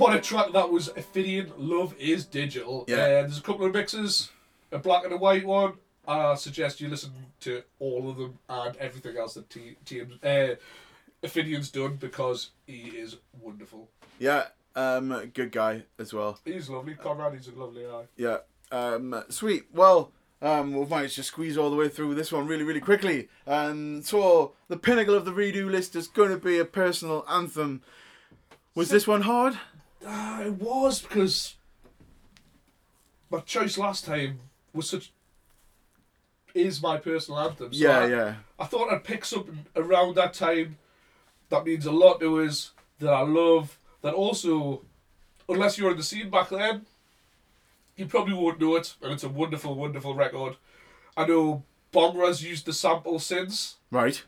What 0.00 0.16
a 0.16 0.20
track 0.20 0.52
that 0.52 0.70
was! 0.70 0.88
Ophidian 0.88 1.52
Love 1.56 1.94
is 1.98 2.24
Digital. 2.24 2.84
Yeah. 2.88 2.96
Uh, 2.96 2.98
there's 3.22 3.38
a 3.38 3.42
couple 3.42 3.66
of 3.66 3.74
mixes, 3.74 4.30
a 4.72 4.78
black 4.78 5.04
and 5.04 5.12
a 5.12 5.16
white 5.16 5.44
one. 5.44 5.74
I 6.08 6.34
suggest 6.34 6.80
you 6.80 6.88
listen 6.88 7.12
to 7.40 7.62
all 7.78 8.08
of 8.10 8.16
them 8.16 8.38
and 8.48 8.76
everything 8.78 9.16
else 9.16 9.34
that 9.34 9.48
T- 9.50 9.76
TM, 9.84 10.18
uh, 10.24 10.56
Ophidian's 11.22 11.70
done 11.70 11.96
because 11.96 12.50
he 12.66 12.88
is 12.88 13.18
wonderful. 13.40 13.88
Yeah, 14.18 14.46
um, 14.74 15.30
good 15.34 15.52
guy 15.52 15.84
as 15.98 16.12
well. 16.12 16.38
He's 16.44 16.68
lovely. 16.68 16.94
Conrad, 16.94 17.34
he's 17.34 17.48
a 17.48 17.52
lovely 17.52 17.84
guy. 17.84 18.04
Yeah. 18.16 18.38
Um, 18.72 19.22
sweet. 19.28 19.64
Well, 19.72 20.12
um, 20.42 20.74
we've 20.74 20.88
managed 20.88 21.16
to 21.16 21.22
squeeze 21.22 21.58
all 21.58 21.70
the 21.70 21.76
way 21.76 21.88
through 21.88 22.14
this 22.14 22.32
one 22.32 22.46
really, 22.46 22.64
really 22.64 22.80
quickly. 22.80 23.28
And 23.46 24.04
so 24.04 24.52
the 24.68 24.76
pinnacle 24.76 25.14
of 25.14 25.24
the 25.24 25.32
redo 25.32 25.70
list 25.70 25.94
is 25.94 26.08
going 26.08 26.30
to 26.30 26.38
be 26.38 26.58
a 26.58 26.64
personal 26.64 27.24
anthem. 27.28 27.82
Was 28.74 28.88
this 28.88 29.06
one 29.06 29.22
hard? 29.22 29.58
Uh, 30.04 30.42
it 30.46 30.52
was 30.54 31.02
because 31.02 31.56
my 33.30 33.40
choice 33.40 33.76
last 33.76 34.04
time 34.04 34.40
was 34.72 34.90
such 34.90 35.12
is 36.54 36.82
my 36.82 36.96
personal 36.96 37.40
anthem. 37.40 37.72
So 37.72 37.84
Yeah, 37.84 37.98
I, 38.00 38.06
yeah. 38.06 38.34
I 38.58 38.64
thought 38.64 38.92
I'd 38.92 39.04
pick 39.04 39.24
something 39.24 39.66
around 39.76 40.16
that 40.16 40.34
time 40.34 40.78
that 41.50 41.64
means 41.64 41.84
a 41.84 41.92
lot 41.92 42.20
to 42.20 42.40
us 42.40 42.72
that 42.98 43.12
I 43.12 43.22
love. 43.22 43.78
That 44.02 44.14
also, 44.14 44.82
unless 45.48 45.76
you're 45.76 45.90
in 45.90 45.96
the 45.98 46.02
scene 46.02 46.30
back 46.30 46.48
then, 46.48 46.86
you 47.96 48.06
probably 48.06 48.34
won't 48.34 48.60
know 48.60 48.76
it, 48.76 48.94
and 49.02 49.12
it's 49.12 49.24
a 49.24 49.28
wonderful, 49.28 49.74
wonderful 49.74 50.14
record. 50.14 50.56
I 51.16 51.26
know 51.26 51.64
Bong-Ra's 51.92 52.42
used 52.42 52.64
the 52.64 52.72
sample 52.72 53.18
since, 53.18 53.76
Right. 53.90 54.22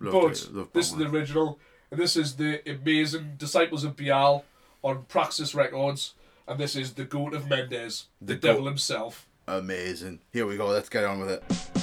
Love 0.00 0.12
but 0.12 0.48
love 0.52 0.72
this 0.72 0.90
is 0.90 0.96
the 0.96 1.06
original, 1.06 1.60
and 1.90 2.00
this 2.00 2.16
is 2.16 2.34
the 2.34 2.68
amazing 2.68 3.34
Disciples 3.38 3.84
of 3.84 3.96
Baal 3.96 4.44
on 4.82 5.04
Praxis 5.08 5.54
Records, 5.54 6.14
and 6.46 6.58
this 6.58 6.76
is 6.76 6.94
the 6.94 7.04
Goat 7.04 7.34
of 7.34 7.48
Mendes, 7.48 8.06
the, 8.20 8.34
The 8.34 8.40
devil 8.40 8.62
Goat. 8.62 8.68
himself. 8.70 9.26
Amazing. 9.46 10.20
Here 10.32 10.46
we 10.46 10.56
go. 10.56 10.66
Let's 10.66 10.88
get 10.88 11.04
on 11.04 11.20
with 11.20 11.30
it. 11.30 11.81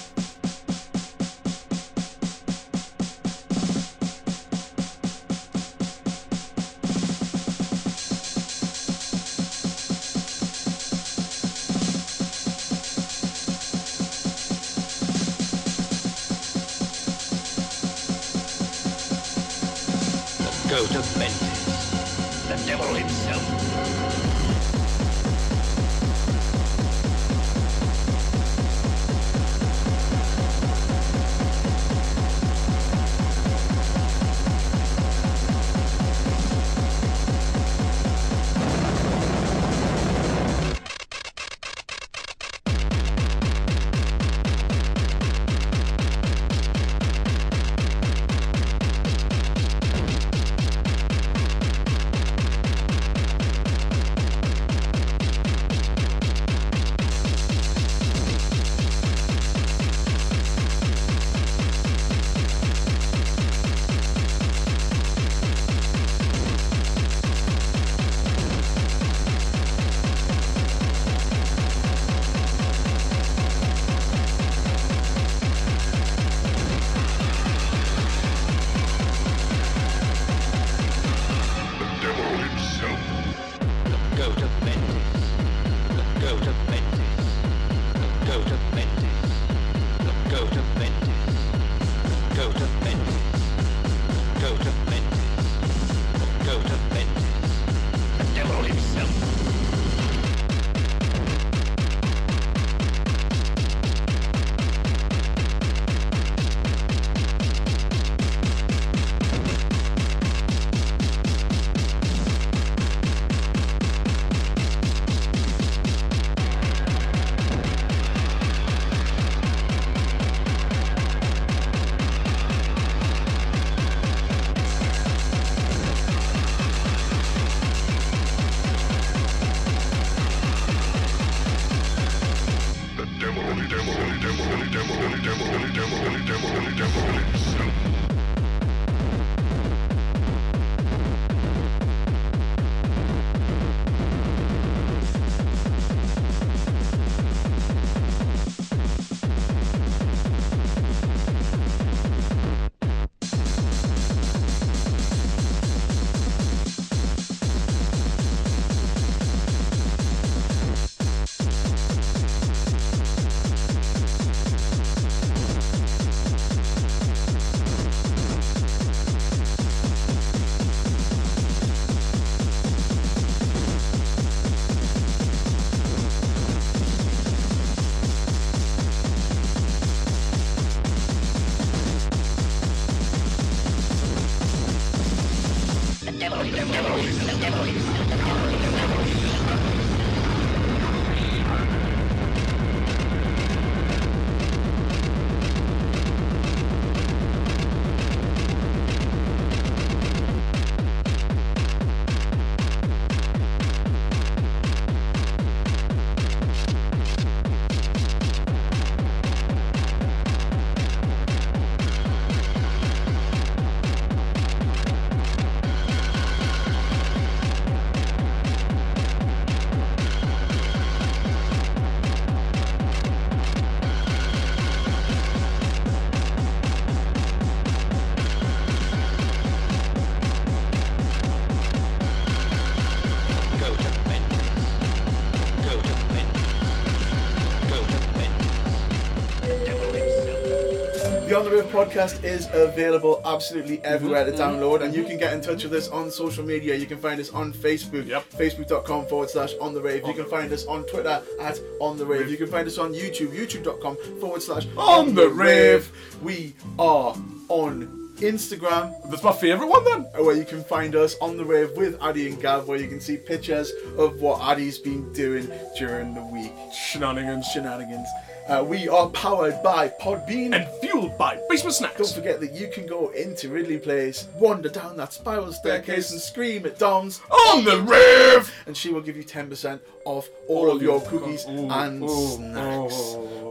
On 241.40 241.46
the 241.46 241.52
Rave 241.52 241.72
podcast 241.72 242.22
is 242.26 242.50
available 242.52 243.22
absolutely 243.24 243.78
mm-hmm, 243.78 243.86
everywhere 243.86 244.26
to 244.26 244.32
mm-hmm. 244.34 244.42
download, 244.42 244.84
and 244.84 244.94
you 244.94 245.04
mm-hmm. 245.04 245.12
can 245.12 245.20
get 245.20 245.34
in 245.34 245.40
touch 245.40 245.64
with 245.64 245.74
us 245.74 245.88
on 245.88 246.12
social 246.12 246.44
media. 246.44 246.76
You 246.76 246.86
can 246.86 246.98
find 246.98 247.18
us 247.18 247.30
on 247.30 247.54
Facebook, 247.54 248.10
facebook.com 248.10 249.06
forward 249.06 249.30
slash 249.30 249.54
On 249.62 249.74
the 249.74 249.80
Rave. 249.80 250.06
You 250.06 250.14
can 250.14 250.26
find 250.26 250.52
us 250.52 250.66
on 250.66 250.84
Twitter 250.84 251.24
at 251.40 251.58
On 251.80 251.96
the 251.96 252.06
Rave. 252.06 252.30
You 252.30 252.36
can 252.36 252.48
find 252.48 252.68
us 252.68 252.78
on 252.78 252.94
YouTube, 252.94 253.30
youtube.com 253.30 254.20
forward 254.20 254.42
slash 254.42 254.68
On 254.76 255.16
the 255.16 255.30
Rave. 255.30 255.90
We 256.22 256.56
are 256.78 257.16
on 257.48 258.10
Instagram. 258.18 259.10
That's 259.10 259.24
my 259.24 259.32
favourite 259.32 259.70
one 259.70 259.86
then. 259.86 260.08
Uh, 260.14 260.26
where 260.26 260.36
you 260.36 260.44
can 260.44 260.62
find 260.62 260.94
us 260.94 261.16
on 261.22 261.38
the 261.38 261.46
rave 261.46 261.72
with 261.78 262.02
Addy 262.04 262.28
and 262.28 262.42
Gav, 262.42 262.68
where 262.68 262.78
you 262.78 262.90
can 262.90 263.00
see 263.00 263.16
pictures 263.16 263.72
of 263.98 264.20
what 264.20 264.42
Addy's 264.42 264.78
been 264.78 265.14
doing 265.14 265.50
during 265.78 266.14
the 266.16 266.22
week. 266.22 266.52
Shenanigans. 266.74 267.48
Shenanigans. 267.48 268.10
Uh, 268.50 268.64
we 268.64 268.90
are 268.90 269.08
powered 269.10 269.62
by 269.62 269.90
Podbean 270.02 270.56
and 270.56 270.68
fueled 270.82 271.16
by 271.20 271.40
Basement 271.50 271.76
Snacks. 271.76 271.98
Don't 271.98 272.14
forget 272.16 272.40
that 272.40 272.52
you 272.54 272.68
can 272.74 272.88
go 272.88 273.10
into 273.10 273.48
Ridley 273.50 273.78
Place, 273.78 274.28
wander 274.34 274.70
down 274.70 274.98
that 274.98 275.14
spiral 275.14 275.54
staircase, 275.54 276.12
and 276.12 276.20
scream 276.20 276.66
at 276.66 276.80
Dom's 276.80 277.22
on 277.30 277.64
the 277.64 277.80
rave, 277.82 278.52
and 278.66 278.76
she 278.76 278.92
will 278.92 279.02
give 279.02 279.16
you 279.16 279.24
ten 279.24 279.50
percent 279.50 279.84
off 280.04 280.28
all 280.48 280.72
of 280.72 280.82
your 280.82 281.00
cookies 281.02 281.46
and 281.46 282.10
snacks. 282.10 282.96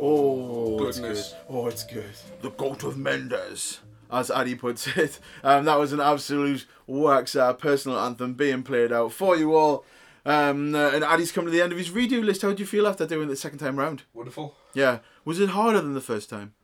Oh, 0.01 0.85
it's 0.85 0.99
good. 0.99 1.03
goodness. 1.05 1.35
Oh, 1.49 1.69
it's 1.69 1.85
good. 1.85 2.11
The 2.43 2.51
goat 2.51 2.83
of 2.83 2.99
Mendes, 2.99 3.79
as 4.11 4.33
Addy 4.33 4.57
puts 4.57 4.89
it. 4.97 5.21
Um, 5.45 5.65
that 5.67 5.79
was 5.79 5.93
an 5.93 6.01
absolute 6.01 6.67
works 6.89 7.37
uh, 7.37 7.53
personal 7.53 8.01
anthem 8.01 8.35
being 8.35 8.65
played 8.65 8.91
out 8.91 9.13
for 9.13 9.37
you 9.37 9.55
all. 9.55 9.85
Um, 10.27 10.75
uh, 10.75 10.91
and 10.91 11.05
Addy's 11.05 11.33
come 11.33 11.45
to 11.45 11.51
the 11.51 11.63
end 11.63 11.73
of 11.73 11.79
his 11.79 11.91
redo 11.91 12.23
list. 12.23 12.43
How 12.43 12.53
do 12.53 12.61
you 12.61 12.67
feel 12.67 12.87
after 12.87 13.07
doing 13.07 13.29
it 13.29 13.31
the 13.31 13.37
second 13.37 13.59
time 13.59 13.79
round? 13.79 14.03
Wonderful. 14.13 14.57
Yeah. 14.79 14.99
Was 15.25 15.41
it 15.41 15.51
harder 15.51 15.81
than 15.81 15.95
the 15.95 16.01
first 16.01 16.31
time? 16.31 16.55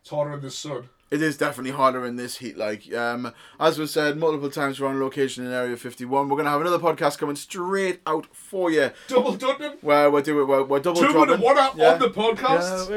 It's 0.00 0.08
harder 0.10 0.32
in 0.34 0.40
the 0.40 0.50
sun. 0.50 0.88
It 1.10 1.20
is 1.22 1.36
definitely 1.36 1.70
harder 1.72 2.04
in 2.06 2.16
this 2.16 2.38
heat. 2.38 2.56
Like, 2.56 2.92
um, 2.94 3.32
as 3.60 3.78
was 3.78 3.92
said 3.92 4.16
multiple 4.16 4.50
times, 4.50 4.80
we're 4.80 4.88
on 4.88 4.98
location 4.98 5.44
in 5.46 5.52
Area 5.52 5.76
51. 5.76 6.28
We're 6.28 6.36
gonna 6.38 6.48
have 6.50 6.62
another 6.62 6.78
podcast 6.78 7.18
coming 7.18 7.36
straight 7.36 8.00
out 8.06 8.26
for 8.34 8.70
you. 8.70 8.90
Double 9.06 9.34
dipping. 9.34 9.72
Where 9.82 10.10
we're 10.10 10.22
doing, 10.22 10.48
we're, 10.48 10.64
we're 10.64 10.80
double 10.80 11.02
Two 11.02 11.12
dropping. 11.12 11.34
and 11.34 11.42
one 11.42 11.58
out 11.58 11.76
Yeah. 11.76 11.92
on 11.92 11.98
the 12.00 12.08
podcast. 12.10 12.88
Yeah, 12.90 12.96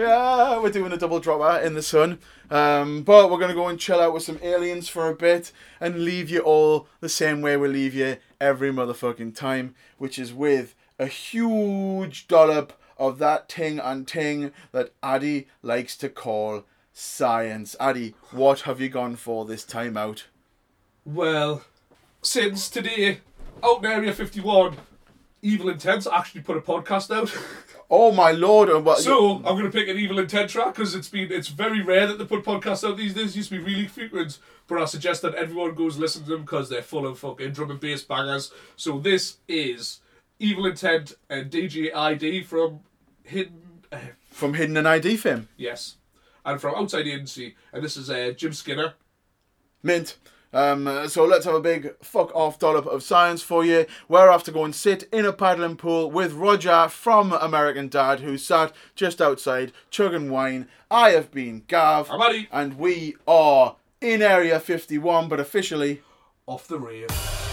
yeah, 0.53 0.59
we're 0.59 0.71
doing 0.71 0.91
a 0.93 0.97
double 0.97 1.19
dropper 1.19 1.59
in 1.63 1.73
the 1.75 1.83
sun. 1.83 2.19
Um, 2.49 3.03
but 3.03 3.29
we're 3.29 3.39
gonna 3.39 3.53
go 3.53 3.67
and 3.67 3.77
chill 3.77 3.99
out 3.99 4.13
with 4.13 4.23
some 4.23 4.39
aliens 4.41 4.87
for 4.87 5.09
a 5.09 5.13
bit 5.15 5.51
and 5.81 6.05
leave 6.05 6.29
you 6.29 6.39
all 6.39 6.87
the 7.01 7.09
same 7.09 7.41
way 7.41 7.57
we 7.57 7.67
leave 7.67 7.93
you 7.93 8.17
every 8.39 8.71
motherfucking 8.71 9.35
time, 9.35 9.75
which 9.97 10.17
is 10.17 10.33
with 10.33 10.73
a 10.97 11.07
huge 11.07 12.27
dollop 12.27 12.73
of 12.99 13.17
that 13.19 13.49
ting 13.49 13.79
and 13.79 14.07
ting 14.07 14.51
that 14.71 14.91
Addy 15.03 15.47
likes 15.61 15.95
to 15.97 16.09
call 16.09 16.65
science. 16.93 17.75
Addy, 17.79 18.15
what 18.31 18.61
have 18.61 18.81
you 18.81 18.89
gone 18.89 19.15
for 19.15 19.45
this 19.45 19.63
time 19.63 19.95
out? 19.97 20.25
Well, 21.05 21.63
since 22.21 22.69
today, 22.69 23.19
out 23.63 23.83
in 23.83 23.91
Area 23.91 24.13
51, 24.13 24.77
Evol 25.43 25.71
Intent 25.71 26.07
actually 26.11 26.41
put 26.41 26.57
a 26.57 26.61
podcast 26.61 27.15
out. 27.15 27.31
Oh 27.89 28.11
my 28.11 28.31
lord! 28.31 28.69
Uh, 28.69 28.79
what- 28.81 28.97
So 28.97 29.35
I'm 29.37 29.43
going 29.57 29.63
to 29.63 29.69
pick 29.71 29.87
an 29.87 29.95
Evol 29.95 30.19
Intent 30.19 30.49
track 30.49 30.75
because 30.75 30.93
it's 30.93 31.07
been 31.07 31.31
it's 31.31 31.47
very 31.47 31.81
rare 31.81 32.05
that 32.07 32.17
they 32.19 32.25
put 32.25 32.43
podcasts 32.43 32.85
out 32.85 32.97
these 32.97 33.13
days. 33.13 33.29
It 33.33 33.37
used 33.37 33.49
to 33.49 33.57
be 33.59 33.63
really 33.63 33.87
frequent, 33.87 34.39
but 34.67 34.81
I 34.81 34.85
suggest 34.85 35.21
that 35.21 35.35
everyone 35.35 35.73
goes 35.73 35.97
listen 35.97 36.23
to 36.23 36.29
them 36.31 36.41
because 36.41 36.67
they're 36.67 36.81
full 36.81 37.07
of 37.07 37.17
fucking 37.19 37.53
drum 37.53 37.71
and 37.71 37.79
bass 37.79 38.01
bangers. 38.03 38.51
So 38.75 38.99
this 38.99 39.37
is 39.47 40.01
Evol 40.41 40.69
Intent 40.71 41.13
and 41.29 41.49
DJ 41.49 41.95
ID 41.95 42.43
from 42.43 42.81
Hidden. 43.27 43.61
Uh, 43.91 43.97
from 44.31 44.53
Hidden 44.55 44.77
and 44.77 44.87
ID 44.87 45.17
fame. 45.17 45.47
yes, 45.57 45.95
and 46.45 46.59
from 46.59 46.75
Outside 46.75 47.03
the 47.03 47.13
Agency, 47.13 47.55
and 47.71 47.83
this 47.83 47.97
is 47.97 48.09
uh, 48.09 48.33
Jim 48.35 48.53
Skinner. 48.53 48.93
Mint. 49.83 50.17
Um, 50.53 51.07
so 51.09 51.25
let's 51.25 51.45
have 51.45 51.55
a 51.55 51.59
big 51.59 51.93
fuck 52.01 52.33
off 52.35 52.57
dollop 52.57 52.85
of 52.85 53.03
science 53.03 53.41
for 53.41 53.65
you. 53.65 53.85
We're 54.07 54.29
off 54.29 54.43
to 54.45 54.51
go 54.51 54.63
and 54.63 54.73
sit 54.73 55.03
in 55.11 55.25
a 55.25 55.33
paddling 55.33 55.75
pool 55.75 56.09
with 56.09 56.33
Roger 56.33 56.87
from 56.89 57.33
American 57.33 57.89
Dad, 57.89 58.21
who 58.21 58.37
sat 58.37 58.73
just 58.95 59.21
outside 59.21 59.71
chugging 59.89 60.31
wine. 60.31 60.67
I 60.89 61.11
have 61.11 61.31
been 61.31 61.63
Gav, 61.67 62.09
and 62.51 62.77
we 62.77 63.15
are 63.27 63.75
in 64.01 64.21
Area 64.21 64.59
51, 64.59 65.27
but 65.27 65.39
officially 65.39 66.01
Off 66.45 66.67
the 66.67 66.79
rave. 66.79 67.46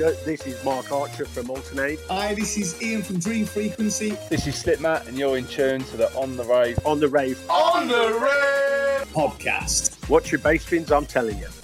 Uh, 0.00 0.12
this 0.24 0.46
is 0.46 0.64
Mark 0.64 0.90
Archer 0.90 1.26
from 1.26 1.48
Altern-8. 1.48 1.98
Hi, 2.08 2.34
this 2.34 2.56
is 2.56 2.80
Ian 2.82 3.02
from 3.02 3.18
Dream 3.18 3.44
Frequency. 3.44 4.16
This 4.30 4.46
is 4.46 4.54
Slipmatt, 4.54 5.06
and 5.06 5.18
you're 5.18 5.36
in 5.36 5.44
tune 5.46 5.84
to 5.84 5.96
the 5.98 6.10
On 6.14 6.34
the 6.36 6.44
Rave. 6.44 6.78
On 6.86 6.98
the 6.98 7.08
Rave 7.08 7.38
On 7.50 7.86
the 7.88 8.18
Rave 8.18 9.12
Podcast. 9.12 10.08
Watch 10.08 10.32
your 10.32 10.38
bass 10.38 10.64
fins, 10.64 10.90
I'm 10.90 11.04
telling 11.04 11.36
you. 11.38 11.44
Yeah. 11.44 11.61